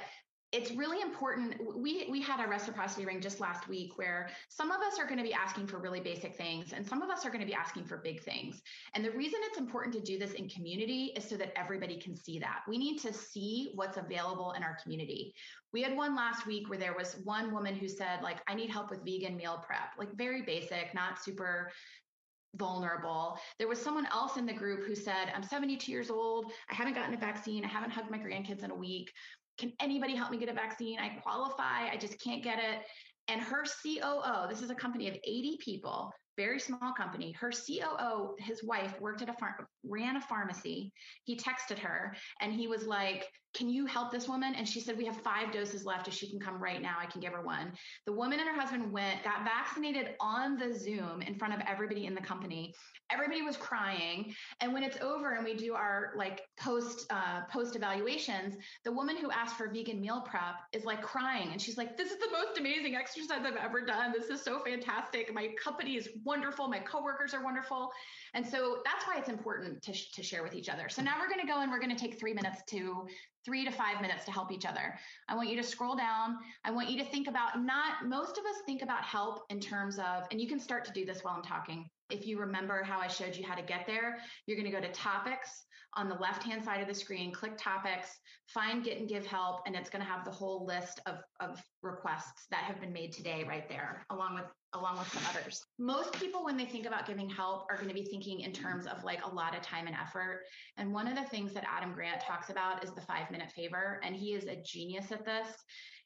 it's 0.52 0.71
really 0.71 0.99
important. 1.02 1.56
We 1.75 2.08
we 2.10 2.21
had 2.21 2.43
a 2.43 2.49
reciprocity 2.49 3.06
ring 3.06 3.21
just 3.21 3.39
last 3.39 3.67
week 3.67 3.97
where 3.97 4.30
some 4.49 4.71
of 4.71 4.82
us 4.82 4.97
are 4.97 5.06
going 5.06 5.19
to 5.19 5.23
be 5.23 5.34
asking 5.34 5.67
for 5.67 5.78
really 5.78 5.99
basic 5.99 6.36
things 6.36 6.73
and 6.73 6.86
some 6.86 7.04
of 7.04 7.10
us 7.10 7.23
are 7.23 7.30
going 7.30 7.41
to 7.41 7.45
be 7.45 7.54
asking 7.54 7.86
for 7.86 7.97
big 7.97 8.23
things. 8.23 8.62
And 8.95 9.06
the 9.06 9.12
reason 9.12 9.39
it's 9.43 9.60
important 9.60 9.93
to 9.93 10.02
do 10.02 10.17
this 10.17 10.32
in 10.32 10.49
community 10.49 11.13
is 11.15 11.30
so 11.30 11.38
that 11.38 11.54
everybody 11.56 11.99
can 11.99 12.15
see 12.15 12.39
that. 12.39 12.62
We 12.67 12.80
need 12.80 12.97
to 12.99 13.13
see 13.13 13.73
what's 13.75 13.97
available 13.97 14.54
in 14.54 14.63
our 14.63 14.75
community. 14.82 15.36
We 15.71 15.84
had 15.84 15.95
one 15.95 16.15
last 16.15 16.47
week 16.47 16.67
where 16.67 16.80
there 16.80 16.95
was 16.97 17.17
one 17.23 17.54
woman 17.54 17.75
who 17.75 17.88
said 17.88 18.23
like 18.23 18.38
I 18.47 18.56
need 18.56 18.71
help 18.71 18.89
with 18.89 19.06
vegan 19.06 19.38
meal 19.38 19.63
prep, 19.63 19.91
like 19.99 20.12
very 20.15 20.41
basic, 20.41 20.95
not 20.95 21.23
super 21.23 21.71
vulnerable. 22.55 23.38
There 23.57 23.67
was 23.67 23.81
someone 23.81 24.07
else 24.07 24.38
in 24.38 24.45
the 24.45 24.53
group 24.53 24.85
who 24.85 24.95
said, 24.95 25.31
I'm 25.35 25.43
72 25.43 25.91
years 25.91 26.09
old. 26.09 26.51
I 26.69 26.75
haven't 26.75 26.95
gotten 26.95 27.13
a 27.13 27.17
vaccine. 27.17 27.63
I 27.63 27.67
haven't 27.67 27.91
hugged 27.91 28.12
my 28.12 28.17
grandkids 28.17 28.63
in 28.63 28.71
a 28.71 28.75
week. 28.75 29.12
Can 29.57 29.73
anybody 29.81 30.15
help 30.15 30.31
me 30.31 30.38
get 30.38 30.49
a 30.49 30.53
vaccine? 30.53 30.99
I 30.99 31.19
qualify. 31.21 31.89
I 31.91 31.97
just 31.99 32.21
can't 32.23 32.43
get 32.43 32.59
it. 32.59 32.81
And 33.27 33.41
her 33.41 33.63
COO, 33.63 34.47
this 34.49 34.62
is 34.62 34.71
a 34.71 34.75
company 34.75 35.07
of 35.07 35.15
80 35.15 35.59
people, 35.63 36.12
very 36.35 36.59
small 36.59 36.93
company. 36.97 37.31
Her 37.33 37.51
COO, 37.51 38.35
his 38.39 38.63
wife 38.63 38.99
worked 38.99 39.21
at 39.21 39.29
a 39.29 39.33
farm, 39.33 39.67
ran 39.83 40.15
a 40.15 40.21
pharmacy. 40.21 40.91
He 41.25 41.38
texted 41.38 41.77
her 41.77 42.15
and 42.41 42.51
he 42.51 42.67
was 42.67 42.88
like, 42.88 43.27
Can 43.55 43.67
you 43.67 43.85
help 43.88 44.12
this 44.12 44.27
woman? 44.27 44.53
And 44.55 44.67
she 44.67 44.79
said, 44.79 44.97
We 44.97 45.05
have 45.05 45.17
five 45.17 45.51
doses 45.51 45.83
left. 45.83 46.07
If 46.07 46.13
she 46.13 46.29
can 46.29 46.39
come 46.39 46.62
right 46.62 46.81
now, 46.81 46.97
I 46.99 47.07
can 47.07 47.19
give 47.19 47.33
her 47.33 47.41
one. 47.41 47.73
The 48.05 48.13
woman 48.13 48.39
and 48.39 48.47
her 48.47 48.55
husband 48.55 48.91
went, 48.91 49.23
got 49.23 49.43
vaccinated 49.43 50.15
on 50.19 50.57
the 50.57 50.73
Zoom 50.73 51.21
in 51.23 51.35
front 51.35 51.53
of 51.53 51.62
everybody 51.67 52.05
in 52.05 52.13
the 52.13 52.21
company. 52.21 52.75
Everybody 53.12 53.41
was 53.41 53.57
crying. 53.57 54.35
And 54.62 54.71
when 54.71 54.83
it's 54.83 55.01
over 55.01 55.33
and 55.33 55.43
we 55.43 55.55
do 55.55 55.73
our 55.73 56.13
like 56.15 56.43
post 56.59 57.07
uh, 57.09 57.41
post 57.51 57.75
evaluations, 57.75 58.55
the 58.85 58.91
woman 58.91 59.17
who 59.17 59.31
asked 59.31 59.57
for 59.57 59.67
vegan 59.67 59.99
meal 59.99 60.21
prep 60.21 60.55
is 60.71 60.85
like 60.85 61.01
crying, 61.01 61.49
and 61.51 61.59
she's 61.62 61.77
like, 61.77 61.97
"This 61.97 62.12
is 62.12 62.19
the 62.19 62.29
most 62.31 62.59
amazing 62.59 62.95
exercise 62.95 63.39
I've 63.43 63.55
ever 63.55 63.83
done. 63.83 64.13
This 64.15 64.29
is 64.29 64.43
so 64.43 64.59
fantastic. 64.63 65.33
My 65.33 65.49
company 65.62 65.95
is 65.95 66.09
wonderful. 66.23 66.67
My 66.67 66.79
coworkers 66.79 67.33
are 67.33 67.43
wonderful." 67.43 67.91
And 68.33 68.45
so 68.45 68.79
that's 68.85 69.05
why 69.07 69.17
it's 69.17 69.29
important 69.29 69.81
to, 69.83 69.93
sh- 69.93 70.11
to 70.11 70.23
share 70.23 70.43
with 70.43 70.53
each 70.53 70.69
other. 70.69 70.89
So 70.89 71.01
now 71.01 71.15
we're 71.19 71.29
going 71.29 71.41
to 71.41 71.47
go 71.47 71.61
and 71.61 71.71
we're 71.71 71.79
going 71.79 71.95
to 71.95 71.99
take 71.99 72.19
three 72.19 72.33
minutes 72.33 72.61
to 72.69 73.07
three 73.45 73.65
to 73.65 73.71
five 73.71 74.01
minutes 74.01 74.25
to 74.25 74.31
help 74.31 74.51
each 74.51 74.65
other. 74.65 74.99
I 75.27 75.35
want 75.35 75.49
you 75.49 75.55
to 75.57 75.63
scroll 75.63 75.95
down. 75.95 76.37
I 76.65 76.71
want 76.71 76.89
you 76.89 76.97
to 76.99 77.05
think 77.05 77.27
about 77.27 77.61
not, 77.63 78.05
most 78.05 78.37
of 78.37 78.45
us 78.45 78.61
think 78.65 78.81
about 78.81 79.03
help 79.03 79.43
in 79.49 79.59
terms 79.59 79.97
of, 79.97 80.27
and 80.31 80.39
you 80.39 80.47
can 80.47 80.59
start 80.59 80.85
to 80.85 80.91
do 80.91 81.05
this 81.05 81.23
while 81.23 81.35
I'm 81.35 81.43
talking. 81.43 81.89
If 82.09 82.27
you 82.27 82.39
remember 82.39 82.83
how 82.83 82.99
I 82.99 83.07
showed 83.07 83.35
you 83.35 83.45
how 83.45 83.55
to 83.55 83.61
get 83.61 83.85
there, 83.87 84.17
you're 84.45 84.57
going 84.57 84.69
to 84.69 84.75
go 84.75 84.85
to 84.85 84.91
topics 84.91 85.65
on 85.95 86.08
the 86.08 86.15
left 86.15 86.43
hand 86.43 86.63
side 86.63 86.82
of 86.82 86.88
the 86.88 86.93
screen, 86.93 87.32
click 87.32 87.58
topics, 87.58 88.19
find 88.47 88.84
get 88.84 88.97
and 88.97 89.08
give 89.08 89.25
help, 89.25 89.62
and 89.65 89.75
it's 89.75 89.89
going 89.89 90.04
to 90.04 90.10
have 90.10 90.23
the 90.25 90.32
whole 90.32 90.65
list 90.65 90.99
of, 91.06 91.15
of 91.39 91.62
requests 91.82 92.45
that 92.52 92.63
have 92.63 92.80
been 92.80 92.93
made 92.93 93.12
today 93.12 93.43
right 93.47 93.67
there, 93.69 94.06
along 94.10 94.36
with 94.36 94.45
along 94.73 94.99
with 94.99 95.08
some 95.12 95.23
others. 95.30 95.63
Most 95.80 96.13
people, 96.13 96.45
when 96.45 96.56
they 96.56 96.65
think 96.65 96.86
about 96.86 97.08
giving 97.08 97.28
help, 97.28 97.65
are 97.71 97.75
going 97.75 97.88
to 97.88 97.93
be 97.93 98.06
thinking 98.06 98.41
in 98.41 98.52
terms 98.52 98.86
of 98.86 99.04
like 99.04 99.19
a 99.25 99.34
lot 99.34 99.56
of 99.56 99.63
time 99.63 99.88
and 99.88 99.95
effort. 99.95 100.43
And 100.78 100.93
one 100.93 101.08
of 101.08 101.15
the 101.15 101.28
things 101.30 101.54
that 101.54 101.65
Adam 101.67 101.91
Grant 101.91 102.21
talks 102.21 102.52
about 102.52 102.84
is 102.84 102.91
the 102.91 103.02
five 103.02 103.32
minute 103.32 103.52
favor, 103.52 103.99
and 104.04 104.15
he 104.15 104.34
is 104.34 104.45
a 104.45 104.62
genius 104.63 105.12
at 105.12 105.25
this. 105.25 105.47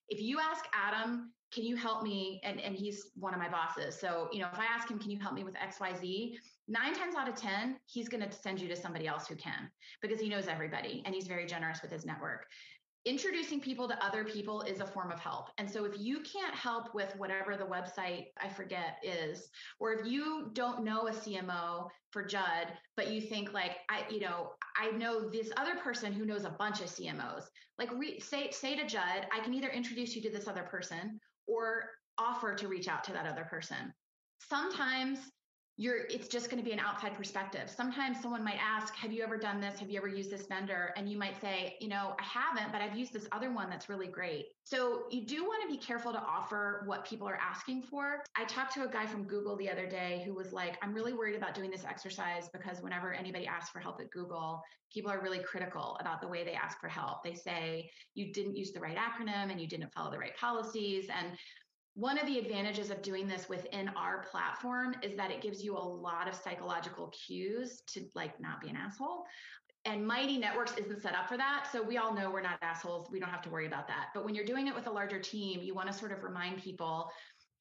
If 0.10 0.22
you 0.22 0.40
ask 0.40 0.64
Adam, 0.74 1.34
can 1.54 1.64
you 1.64 1.76
help 1.76 2.04
me? 2.04 2.42
And, 2.44 2.60
and 2.60 2.76
he's 2.76 3.12
one 3.16 3.34
of 3.34 3.40
my 3.40 3.50
bosses. 3.50 4.00
So, 4.00 4.28
you 4.32 4.40
know, 4.40 4.48
if 4.52 4.60
I 4.60 4.66
ask 4.66 4.90
him, 4.90 4.98
can 4.98 5.12
you 5.12 5.20
help 5.20 5.34
me 5.34 5.44
with 5.44 5.56
XYZ? 5.56 6.36
Nine 6.68 6.94
times 6.94 7.16
out 7.16 7.28
of 7.28 7.36
10, 7.36 7.78
he's 7.86 8.08
going 8.08 8.24
to 8.24 8.32
send 8.32 8.62
you 8.62 8.68
to 8.70 8.76
somebody 8.76 9.08
else 9.08 9.28
who 9.28 9.36
can 9.36 9.70
because 10.02 10.20
he 10.20 10.30
knows 10.30 10.48
everybody 10.48 11.04
and 11.06 11.14
he's 11.14 11.28
very 11.28 11.46
generous 11.46 11.82
with 11.82 11.92
his 11.92 12.06
network 12.06 12.46
introducing 13.06 13.60
people 13.60 13.88
to 13.88 14.06
other 14.06 14.24
people 14.24 14.62
is 14.62 14.80
a 14.80 14.88
form 14.88 15.12
of 15.12 15.20
help. 15.20 15.50
And 15.58 15.70
so 15.70 15.84
if 15.84 16.00
you 16.00 16.22
can't 16.22 16.56
help 16.56 16.96
with 16.96 17.14
whatever 17.18 17.58
the 17.58 17.66
website 17.66 18.28
I 18.42 18.48
forget 18.48 18.98
is, 19.04 19.50
or 19.80 19.92
if 19.94 20.06
you 20.06 20.52
don't 20.54 20.84
know 20.84 21.08
a 21.08 21.12
CMO 21.12 21.90
for 22.12 22.24
Judd, 22.24 22.68
but 22.96 23.12
you 23.12 23.20
think 23.20 23.54
like 23.54 23.78
I, 23.90 24.06
you 24.10 24.22
know, 24.22 24.52
I 24.78 24.92
know 24.92 25.30
this 25.30 25.52
other 25.58 25.76
person 25.76 26.14
who 26.14 26.26
knows 26.26 26.46
a 26.46 26.52
bunch 26.52 26.80
of 26.80 26.88
CMOs, 26.88 27.44
like 27.78 27.92
re- 27.94 28.20
say 28.20 28.52
say 28.52 28.76
to 28.78 28.88
Judd, 28.88 29.28
I 29.34 29.42
can 29.42 29.54
either 29.54 29.70
introduce 29.70 30.16
you 30.16 30.22
to 30.22 30.30
this 30.30 30.48
other 30.48 30.64
person 30.64 31.20
or 31.46 31.90
offer 32.18 32.56
to 32.56 32.68
reach 32.70 32.88
out 32.88 33.04
to 33.06 33.14
that 33.14 33.26
other 33.26 33.44
person. 33.44 33.94
Sometimes 34.50 35.20
you're 35.76 36.06
it's 36.10 36.28
just 36.28 36.52
going 36.52 36.62
to 36.62 36.66
be 36.68 36.72
an 36.72 36.80
outside 36.80 37.16
perspective. 37.16 37.70
Sometimes 37.70 38.22
someone 38.22 38.44
might 38.44 38.60
ask 38.62 38.96
have 38.96 39.12
you 39.12 39.24
ever 39.24 39.38
done 39.38 39.60
this? 39.60 39.80
Have 39.80 39.90
you 39.90 39.98
ever 39.98 40.08
used 40.08 40.30
this 40.30 40.46
vendor? 40.46 40.94
And 40.96 41.10
you 41.10 41.18
might 41.18 41.40
say 41.42 41.76
you 41.82 41.88
know 41.88 42.16
i 42.20 42.24
haven't 42.24 42.72
but 42.72 42.82
i've 42.82 42.96
used 42.96 43.14
this 43.14 43.28
other 43.32 43.52
one 43.52 43.70
that's 43.70 43.90
really 43.90 44.08
great. 44.08 44.48
So 44.64 45.04
you 45.10 45.26
do 45.26 45.44
want 45.44 45.64
to 45.64 45.76
be 45.76 45.84
careful 45.84 46.12
to 46.12 46.20
offer 46.20 46.84
what 46.86 47.06
people 47.06 47.28
are 47.28 47.40
asking 47.42 47.84
for. 47.84 48.24
I 48.38 48.46
talked 48.46 48.74
to 48.76 48.84
a 48.84 48.88
guy 48.88 49.06
from 49.06 49.24
google 49.24 49.56
the 49.58 49.70
other 49.70 49.88
day 49.88 50.22
who 50.26 50.34
was 50.34 50.54
like 50.54 50.78
i'm 50.82 50.94
really 50.94 51.14
worried 51.14 51.36
about 51.36 51.56
doing 51.56 51.72
this 51.72 51.86
exercise 51.86 52.50
because 52.54 52.82
whenever 52.82 53.14
anybody 53.14 53.48
asks 53.48 53.70
for 53.72 53.80
help 53.80 54.00
at 54.00 54.12
google 54.12 54.64
people 54.94 55.12
are 55.12 55.22
really 55.22 55.40
critical 55.40 55.98
about 56.00 56.22
the 56.22 56.28
way 56.28 56.44
they 56.44 56.54
ask 56.54 56.80
for 56.80 56.88
help. 56.88 57.24
They 57.24 57.34
say 57.34 57.90
you 58.14 58.32
didn't 58.32 58.56
use 58.56 58.72
the 58.72 58.80
right 58.80 58.98
acronym 58.98 59.52
and 59.52 59.60
you 59.60 59.68
didn't 59.68 59.92
follow 59.92 60.12
the 60.12 60.20
right 60.20 60.38
policies. 60.38 61.08
And 61.10 61.36
one 61.96 62.18
of 62.18 62.26
the 62.26 62.40
advantages 62.40 62.90
of 62.90 63.02
doing 63.02 63.28
this 63.28 63.48
within 63.48 63.90
our 63.90 64.24
platform 64.32 64.96
is 65.04 65.16
that 65.16 65.30
it 65.30 65.42
gives 65.42 65.64
you 65.64 65.78
a 65.78 65.80
lot 65.80 66.28
of 66.28 66.34
psychological 66.34 67.10
cues 67.10 67.82
to 67.88 68.06
like 68.16 68.40
not 68.40 68.62
be 68.62 68.70
an 68.70 68.76
asshole. 68.76 69.26
And 69.86 70.06
Mighty 70.06 70.38
Networks 70.38 70.76
isn't 70.78 71.02
set 71.02 71.14
up 71.14 71.28
for 71.28 71.38
that. 71.38 71.68
So 71.72 71.84
we 71.84 71.98
all 71.98 72.14
know 72.14 72.32
we're 72.32 72.42
not 72.42 72.58
assholes. 72.62 73.10
We 73.12 73.20
don't 73.20 73.30
have 73.30 73.42
to 73.44 73.50
worry 73.50 73.68
about 73.68 73.88
that. 73.90 74.08
But 74.14 74.24
when 74.26 74.34
you're 74.34 74.46
doing 74.46 74.68
it 74.68 74.74
with 74.74 74.88
a 74.88 74.92
larger 74.92 75.20
team, 75.20 75.62
you 75.62 75.76
want 75.76 75.92
to 75.92 75.94
sort 75.94 76.12
of 76.12 76.24
remind 76.24 76.64
people 76.64 77.10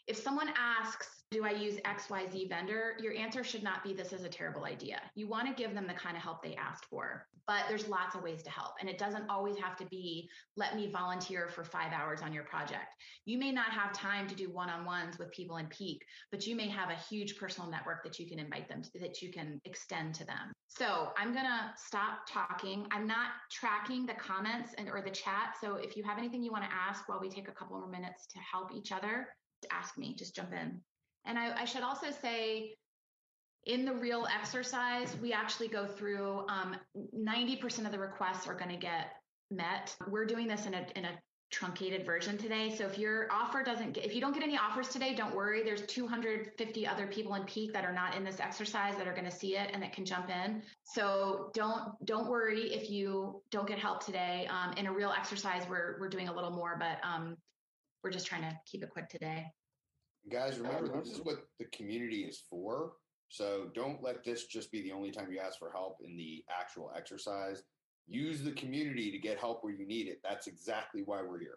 if 0.07 0.17
someone 0.17 0.51
asks, 0.59 1.09
do 1.31 1.47
I 1.47 1.51
use 1.51 1.77
XYZ 1.87 2.49
vendor? 2.49 2.95
Your 3.01 3.15
answer 3.15 3.43
should 3.43 3.63
not 3.63 3.83
be, 3.83 3.95
this 3.95 4.13
is 4.13 4.25
a 4.25 4.29
terrible 4.29 4.65
idea. 4.65 5.01
You 5.15 5.29
want 5.29 5.49
to 5.49 5.55
give 5.55 5.75
them 5.75 5.87
the 5.87 5.95
kind 5.95 6.17
of 6.17 6.23
help 6.23 6.43
they 6.43 6.55
asked 6.57 6.85
for, 6.87 7.27
but 7.47 7.63
there's 7.69 7.89
lots 7.89 8.15
of 8.15 8.23
ways 8.23 8.43
to 8.43 8.51
help. 8.51 8.73
And 8.81 8.89
it 8.91 8.99
doesn't 8.99 9.31
always 9.31 9.57
have 9.57 9.77
to 9.77 9.87
be, 9.87 10.29
let 10.57 10.77
me 10.77 10.91
volunteer 10.93 11.49
for 11.49 11.65
five 11.65 11.93
hours 11.93 12.21
on 12.21 12.35
your 12.35 12.45
project. 12.45 12.95
You 13.25 13.39
may 13.39 13.51
not 13.51 13.71
have 13.71 13.95
time 13.95 14.27
to 14.29 14.35
do 14.35 14.53
one 14.53 14.69
on 14.69 14.85
ones 14.85 15.19
with 15.19 15.33
people 15.33 15.57
in 15.57 15.67
peak, 15.69 16.05
but 16.31 16.47
you 16.47 16.55
may 16.55 16.69
have 16.69 16.91
a 16.91 16.95
huge 16.95 17.39
personal 17.39 17.71
network 17.71 18.05
that 18.05 18.19
you 18.19 18.29
can 18.29 18.39
invite 18.39 18.69
them 18.69 18.83
to, 18.83 18.99
that 18.99 19.23
you 19.23 19.33
can 19.33 19.59
extend 19.65 20.15
to 20.17 20.27
them. 20.27 20.53
So 20.69 21.13
I'm 21.17 21.33
going 21.33 21.47
to 21.47 21.71
stop 21.77 22.27
talking. 22.29 22.87
I'm 22.91 23.07
not 23.07 23.29
tracking 23.51 24.05
the 24.05 24.15
comments 24.15 24.75
and 24.77 24.91
or 24.91 25.01
the 25.01 25.11
chat. 25.11 25.55
So 25.61 25.77
if 25.77 25.97
you 25.97 26.03
have 26.03 26.19
anything 26.19 26.43
you 26.43 26.53
want 26.53 26.65
to 26.65 26.71
ask 26.73 27.09
while 27.09 27.21
we 27.21 27.31
take 27.31 27.49
a 27.49 27.53
couple 27.53 27.79
more 27.79 27.89
minutes 27.89 28.27
to 28.27 28.39
help 28.39 28.73
each 28.75 28.93
other, 28.93 29.29
ask 29.71 29.97
me, 29.99 30.15
just 30.17 30.35
jump 30.35 30.53
in. 30.53 30.81
And 31.25 31.39
I, 31.39 31.63
I 31.63 31.65
should 31.65 31.83
also 31.83 32.09
say, 32.11 32.75
in 33.67 33.85
the 33.85 33.95
real 33.95 34.27
exercise, 34.35 35.17
we 35.23 35.33
actually 35.33 35.69
go 35.69 35.87
through 35.87 36.45
um, 36.49 36.77
90% 37.17 37.87
of 37.87 37.93
the 37.93 37.99
requests 37.99 38.49
are 38.49 38.55
going 38.55 38.71
to 38.71 38.77
get 38.77 39.13
met. 39.51 39.95
We're 40.09 40.27
doing 40.27 40.49
this 40.49 40.67
in 40.67 40.75
a, 40.75 40.85
in 40.97 41.05
a 41.05 41.13
truncated 41.53 42.05
version 42.05 42.39
today. 42.39 42.75
So 42.75 42.87
if 42.87 42.99
your 42.99 43.29
offer 43.31 43.63
doesn't 43.63 43.93
get, 43.93 44.05
if 44.05 44.15
you 44.15 44.21
don't 44.21 44.33
get 44.33 44.43
any 44.43 44.57
offers 44.57 44.89
today, 44.89 45.15
don't 45.15 45.35
worry. 45.35 45.63
There's 45.63 45.83
250 45.83 46.87
other 46.87 47.07
people 47.07 47.35
in 47.35 47.45
peak 47.45 47.73
that 47.75 47.85
are 47.85 47.93
not 47.93 48.17
in 48.17 48.25
this 48.25 48.41
exercise 48.41 48.97
that 48.97 49.07
are 49.07 49.13
going 49.13 49.27
to 49.27 49.31
see 49.31 49.57
it 49.57 49.71
and 49.73 49.83
that 49.83 49.93
can 49.93 50.05
jump 50.05 50.31
in. 50.31 50.63
So 50.83 51.51
don't, 51.55 51.93
don't 52.07 52.29
worry 52.29 52.73
if 52.73 52.91
you 52.91 53.43
don't 53.51 53.69
get 53.69 53.79
help 53.79 54.05
today. 54.05 54.49
Um, 54.51 54.73
in 54.73 54.87
a 54.87 54.93
real 54.93 55.13
exercise, 55.17 55.63
we're, 55.69 55.99
we're 56.01 56.09
doing 56.09 56.29
a 56.29 56.35
little 56.35 56.51
more, 56.51 56.77
but 56.81 57.07
um, 57.07 57.37
we're 58.03 58.11
just 58.11 58.27
trying 58.27 58.43
to 58.43 58.57
keep 58.67 58.83
it 58.83 58.91
quick 58.91 59.09
today. 59.09 59.47
Guys, 60.31 60.59
remember 60.59 61.01
this 61.03 61.13
is 61.13 61.21
what 61.21 61.47
the 61.59 61.65
community 61.67 62.25
is 62.25 62.43
for. 62.49 62.93
So 63.29 63.71
don't 63.75 64.03
let 64.03 64.25
this 64.25 64.47
just 64.47 64.71
be 64.71 64.83
the 64.83 64.93
only 64.93 65.11
time 65.11 65.33
you 65.33 65.41
ask 65.41 65.59
for 65.59 65.71
help 65.73 65.99
in 66.05 66.17
the 66.17 66.45
actual 66.51 66.93
exercise. 66.97 67.63
Use 68.07 68.43
the 68.43 68.53
community 68.53 69.11
to 69.11 69.19
get 69.19 69.39
help 69.39 69.65
where 69.65 69.73
you 69.73 69.87
need 69.87 70.07
it. 70.07 70.21
That's 70.23 70.47
exactly 70.47 71.03
why 71.05 71.23
we're 71.23 71.41
here. 71.41 71.57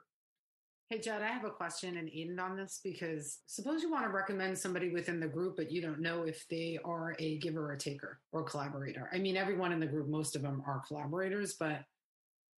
Hey, 0.89 0.99
Judd, 0.99 1.23
I 1.23 1.27
have 1.27 1.45
a 1.45 1.49
question 1.49 1.97
and 1.97 2.07
Eden 2.09 2.39
on 2.39 2.55
this 2.55 2.79
because 2.83 3.39
suppose 3.47 3.81
you 3.81 3.91
want 3.91 4.05
to 4.05 4.11
recommend 4.11 4.57
somebody 4.57 4.89
within 4.89 5.19
the 5.19 5.27
group, 5.27 5.55
but 5.57 5.71
you 5.71 5.81
don't 5.81 5.99
know 5.99 6.23
if 6.23 6.47
they 6.47 6.77
are 6.85 7.15
a 7.19 7.39
giver 7.39 7.71
or 7.71 7.75
taker 7.75 8.19
or 8.31 8.43
collaborator. 8.43 9.09
I 9.11 9.17
mean, 9.17 9.35
everyone 9.35 9.71
in 9.71 9.79
the 9.79 9.87
group, 9.87 10.07
most 10.07 10.35
of 10.35 10.43
them 10.43 10.63
are 10.67 10.83
collaborators, 10.87 11.55
but 11.59 11.81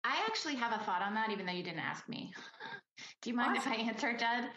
I 0.04 0.24
actually 0.28 0.56
have 0.56 0.74
a 0.74 0.84
thought 0.84 1.02
on 1.02 1.14
that, 1.16 1.32
even 1.32 1.46
though 1.46 1.54
you 1.54 1.64
didn't 1.64 1.80
ask 1.80 2.08
me. 2.08 2.34
Do 3.22 3.30
you 3.30 3.36
mind 3.36 3.58
awesome. 3.58 3.74
if 3.74 3.80
I 3.80 3.82
answer, 3.82 4.14
Judd? 4.14 4.50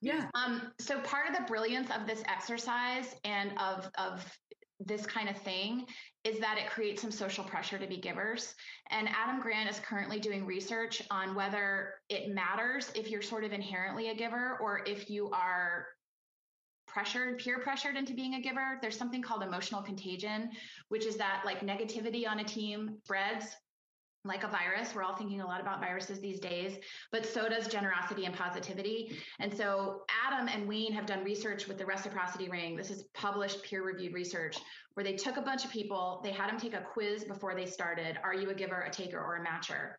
Yeah. 0.00 0.26
Um, 0.34 0.72
so 0.80 1.00
part 1.00 1.28
of 1.28 1.36
the 1.36 1.42
brilliance 1.44 1.88
of 1.90 2.06
this 2.06 2.22
exercise 2.28 3.14
and 3.24 3.52
of 3.58 3.90
of 3.98 4.24
this 4.80 5.06
kind 5.06 5.28
of 5.28 5.36
thing 5.38 5.86
is 6.24 6.38
that 6.40 6.58
it 6.58 6.68
creates 6.68 7.00
some 7.00 7.10
social 7.10 7.44
pressure 7.44 7.78
to 7.78 7.86
be 7.86 7.96
givers. 7.96 8.54
And 8.90 9.08
Adam 9.08 9.40
Grant 9.40 9.70
is 9.70 9.78
currently 9.78 10.18
doing 10.18 10.44
research 10.44 11.02
on 11.10 11.34
whether 11.34 11.94
it 12.08 12.34
matters 12.34 12.90
if 12.94 13.08
you're 13.08 13.22
sort 13.22 13.44
of 13.44 13.52
inherently 13.52 14.10
a 14.10 14.14
giver 14.14 14.58
or 14.60 14.82
if 14.86 15.08
you 15.08 15.30
are 15.30 15.86
pressured, 16.86 17.38
peer 17.38 17.58
pressured 17.60 17.96
into 17.96 18.14
being 18.14 18.34
a 18.34 18.40
giver. 18.40 18.78
There's 18.80 18.96
something 18.96 19.22
called 19.22 19.42
emotional 19.42 19.82
contagion, 19.82 20.50
which 20.88 21.06
is 21.06 21.16
that 21.16 21.42
like 21.44 21.60
negativity 21.60 22.28
on 22.28 22.40
a 22.40 22.44
team 22.44 22.98
spreads 23.04 23.54
like 24.24 24.42
a 24.42 24.48
virus. 24.48 24.94
We're 24.94 25.02
all 25.02 25.16
thinking 25.16 25.40
a 25.40 25.46
lot 25.46 25.60
about 25.60 25.80
viruses 25.80 26.20
these 26.20 26.40
days, 26.40 26.78
but 27.12 27.26
so 27.26 27.48
does 27.48 27.68
generosity 27.68 28.24
and 28.24 28.34
positivity. 28.34 29.18
And 29.38 29.54
so 29.54 30.02
Adam 30.26 30.48
and 30.48 30.66
Wayne 30.66 30.92
have 30.92 31.06
done 31.06 31.22
research 31.24 31.68
with 31.68 31.76
the 31.76 31.84
reciprocity 31.84 32.48
ring. 32.48 32.76
This 32.76 32.90
is 32.90 33.04
published 33.14 33.62
peer 33.62 33.84
reviewed 33.84 34.14
research 34.14 34.58
where 34.94 35.04
they 35.04 35.14
took 35.14 35.36
a 35.36 35.42
bunch 35.42 35.64
of 35.64 35.70
people, 35.70 36.20
they 36.22 36.30
had 36.30 36.48
them 36.48 36.58
take 36.58 36.74
a 36.74 36.80
quiz 36.80 37.24
before 37.24 37.54
they 37.54 37.66
started. 37.66 38.18
Are 38.22 38.34
you 38.34 38.50
a 38.50 38.54
giver, 38.54 38.80
a 38.80 38.90
taker, 38.90 39.18
or 39.18 39.36
a 39.36 39.44
matcher? 39.44 39.94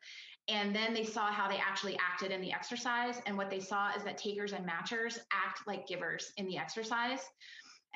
And 0.48 0.76
then 0.76 0.94
they 0.94 1.04
saw 1.04 1.32
how 1.32 1.48
they 1.48 1.58
actually 1.58 1.98
acted 1.98 2.32
in 2.32 2.42
the 2.42 2.54
exercise. 2.54 3.20
And 3.26 3.36
what 3.36 3.50
they 3.50 3.60
saw 3.60 3.92
is 3.96 4.04
that 4.04 4.18
takers 4.18 4.54
and 4.54 4.66
matchers 4.66 5.20
act 5.32 5.68
like 5.68 5.88
givers 5.88 6.32
in 6.38 6.48
the 6.48 6.58
exercise. 6.58 7.20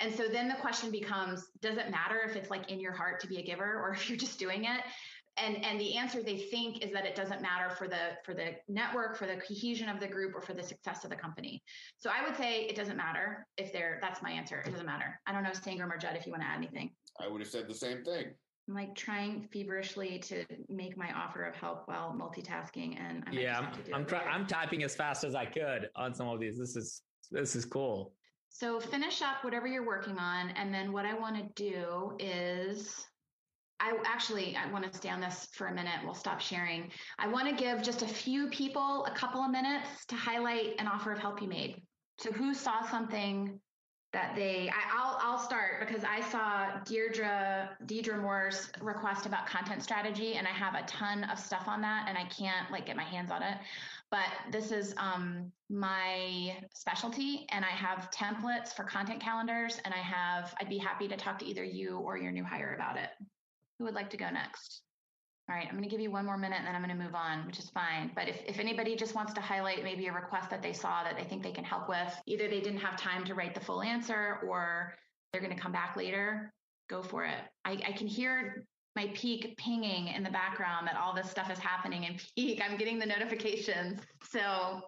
And 0.00 0.14
so 0.14 0.28
then 0.28 0.48
the 0.48 0.54
question 0.54 0.90
becomes, 0.90 1.46
does 1.60 1.76
it 1.76 1.90
matter 1.90 2.20
if 2.24 2.34
it's 2.34 2.50
like 2.50 2.70
in 2.70 2.80
your 2.80 2.92
heart 2.92 3.20
to 3.20 3.26
be 3.26 3.38
a 3.38 3.42
giver 3.42 3.80
or 3.80 3.92
if 3.94 4.08
you're 4.08 4.18
just 4.18 4.38
doing 4.38 4.64
it? 4.64 4.80
And 5.42 5.64
and 5.64 5.80
the 5.80 5.96
answer 5.96 6.22
they 6.22 6.36
think 6.36 6.84
is 6.84 6.92
that 6.92 7.04
it 7.04 7.14
doesn't 7.14 7.42
matter 7.42 7.74
for 7.74 7.88
the 7.88 8.16
for 8.24 8.34
the 8.34 8.54
network 8.68 9.16
for 9.16 9.26
the 9.26 9.36
cohesion 9.36 9.88
of 9.88 10.00
the 10.00 10.06
group 10.06 10.34
or 10.34 10.40
for 10.40 10.54
the 10.54 10.62
success 10.62 11.04
of 11.04 11.10
the 11.10 11.16
company. 11.16 11.62
So 11.98 12.10
i 12.10 12.26
would 12.26 12.36
say 12.36 12.62
it 12.62 12.76
doesn't 12.76 12.96
matter 12.96 13.46
if 13.56 13.72
they're 13.72 13.98
that's 14.00 14.22
my 14.22 14.30
answer. 14.30 14.60
It 14.60 14.70
doesn't 14.70 14.86
matter. 14.86 15.20
I 15.26 15.32
don't 15.32 15.42
know 15.42 15.50
sangram 15.50 15.92
or 15.92 15.98
judd 15.98 16.16
if 16.16 16.26
you 16.26 16.32
want 16.32 16.42
to 16.42 16.48
add 16.48 16.58
anything. 16.58 16.90
I 17.18 17.28
would 17.28 17.40
have 17.40 17.50
said 17.50 17.68
the 17.68 17.74
same 17.74 18.04
thing. 18.04 18.26
I'm 18.68 18.74
like 18.74 18.94
trying 18.94 19.48
feverishly 19.52 20.18
to 20.20 20.44
make 20.68 20.96
my 20.96 21.12
offer 21.12 21.44
of 21.44 21.56
help 21.56 21.82
while 21.86 22.14
multitasking 22.16 22.98
and 23.00 23.24
I 23.26 23.32
yeah 23.32 23.58
i'm 23.58 23.94
I'm, 23.94 24.06
try- 24.06 24.24
I'm 24.24 24.46
typing 24.46 24.84
as 24.84 24.94
fast 24.94 25.24
as 25.24 25.34
i 25.34 25.44
could 25.44 25.88
on 25.96 26.14
some 26.14 26.28
of 26.28 26.40
these. 26.40 26.58
This 26.58 26.76
is 26.76 27.02
this 27.30 27.56
is 27.56 27.64
cool. 27.64 28.12
So 28.52 28.80
finish 28.80 29.22
up 29.22 29.44
whatever 29.44 29.68
you're 29.68 29.86
working 29.86 30.18
on 30.18 30.50
and 30.50 30.74
then 30.74 30.92
what 30.92 31.06
i 31.06 31.14
want 31.14 31.36
to 31.36 31.62
do 31.62 32.16
is 32.18 33.06
I 33.80 33.96
actually 34.04 34.56
I 34.56 34.70
want 34.70 34.90
to 34.90 34.96
stay 34.96 35.08
on 35.08 35.20
this 35.20 35.48
for 35.52 35.68
a 35.68 35.74
minute. 35.74 36.00
We'll 36.04 36.14
stop 36.14 36.40
sharing. 36.40 36.90
I 37.18 37.26
want 37.26 37.48
to 37.48 37.54
give 37.54 37.82
just 37.82 38.02
a 38.02 38.06
few 38.06 38.48
people 38.48 39.06
a 39.06 39.10
couple 39.12 39.42
of 39.42 39.50
minutes 39.50 40.04
to 40.06 40.16
highlight 40.16 40.74
an 40.78 40.86
offer 40.86 41.12
of 41.12 41.18
help 41.18 41.40
you 41.40 41.48
made. 41.48 41.82
So 42.18 42.30
who 42.30 42.52
saw 42.52 42.82
something 42.82 43.58
that 44.12 44.34
they 44.34 44.68
I, 44.70 44.96
will 44.96 45.18
I'll 45.22 45.38
start 45.38 45.86
because 45.86 46.02
I 46.04 46.20
saw 46.20 46.80
Deirdre 46.84 47.70
Deirdre 47.86 48.18
Moore's 48.18 48.70
request 48.80 49.24
about 49.24 49.46
content 49.46 49.82
strategy 49.82 50.34
and 50.34 50.46
I 50.46 50.50
have 50.50 50.74
a 50.74 50.82
ton 50.86 51.24
of 51.24 51.38
stuff 51.38 51.68
on 51.68 51.80
that 51.82 52.06
and 52.08 52.18
I 52.18 52.24
can't 52.24 52.70
like 52.70 52.86
get 52.86 52.96
my 52.96 53.04
hands 53.04 53.30
on 53.30 53.42
it. 53.42 53.56
But 54.10 54.26
this 54.50 54.72
is 54.72 54.92
um, 54.96 55.52
my 55.68 56.56
specialty 56.74 57.46
and 57.50 57.64
I 57.64 57.68
have 57.68 58.10
templates 58.10 58.74
for 58.74 58.82
content 58.82 59.22
calendars 59.22 59.80
and 59.84 59.94
I 59.94 59.98
have 59.98 60.54
I'd 60.60 60.68
be 60.68 60.78
happy 60.78 61.06
to 61.08 61.16
talk 61.16 61.38
to 61.38 61.46
either 61.46 61.64
you 61.64 61.98
or 61.98 62.18
your 62.18 62.32
new 62.32 62.44
hire 62.44 62.74
about 62.74 62.96
it. 62.96 63.10
Who 63.80 63.86
would 63.86 63.94
like 63.94 64.10
to 64.10 64.18
go 64.18 64.28
next? 64.28 64.82
All 65.48 65.56
right, 65.56 65.64
I'm 65.66 65.72
going 65.72 65.84
to 65.84 65.88
give 65.88 66.02
you 66.02 66.10
one 66.10 66.26
more 66.26 66.36
minute 66.36 66.58
and 66.58 66.66
then 66.66 66.74
I'm 66.74 66.84
going 66.84 66.94
to 66.96 67.02
move 67.02 67.14
on, 67.14 67.46
which 67.46 67.58
is 67.58 67.70
fine. 67.70 68.10
But 68.14 68.28
if, 68.28 68.42
if 68.46 68.58
anybody 68.58 68.94
just 68.94 69.14
wants 69.14 69.32
to 69.32 69.40
highlight 69.40 69.82
maybe 69.82 70.06
a 70.06 70.12
request 70.12 70.50
that 70.50 70.62
they 70.62 70.74
saw 70.74 71.02
that 71.02 71.16
they 71.16 71.24
think 71.24 71.42
they 71.42 71.50
can 71.50 71.64
help 71.64 71.88
with, 71.88 72.14
either 72.26 72.46
they 72.46 72.60
didn't 72.60 72.80
have 72.80 72.98
time 72.98 73.24
to 73.24 73.34
write 73.34 73.54
the 73.54 73.60
full 73.60 73.82
answer 73.82 74.40
or 74.46 74.94
they're 75.32 75.40
going 75.40 75.54
to 75.54 75.60
come 75.60 75.72
back 75.72 75.96
later, 75.96 76.52
go 76.90 77.02
for 77.02 77.24
it. 77.24 77.38
I, 77.64 77.80
I 77.88 77.92
can 77.92 78.06
hear 78.06 78.66
my 78.96 79.10
peak 79.14 79.56
pinging 79.56 80.08
in 80.08 80.22
the 80.22 80.30
background 80.30 80.86
that 80.86 80.96
all 80.96 81.14
this 81.14 81.30
stuff 81.30 81.50
is 81.50 81.58
happening 81.58 82.04
in 82.04 82.18
peak. 82.36 82.60
I'm 82.62 82.76
getting 82.76 82.98
the 82.98 83.06
notifications. 83.06 83.98
So 84.30 84.82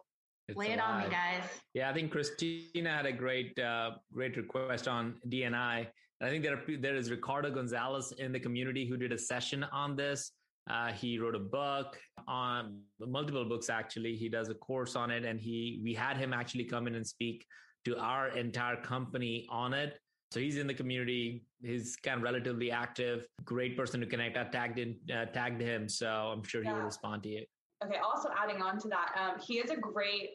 it's 0.49 0.59
lay 0.59 0.73
it 0.73 0.79
alive. 0.79 1.05
on 1.05 1.05
me, 1.05 1.09
guys. 1.09 1.45
Yeah, 1.73 1.89
I 1.89 1.95
think 1.95 2.13
Christina 2.13 2.91
had 2.91 3.07
a 3.07 3.13
great, 3.13 3.59
uh, 3.59 3.93
great 4.13 4.37
request 4.37 4.87
on 4.87 5.15
DNI. 5.31 5.87
I 6.23 6.29
think 6.29 6.45
there 6.45 6.55
are, 6.55 6.77
there 6.79 6.95
is 6.95 7.11
Ricardo 7.11 7.51
Gonzalez 7.51 8.13
in 8.19 8.31
the 8.31 8.39
community 8.39 8.87
who 8.87 8.97
did 8.97 9.13
a 9.13 9.19
session 9.19 9.65
on 9.73 9.97
this. 9.97 10.31
Uh, 10.71 10.93
he 10.93 11.19
wrote 11.19 11.35
a 11.35 11.41
book 11.41 11.99
on 12.29 12.79
multiple 13.01 13.45
books. 13.45 13.69
Actually, 13.69 14.15
he 14.15 14.29
does 14.29 14.49
a 14.49 14.55
course 14.55 14.95
on 14.95 15.11
it, 15.11 15.25
and 15.25 15.41
he 15.41 15.81
we 15.83 15.93
had 15.93 16.17
him 16.17 16.33
actually 16.33 16.65
come 16.65 16.87
in 16.87 16.95
and 16.95 17.05
speak 17.05 17.45
to 17.85 17.99
our 17.99 18.29
entire 18.29 18.77
company 18.77 19.45
on 19.51 19.75
it. 19.75 19.95
So 20.31 20.39
he's 20.39 20.57
in 20.57 20.69
the 20.69 20.75
community. 20.75 21.45
He's 21.61 21.97
kind 21.97 22.19
of 22.19 22.23
relatively 22.23 22.71
active. 22.71 23.27
Great 23.45 23.77
person 23.77 24.01
to 24.01 24.07
connect. 24.07 24.39
I 24.39 24.45
tagged 24.45 24.79
in, 24.79 24.97
uh, 25.13 25.27
tagged 25.27 25.61
him, 25.61 25.89
so 25.89 26.07
I'm 26.07 26.45
sure 26.45 26.63
he 26.63 26.71
will 26.71 26.79
respond 26.79 27.25
to 27.25 27.29
you. 27.31 27.45
Okay. 27.85 27.99
Also, 27.99 28.29
adding 28.41 28.63
on 28.63 28.79
to 28.79 28.89
that, 28.89 29.13
um, 29.21 29.41
he 29.45 29.59
is 29.59 29.71
a 29.73 29.77
great 29.77 30.31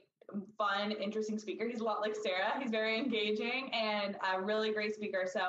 fun, 0.58 0.92
interesting 0.92 1.40
speaker. 1.40 1.68
He's 1.68 1.80
a 1.80 1.84
lot 1.84 2.02
like 2.02 2.16
Sarah. 2.16 2.60
He's 2.62 2.70
very 2.70 2.98
engaging 2.98 3.72
and 3.74 4.18
a 4.34 4.42
really 4.42 4.74
great 4.74 4.94
speaker. 4.94 5.24
So 5.32 5.42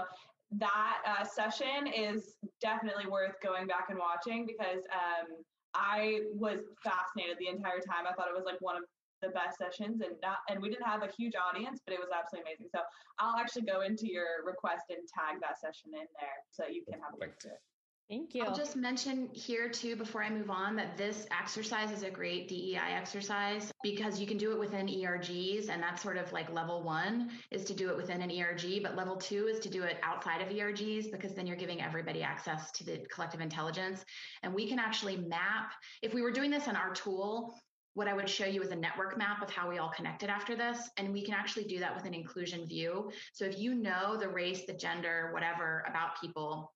that 0.53 0.99
uh, 1.07 1.25
session 1.25 1.87
is 1.87 2.37
definitely 2.61 3.07
worth 3.07 3.35
going 3.43 3.67
back 3.67 3.87
and 3.91 3.99
watching 3.99 4.47
because 4.47 4.83
um, 4.93 5.37
I 5.75 6.21
was 6.35 6.61
fascinated 6.83 7.37
the 7.39 7.49
entire 7.49 7.81
time. 7.81 8.09
I 8.09 8.15
thought 8.15 8.29
it 8.29 8.37
was 8.37 8.47
like 8.47 8.61
one 8.61 8.77
of 8.77 8.83
the 9.21 9.29
best 9.31 9.59
sessions 9.59 10.01
and 10.01 10.15
not 10.23 10.39
and 10.49 10.63
we 10.63 10.71
didn't 10.71 10.87
have 10.87 11.03
a 11.03 11.11
huge 11.19 11.35
audience 11.35 11.81
but 11.85 11.93
it 11.93 11.99
was 11.99 12.09
absolutely 12.15 12.53
amazing. 12.53 12.71
So 12.73 12.81
i'll 13.19 13.37
actually 13.37 13.63
go 13.63 13.83
into 13.83 14.07
your 14.07 14.47
request 14.47 14.87
and 14.91 15.03
tag 15.11 15.41
that 15.41 15.59
session 15.59 15.91
in 15.93 16.07
there 16.21 16.39
so 16.51 16.71
you 16.71 16.85
can 16.85 17.01
have 17.03 17.15
a 17.15 17.19
look 17.19 17.39
to 17.41 17.49
it 17.49 17.61
Thank 18.09 18.35
you. 18.35 18.43
I'll 18.43 18.57
just 18.57 18.75
mention 18.75 19.29
here 19.35 19.69
too 19.69 19.95
before 19.95 20.23
I 20.23 20.31
move 20.31 20.49
on 20.49 20.77
that 20.77 20.97
this 20.97 21.27
exercise 21.31 21.91
is 21.91 22.05
a 22.05 22.11
great 22.11 22.49
DEI 22.49 22.95
exercise 22.95 23.71
because 23.83 24.19
you 24.19 24.27
can 24.27 24.39
do 24.39 24.51
it 24.51 24.59
within 24.59 24.87
ERGs 24.87 25.69
and 25.69 25.83
that's 25.83 26.03
sort 26.03 26.17
of 26.17 26.33
like 26.33 26.51
level 26.51 26.83
1 26.83 27.31
is 27.51 27.67
to 27.67 27.75
do 27.75 27.91
it 27.91 27.97
within 27.99 28.23
an 28.23 28.31
ERG 28.31 28.83
but 28.83 28.97
level 28.97 29.17
2 29.17 29.49
is 29.49 29.61
to 29.61 29.69
do 29.69 29.83
it 29.83 29.99
outside 30.03 30.41
of 30.41 30.49
ERGs 30.49 31.13
because 31.13 31.35
then 31.35 31.47
you're 31.47 31.57
giving 31.57 31.83
everybody 31.83 32.23
access 32.23 32.71
to 32.73 32.85
the 32.85 33.05
collective 33.13 33.43
intelligence 33.43 34.03
and 34.43 34.55
we 34.55 34.67
can 34.67 34.79
actually 34.79 35.19
map 35.19 35.73
if 36.01 36.15
we 36.15 36.23
were 36.23 36.33
doing 36.33 36.51
this 36.51 36.67
in 36.67 36.77
our 36.77 36.95
tool 36.95 37.55
what 37.93 38.09
I 38.09 38.15
would 38.15 38.29
show 38.29 38.47
you 38.47 38.63
is 38.63 38.71
a 38.71 38.77
network 38.77 39.19
map 39.19 39.43
of 39.43 39.51
how 39.51 39.69
we 39.69 39.79
all 39.79 39.89
connected 39.89 40.31
after 40.31 40.55
this. 40.55 40.89
And 40.99 41.13
we 41.13 41.25
can 41.25 41.35
actually 41.35 41.65
do 41.65 41.81
that 41.81 41.97
with 41.97 42.05
an 42.05 42.15
inclusion 42.15 42.65
view. 42.65 43.11
So 43.33 43.45
if 43.45 43.59
you 43.59 43.75
know 43.75 44.17
the 44.17 44.29
race, 44.29 44.67
the 44.67 44.73
gender, 44.73 45.31
whatever 45.33 45.85
about 45.89 46.21
people, 46.21 46.71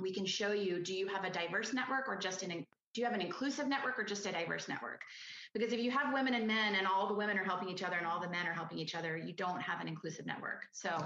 we 0.00 0.12
can 0.12 0.26
show 0.26 0.52
you 0.52 0.82
do 0.82 0.94
you 0.94 1.06
have 1.08 1.24
a 1.24 1.30
diverse 1.30 1.72
network 1.72 2.08
or 2.08 2.16
just 2.16 2.42
an 2.42 2.50
do 2.50 3.00
you 3.02 3.04
have 3.04 3.14
an 3.14 3.20
inclusive 3.20 3.66
network 3.68 3.98
or 3.98 4.04
just 4.04 4.24
a 4.24 4.32
diverse 4.32 4.68
network? 4.68 5.02
Because 5.52 5.70
if 5.74 5.80
you 5.80 5.90
have 5.90 6.14
women 6.14 6.32
and 6.32 6.46
men 6.46 6.76
and 6.76 6.86
all 6.86 7.06
the 7.06 7.14
women 7.14 7.38
are 7.38 7.44
helping 7.44 7.68
each 7.68 7.82
other 7.82 7.96
and 7.96 8.06
all 8.06 8.20
the 8.20 8.28
men 8.30 8.46
are 8.46 8.54
helping 8.54 8.78
each 8.78 8.94
other 8.94 9.18
you 9.18 9.34
don't 9.34 9.60
have 9.60 9.80
an 9.80 9.88
inclusive 9.88 10.26
network. 10.26 10.66
So 10.72 10.96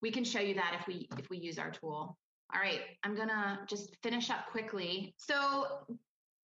we 0.00 0.10
can 0.10 0.24
show 0.24 0.40
you 0.40 0.54
that 0.54 0.76
if 0.80 0.86
we 0.86 1.08
if 1.18 1.28
we 1.28 1.38
use 1.38 1.58
our 1.58 1.70
tool. 1.70 2.16
All 2.52 2.60
right 2.60 2.80
i'm 3.04 3.14
gonna 3.14 3.60
just 3.68 3.96
finish 4.02 4.30
up 4.30 4.46
quickly. 4.50 5.14
So 5.16 5.66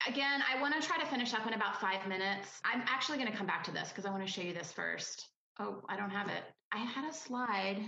again 0.08 0.42
i 0.52 0.60
want 0.60 0.80
to 0.80 0.86
try 0.86 0.98
to 0.98 1.06
finish 1.06 1.34
up 1.34 1.46
in 1.46 1.54
about 1.54 1.80
five 1.80 2.06
minutes. 2.08 2.60
I'm 2.64 2.82
actually 2.86 3.24
to 3.24 3.32
come 3.32 3.46
back 3.46 3.64
to 3.64 3.72
this 3.72 3.88
because 3.88 4.06
i 4.06 4.10
want 4.10 4.26
to 4.26 4.32
show 4.32 4.42
you 4.42 4.54
this 4.54 4.72
first. 4.72 5.28
Oh 5.58 5.82
i 5.88 5.96
don't 5.96 6.10
have 6.10 6.28
it. 6.28 6.42
I 6.72 6.78
had 6.78 7.08
a 7.08 7.12
slide. 7.12 7.80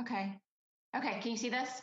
Okay. 0.00 0.34
Okay 0.96 1.20
can 1.20 1.30
you 1.30 1.36
see 1.36 1.50
this 1.50 1.82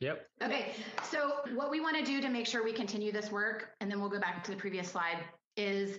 Yep. 0.00 0.26
Okay. 0.42 0.72
So 1.10 1.32
what 1.54 1.70
we 1.70 1.80
want 1.80 1.96
to 1.96 2.04
do 2.04 2.20
to 2.20 2.28
make 2.28 2.46
sure 2.46 2.64
we 2.64 2.72
continue 2.72 3.12
this 3.12 3.30
work, 3.30 3.70
and 3.80 3.90
then 3.90 4.00
we'll 4.00 4.10
go 4.10 4.20
back 4.20 4.42
to 4.44 4.50
the 4.50 4.56
previous 4.56 4.90
slide, 4.90 5.18
is 5.56 5.98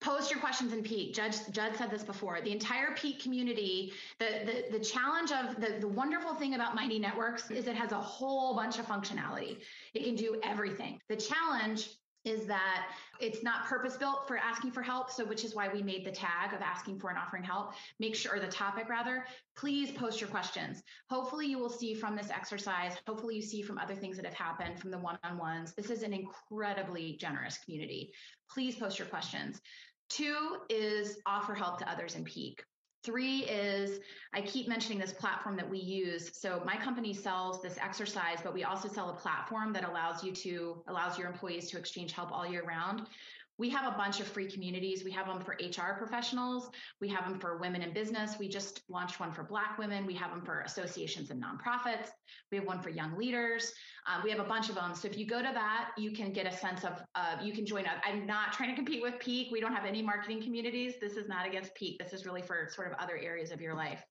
post 0.00 0.30
your 0.30 0.38
questions 0.38 0.72
in 0.72 0.82
Peak. 0.82 1.14
Judge 1.14 1.36
Judd 1.50 1.74
said 1.76 1.90
this 1.90 2.04
before. 2.04 2.40
The 2.42 2.52
entire 2.52 2.94
Peak 2.94 3.22
community, 3.22 3.92
the, 4.18 4.42
the 4.44 4.78
the 4.78 4.84
challenge 4.84 5.32
of 5.32 5.56
the, 5.60 5.78
the 5.80 5.88
wonderful 5.88 6.34
thing 6.34 6.54
about 6.54 6.74
Mighty 6.74 6.98
Networks 6.98 7.50
is 7.50 7.66
it 7.66 7.76
has 7.76 7.92
a 7.92 8.00
whole 8.00 8.54
bunch 8.54 8.78
of 8.78 8.86
functionality. 8.86 9.58
It 9.94 10.04
can 10.04 10.14
do 10.14 10.40
everything. 10.44 11.00
The 11.08 11.16
challenge 11.16 11.88
is 12.24 12.46
that 12.46 12.88
it's 13.20 13.42
not 13.42 13.66
purpose 13.66 13.96
built 13.96 14.26
for 14.26 14.36
asking 14.36 14.72
for 14.72 14.82
help. 14.82 15.10
So, 15.10 15.24
which 15.24 15.44
is 15.44 15.54
why 15.54 15.68
we 15.68 15.82
made 15.82 16.04
the 16.04 16.10
tag 16.10 16.54
of 16.54 16.60
asking 16.60 16.98
for 16.98 17.10
and 17.10 17.18
offering 17.18 17.42
help. 17.42 17.74
Make 18.00 18.14
sure, 18.14 18.40
the 18.40 18.48
topic 18.48 18.88
rather, 18.88 19.26
please 19.56 19.92
post 19.92 20.20
your 20.20 20.30
questions. 20.30 20.82
Hopefully, 21.10 21.46
you 21.46 21.58
will 21.58 21.70
see 21.70 21.94
from 21.94 22.16
this 22.16 22.30
exercise, 22.30 22.92
hopefully, 23.06 23.36
you 23.36 23.42
see 23.42 23.62
from 23.62 23.78
other 23.78 23.94
things 23.94 24.16
that 24.16 24.24
have 24.24 24.34
happened 24.34 24.78
from 24.78 24.90
the 24.90 24.98
one 24.98 25.18
on 25.22 25.38
ones. 25.38 25.74
This 25.74 25.90
is 25.90 26.02
an 26.02 26.12
incredibly 26.12 27.16
generous 27.20 27.58
community. 27.58 28.10
Please 28.50 28.76
post 28.76 28.98
your 28.98 29.08
questions. 29.08 29.60
Two 30.08 30.58
is 30.68 31.18
offer 31.26 31.54
help 31.54 31.78
to 31.78 31.90
others 31.90 32.14
in 32.14 32.24
peak. 32.24 32.62
Three 33.04 33.40
is 33.40 34.00
I 34.32 34.40
keep 34.40 34.66
mentioning 34.66 34.98
this 34.98 35.12
platform 35.12 35.56
that 35.56 35.68
we 35.68 35.78
use. 35.78 36.30
So 36.32 36.62
my 36.64 36.76
company 36.76 37.12
sells 37.12 37.60
this 37.60 37.76
exercise, 37.78 38.38
but 38.42 38.54
we 38.54 38.64
also 38.64 38.88
sell 38.88 39.10
a 39.10 39.14
platform 39.14 39.72
that 39.74 39.84
allows 39.84 40.24
you 40.24 40.32
to 40.32 40.82
allows 40.88 41.18
your 41.18 41.28
employees 41.28 41.70
to 41.70 41.78
exchange 41.78 42.12
help 42.12 42.32
all 42.32 42.46
year 42.46 42.64
round 42.64 43.06
we 43.58 43.70
have 43.70 43.92
a 43.92 43.96
bunch 43.96 44.20
of 44.20 44.26
free 44.26 44.50
communities. 44.50 45.04
We 45.04 45.12
have 45.12 45.26
them 45.26 45.40
for 45.40 45.52
HR 45.52 45.96
professionals. 45.96 46.70
We 47.00 47.08
have 47.08 47.28
them 47.28 47.38
for 47.38 47.58
women 47.58 47.82
in 47.82 47.92
business. 47.92 48.36
We 48.38 48.48
just 48.48 48.82
launched 48.88 49.20
one 49.20 49.32
for 49.32 49.44
Black 49.44 49.78
women. 49.78 50.06
We 50.06 50.14
have 50.14 50.30
them 50.30 50.42
for 50.44 50.60
associations 50.62 51.30
and 51.30 51.42
nonprofits. 51.42 52.08
We 52.50 52.58
have 52.58 52.66
one 52.66 52.80
for 52.80 52.90
young 52.90 53.16
leaders. 53.16 53.72
Um, 54.06 54.22
we 54.24 54.30
have 54.30 54.40
a 54.40 54.44
bunch 54.44 54.68
of 54.68 54.74
them. 54.74 54.94
So 54.94 55.08
if 55.08 55.16
you 55.16 55.26
go 55.26 55.38
to 55.38 55.50
that, 55.54 55.90
you 55.96 56.12
can 56.12 56.32
get 56.32 56.46
a 56.46 56.56
sense 56.56 56.84
of, 56.84 57.02
uh, 57.14 57.36
you 57.42 57.52
can 57.52 57.64
join 57.64 57.86
up. 57.86 57.96
I'm 58.04 58.26
not 58.26 58.52
trying 58.52 58.70
to 58.70 58.76
compete 58.76 59.02
with 59.02 59.18
Peak. 59.20 59.48
We 59.52 59.60
don't 59.60 59.74
have 59.74 59.86
any 59.86 60.02
marketing 60.02 60.42
communities. 60.42 60.94
This 61.00 61.14
is 61.14 61.28
not 61.28 61.46
against 61.46 61.74
Peak. 61.74 61.98
This 61.98 62.12
is 62.12 62.26
really 62.26 62.42
for 62.42 62.68
sort 62.70 62.90
of 62.90 62.98
other 62.98 63.16
areas 63.16 63.52
of 63.52 63.60
your 63.60 63.74
life. 63.74 64.04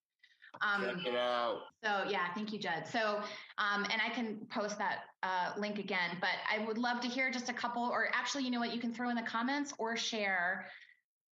Um, 0.61 0.83
Check 0.83 1.07
it 1.07 1.15
out. 1.15 1.61
So 1.83 2.03
yeah, 2.09 2.33
thank 2.33 2.53
you, 2.53 2.59
Judd. 2.59 2.85
So, 2.91 3.21
um, 3.57 3.85
and 3.91 4.01
I 4.01 4.09
can 4.13 4.37
post 4.49 4.77
that 4.77 4.99
uh, 5.21 5.51
link 5.57 5.79
again, 5.79 6.17
but 6.21 6.29
I 6.51 6.65
would 6.65 6.77
love 6.77 7.01
to 7.01 7.07
hear 7.07 7.31
just 7.31 7.49
a 7.49 7.53
couple, 7.53 7.83
or 7.83 8.09
actually, 8.13 8.43
you 8.43 8.51
know 8.51 8.59
what, 8.59 8.73
you 8.73 8.79
can 8.79 8.93
throw 8.93 9.09
in 9.09 9.15
the 9.15 9.23
comments 9.23 9.73
or 9.79 9.95
share. 9.95 10.67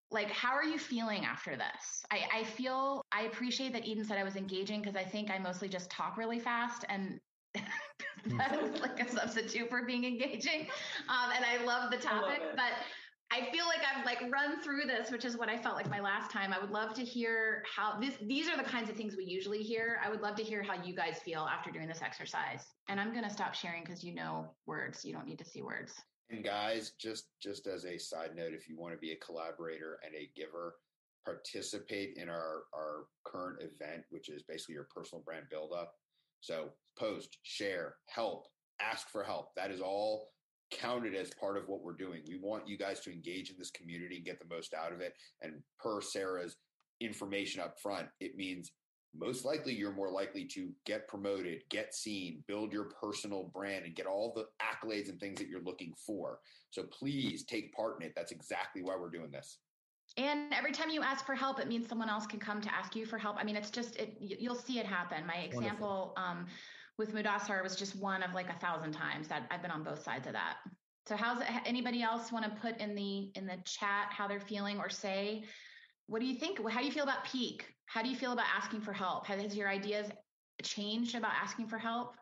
Like, 0.09 0.29
how 0.29 0.51
are 0.51 0.63
you 0.63 0.77
feeling 0.77 1.23
after 1.23 1.55
this? 1.55 2.03
I, 2.11 2.39
I 2.39 2.43
feel 2.43 3.05
I 3.13 3.23
appreciate 3.23 3.71
that 3.73 3.85
Eden 3.85 4.03
said 4.03 4.17
I 4.17 4.23
was 4.23 4.35
engaging 4.35 4.81
because 4.81 4.97
I 4.97 5.03
think 5.03 5.31
I 5.31 5.37
mostly 5.37 5.69
just 5.69 5.89
talk 5.89 6.17
really 6.17 6.39
fast 6.39 6.83
and 6.89 7.19
that 8.37 8.59
is 8.61 8.81
like 8.81 8.99
a 8.99 9.09
substitute 9.09 9.69
for 9.69 9.83
being 9.85 10.03
engaging. 10.03 10.67
Um, 11.07 11.31
and 11.35 11.45
I 11.45 11.63
love 11.65 11.91
the 11.91 11.97
topic, 11.97 12.39
love 12.41 12.55
but 12.55 12.71
I 13.31 13.49
feel 13.49 13.65
like 13.65 13.79
I've 13.79 14.05
like 14.05 14.21
run 14.29 14.61
through 14.61 14.81
this, 14.87 15.09
which 15.09 15.23
is 15.23 15.37
what 15.37 15.47
I 15.47 15.57
felt 15.57 15.75
like 15.75 15.89
my 15.89 16.01
last 16.01 16.31
time. 16.31 16.51
I 16.51 16.59
would 16.59 16.69
love 16.69 16.93
to 16.95 17.01
hear 17.01 17.63
how 17.65 17.97
this 17.97 18.15
these 18.21 18.49
are 18.49 18.57
the 18.57 18.63
kinds 18.63 18.89
of 18.89 18.97
things 18.97 19.15
we 19.15 19.23
usually 19.23 19.63
hear. 19.63 19.99
I 20.03 20.09
would 20.09 20.21
love 20.21 20.35
to 20.35 20.43
hear 20.43 20.61
how 20.61 20.83
you 20.83 20.93
guys 20.93 21.19
feel 21.23 21.47
after 21.49 21.71
doing 21.71 21.87
this 21.87 22.01
exercise. 22.01 22.65
And 22.89 22.99
I'm 22.99 23.11
going 23.11 23.23
to 23.23 23.29
stop 23.29 23.53
sharing 23.53 23.85
cuz 23.85 24.03
you 24.03 24.13
know 24.13 24.53
words. 24.65 25.05
You 25.05 25.13
don't 25.13 25.25
need 25.25 25.39
to 25.39 25.45
see 25.45 25.61
words. 25.61 25.93
And 26.29 26.43
guys, 26.43 26.91
just 26.99 27.29
just 27.39 27.67
as 27.67 27.85
a 27.85 27.97
side 27.97 28.35
note, 28.35 28.53
if 28.53 28.67
you 28.67 28.77
want 28.77 28.93
to 28.93 28.99
be 28.99 29.13
a 29.13 29.17
collaborator 29.17 29.99
and 30.05 30.13
a 30.13 30.29
giver, 30.35 30.75
participate 31.23 32.17
in 32.17 32.27
our 32.27 32.63
our 32.73 33.05
current 33.23 33.61
event, 33.61 34.03
which 34.09 34.27
is 34.27 34.43
basically 34.43 34.75
your 34.75 34.89
personal 34.93 35.23
brand 35.23 35.45
build 35.49 35.71
up. 35.71 35.95
So 36.41 36.71
post, 36.97 37.37
share, 37.43 37.95
help, 38.07 38.47
ask 38.81 39.09
for 39.09 39.23
help. 39.23 39.55
That 39.55 39.71
is 39.71 39.79
all 39.79 40.31
counted 40.71 41.15
as 41.15 41.31
part 41.39 41.57
of 41.57 41.67
what 41.67 41.83
we're 41.83 41.93
doing. 41.93 42.21
We 42.27 42.37
want 42.37 42.67
you 42.67 42.77
guys 42.77 42.99
to 43.01 43.11
engage 43.11 43.49
in 43.49 43.57
this 43.57 43.71
community 43.71 44.17
and 44.17 44.25
get 44.25 44.39
the 44.39 44.53
most 44.53 44.73
out 44.73 44.93
of 44.93 45.01
it. 45.01 45.13
And 45.41 45.61
per 45.79 46.01
Sarah's 46.01 46.57
information 46.99 47.61
up 47.61 47.79
front, 47.79 48.07
it 48.19 48.35
means 48.35 48.71
most 49.13 49.43
likely 49.43 49.73
you're 49.73 49.91
more 49.91 50.09
likely 50.09 50.45
to 50.45 50.69
get 50.85 51.07
promoted, 51.07 51.61
get 51.69 51.93
seen, 51.93 52.43
build 52.47 52.71
your 52.71 52.89
personal 53.01 53.51
brand, 53.53 53.85
and 53.85 53.95
get 53.95 54.05
all 54.05 54.33
the 54.33 54.45
accolades 54.63 55.09
and 55.09 55.19
things 55.19 55.37
that 55.39 55.49
you're 55.49 55.61
looking 55.63 55.93
for. 56.05 56.39
So 56.69 56.83
please 56.83 57.43
take 57.43 57.73
part 57.73 57.99
in 57.99 58.07
it. 58.07 58.13
That's 58.15 58.31
exactly 58.31 58.81
why 58.81 58.95
we're 58.97 59.09
doing 59.09 59.31
this. 59.31 59.57
And 60.17 60.53
every 60.53 60.71
time 60.71 60.89
you 60.89 61.01
ask 61.01 61.25
for 61.25 61.35
help, 61.35 61.59
it 61.59 61.67
means 61.67 61.87
someone 61.87 62.09
else 62.09 62.25
can 62.25 62.39
come 62.39 62.61
to 62.61 62.73
ask 62.73 62.95
you 62.95 63.05
for 63.05 63.17
help. 63.17 63.37
I 63.37 63.43
mean, 63.43 63.55
it's 63.55 63.69
just 63.69 63.95
it. 63.95 64.17
You'll 64.19 64.55
see 64.55 64.79
it 64.79 64.85
happen. 64.85 65.25
My 65.25 65.37
example 65.37 66.13
um, 66.17 66.47
with 67.01 67.15
Mudasar 67.15 67.63
was 67.63 67.75
just 67.75 67.95
one 67.95 68.21
of 68.21 68.33
like 68.33 68.49
a 68.49 68.59
thousand 68.59 68.91
times 68.93 69.27
that 69.27 69.47
I've 69.49 69.61
been 69.61 69.71
on 69.71 69.83
both 69.83 70.03
sides 70.03 70.27
of 70.27 70.33
that. 70.33 70.57
So, 71.07 71.15
how's 71.17 71.41
it, 71.41 71.47
anybody 71.65 72.03
else 72.03 72.31
want 72.31 72.45
to 72.45 72.61
put 72.61 72.77
in 72.79 72.93
the 72.93 73.31
in 73.35 73.47
the 73.47 73.57
chat 73.65 74.09
how 74.11 74.27
they're 74.27 74.39
feeling 74.39 74.77
or 74.77 74.87
say 74.87 75.43
what 76.07 76.19
do 76.19 76.27
you 76.27 76.35
think? 76.35 76.59
How 76.69 76.81
do 76.81 76.85
you 76.85 76.91
feel 76.91 77.03
about 77.03 77.23
peak? 77.23 77.65
How 77.85 78.01
do 78.03 78.09
you 78.09 78.17
feel 78.17 78.33
about 78.33 78.45
asking 78.53 78.81
for 78.81 78.93
help? 78.93 79.25
Has 79.27 79.55
your 79.55 79.69
ideas 79.69 80.07
changed 80.61 81.15
about 81.15 81.31
asking 81.41 81.67
for 81.67 81.77
help? 81.77 82.15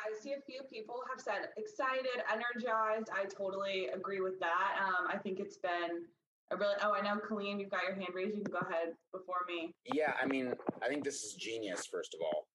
I 0.00 0.12
see 0.20 0.32
a 0.32 0.40
few 0.46 0.62
people 0.72 1.02
have 1.10 1.20
said 1.20 1.48
excited, 1.56 2.22
energized. 2.32 3.10
I 3.12 3.24
totally 3.24 3.88
agree 3.94 4.20
with 4.20 4.38
that. 4.40 4.80
Um, 4.80 5.08
I 5.12 5.18
think 5.18 5.40
it's 5.40 5.58
been 5.58 6.06
a 6.52 6.56
really. 6.56 6.74
Oh, 6.82 6.94
I 6.94 7.00
know, 7.02 7.20
Colleen, 7.28 7.60
you've 7.60 7.70
got 7.70 7.82
your 7.82 7.94
hand 7.94 8.14
raised. 8.14 8.36
You 8.36 8.44
can 8.44 8.52
go 8.52 8.60
ahead 8.60 8.94
before 9.12 9.44
me. 9.48 9.74
Yeah, 9.92 10.14
I 10.22 10.26
mean, 10.26 10.54
I 10.82 10.88
think 10.88 11.04
this 11.04 11.22
is 11.22 11.34
genius. 11.34 11.86
First 11.86 12.14
of 12.14 12.20
all, 12.20 12.46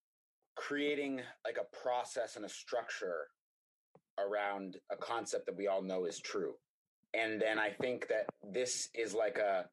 creating 0.58 1.22
like 1.46 1.58
a 1.58 1.78
process 1.78 2.36
and 2.36 2.46
a 2.46 2.50
structure 2.50 3.28
around 4.20 4.78
a 4.92 4.98
concept 4.98 5.46
that 5.46 5.56
we 5.56 5.68
all 5.68 5.82
know 5.82 6.06
is 6.06 6.20
true, 6.20 6.54
and 7.14 7.42
then 7.42 7.60
I 7.60 7.70
think 7.70 8.08
that 8.10 8.26
this 8.52 8.90
is 8.94 9.14
like 9.14 9.38
a 9.38 9.66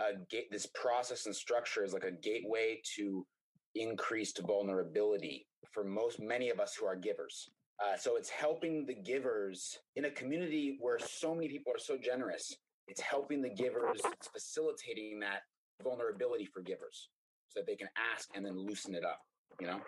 a 0.00 0.16
gate. 0.30 0.46
This 0.50 0.66
process 0.66 1.26
and 1.26 1.34
structure 1.34 1.84
is 1.84 1.92
like 1.92 2.04
a 2.04 2.12
gateway 2.12 2.80
to 2.96 3.26
increased 3.74 4.40
vulnerability 4.46 5.46
for 5.72 5.84
most 5.84 6.20
many 6.20 6.50
of 6.50 6.60
us 6.60 6.74
who 6.74 6.86
are 6.86 6.96
givers. 6.96 7.50
Uh, 7.82 7.96
so 7.96 8.16
it's 8.16 8.30
helping 8.30 8.86
the 8.86 8.94
givers 8.94 9.78
in 9.96 10.06
a 10.06 10.10
community 10.10 10.76
where 10.80 10.98
so 10.98 11.34
many 11.34 11.48
people 11.48 11.72
are 11.72 11.78
so 11.78 11.96
generous. 11.96 12.56
It's 12.88 13.00
helping 13.00 13.42
the 13.42 13.50
givers, 13.50 14.00
it's 14.04 14.28
facilitating 14.28 15.20
that 15.20 15.42
vulnerability 15.82 16.46
for 16.46 16.62
givers 16.62 17.08
so 17.48 17.60
that 17.60 17.66
they 17.66 17.76
can 17.76 17.88
ask 18.12 18.28
and 18.34 18.44
then 18.44 18.56
loosen 18.58 18.94
it 18.94 19.04
up. 19.04 19.20
You 19.60 19.66
know, 19.68 19.80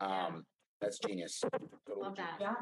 um, 0.00 0.44
that's 0.80 0.98
genius. 0.98 1.40
Totally 1.86 2.06
Love 2.06 2.16
that. 2.16 2.36
Yeah. 2.40 2.54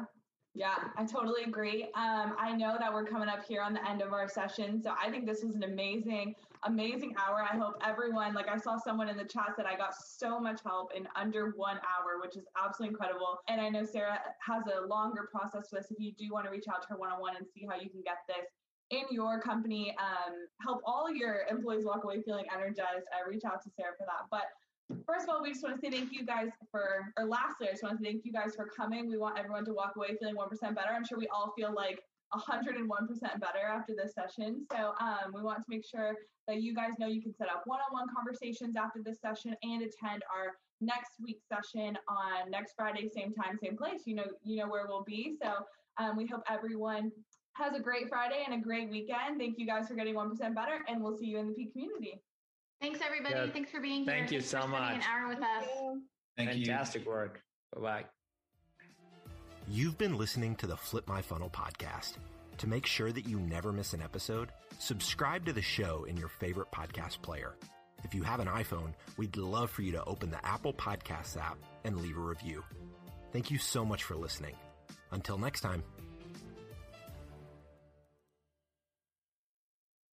Yeah, 0.55 0.75
I 0.97 1.05
totally 1.05 1.43
agree. 1.43 1.83
Um, 1.95 2.33
I 2.39 2.53
know 2.53 2.75
that 2.79 2.91
we're 2.91 3.05
coming 3.05 3.29
up 3.29 3.45
here 3.47 3.61
on 3.61 3.73
the 3.73 3.87
end 3.87 4.01
of 4.01 4.13
our 4.13 4.27
session, 4.27 4.81
so 4.81 4.93
I 4.99 5.09
think 5.11 5.27
this 5.27 5.43
was 5.43 5.55
an 5.55 5.63
amazing, 5.63 6.33
amazing 6.63 7.13
hour. 7.19 7.43
I 7.49 7.55
hope 7.55 7.75
everyone, 7.85 8.33
like 8.33 8.49
I 8.49 8.57
saw 8.57 8.77
someone 8.77 9.09
in 9.09 9.15
the 9.15 9.25
chat 9.25 9.53
said, 9.55 9.65
I 9.67 9.77
got 9.77 9.93
so 9.93 10.39
much 10.39 10.61
help 10.65 10.91
in 10.95 11.07
under 11.15 11.53
one 11.55 11.77
hour, 11.77 12.19
which 12.21 12.35
is 12.35 12.45
absolutely 12.61 12.93
incredible. 12.93 13.37
And 13.47 13.61
I 13.61 13.69
know 13.69 13.85
Sarah 13.85 14.19
has 14.41 14.63
a 14.65 14.87
longer 14.87 15.29
process 15.31 15.69
for 15.69 15.77
this. 15.77 15.91
If 15.91 15.99
you 15.99 16.13
do 16.13 16.33
want 16.33 16.45
to 16.45 16.51
reach 16.51 16.65
out 16.67 16.81
to 16.81 16.87
her 16.89 16.97
one 16.97 17.11
on 17.11 17.21
one 17.21 17.35
and 17.37 17.45
see 17.53 17.67
how 17.69 17.75
you 17.75 17.89
can 17.89 18.01
get 18.01 18.17
this 18.27 18.47
in 18.89 19.03
your 19.11 19.39
company, 19.39 19.95
um, 19.99 20.33
help 20.65 20.81
all 20.83 21.13
your 21.13 21.45
employees 21.49 21.85
walk 21.85 22.03
away 22.03 22.23
feeling 22.23 22.45
energized, 22.51 23.05
I 23.13 23.29
reach 23.29 23.45
out 23.45 23.61
to 23.63 23.69
Sarah 23.77 23.93
for 23.99 24.05
that. 24.07 24.25
But 24.31 24.49
First 25.05 25.25
of 25.25 25.29
all, 25.29 25.41
we 25.43 25.51
just 25.51 25.63
want 25.63 25.75
to 25.75 25.81
say 25.81 25.91
thank 25.91 26.11
you 26.11 26.25
guys 26.25 26.49
for, 26.71 27.13
or 27.17 27.25
lastly, 27.25 27.67
I 27.67 27.71
just 27.71 27.83
want 27.83 27.99
to 27.99 28.03
thank 28.03 28.25
you 28.25 28.33
guys 28.33 28.55
for 28.55 28.65
coming. 28.65 29.07
We 29.07 29.17
want 29.17 29.37
everyone 29.37 29.65
to 29.65 29.73
walk 29.73 29.93
away 29.95 30.17
feeling 30.19 30.35
1% 30.35 30.49
better. 30.75 30.89
I'm 30.95 31.05
sure 31.05 31.17
we 31.17 31.27
all 31.27 31.53
feel 31.55 31.73
like 31.73 31.99
101% 32.33 32.77
better 33.39 33.65
after 33.67 33.93
this 33.95 34.13
session. 34.13 34.65
So 34.71 34.93
um, 34.99 35.31
we 35.33 35.41
want 35.41 35.59
to 35.59 35.65
make 35.67 35.85
sure 35.85 36.15
that 36.47 36.61
you 36.61 36.73
guys 36.73 36.91
know 36.99 37.07
you 37.07 37.21
can 37.21 37.33
set 37.35 37.49
up 37.49 37.63
one-on-one 37.65 38.07
conversations 38.15 38.75
after 38.75 39.01
this 39.03 39.19
session 39.21 39.55
and 39.61 39.81
attend 39.83 40.23
our 40.35 40.57
next 40.81 41.11
week's 41.21 41.45
session 41.47 41.97
on 42.07 42.49
next 42.49 42.73
Friday, 42.75 43.09
same 43.13 43.33
time, 43.33 43.57
same 43.61 43.77
place. 43.77 44.01
You 44.05 44.15
know, 44.15 44.25
you 44.43 44.57
know 44.57 44.67
where 44.67 44.87
we'll 44.87 45.03
be. 45.03 45.35
So 45.41 45.53
um, 45.97 46.17
we 46.17 46.25
hope 46.25 46.41
everyone 46.49 47.11
has 47.53 47.75
a 47.75 47.79
great 47.79 48.09
Friday 48.09 48.43
and 48.45 48.59
a 48.59 48.63
great 48.63 48.89
weekend. 48.89 49.37
Thank 49.37 49.59
you 49.59 49.67
guys 49.67 49.87
for 49.87 49.95
getting 49.95 50.15
1% 50.15 50.37
better, 50.55 50.83
and 50.87 51.03
we'll 51.03 51.17
see 51.17 51.25
you 51.25 51.37
in 51.37 51.47
the 51.47 51.53
Peak 51.53 51.73
community. 51.73 52.21
Thanks, 52.81 52.99
everybody. 53.05 53.35
Yeah. 53.35 53.51
Thanks 53.51 53.71
for 53.71 53.81
being 53.81 54.03
here. 54.03 54.13
Thank 54.13 54.31
you 54.31 54.41
so 54.41 54.65
much. 54.67 54.95
An 54.95 55.01
hour 55.01 55.27
with 55.27 55.39
us. 55.39 55.65
Thank 56.37 56.49
Fantastic 56.49 56.59
you. 56.59 56.65
Fantastic 56.65 57.05
work. 57.05 57.41
Bye 57.75 57.81
bye. 57.81 58.05
You've 59.67 59.97
been 59.97 60.17
listening 60.17 60.55
to 60.57 60.67
the 60.67 60.77
Flip 60.77 61.07
My 61.07 61.21
Funnel 61.21 61.49
podcast. 61.49 62.13
To 62.57 62.67
make 62.67 62.85
sure 62.85 63.11
that 63.11 63.27
you 63.27 63.39
never 63.39 63.71
miss 63.71 63.93
an 63.93 64.01
episode, 64.01 64.49
subscribe 64.79 65.45
to 65.45 65.53
the 65.53 65.61
show 65.61 66.05
in 66.05 66.17
your 66.17 66.27
favorite 66.27 66.71
podcast 66.71 67.21
player. 67.21 67.55
If 68.03 68.15
you 68.15 68.23
have 68.23 68.39
an 68.39 68.47
iPhone, 68.47 68.93
we'd 69.17 69.37
love 69.37 69.69
for 69.69 69.81
you 69.81 69.91
to 69.91 70.03
open 70.05 70.31
the 70.31 70.45
Apple 70.45 70.73
Podcasts 70.73 71.37
app 71.37 71.57
and 71.83 71.99
leave 72.01 72.17
a 72.17 72.21
review. 72.21 72.63
Thank 73.31 73.51
you 73.51 73.57
so 73.57 73.85
much 73.85 74.03
for 74.03 74.15
listening. 74.15 74.55
Until 75.11 75.37
next 75.37 75.61
time. 75.61 75.83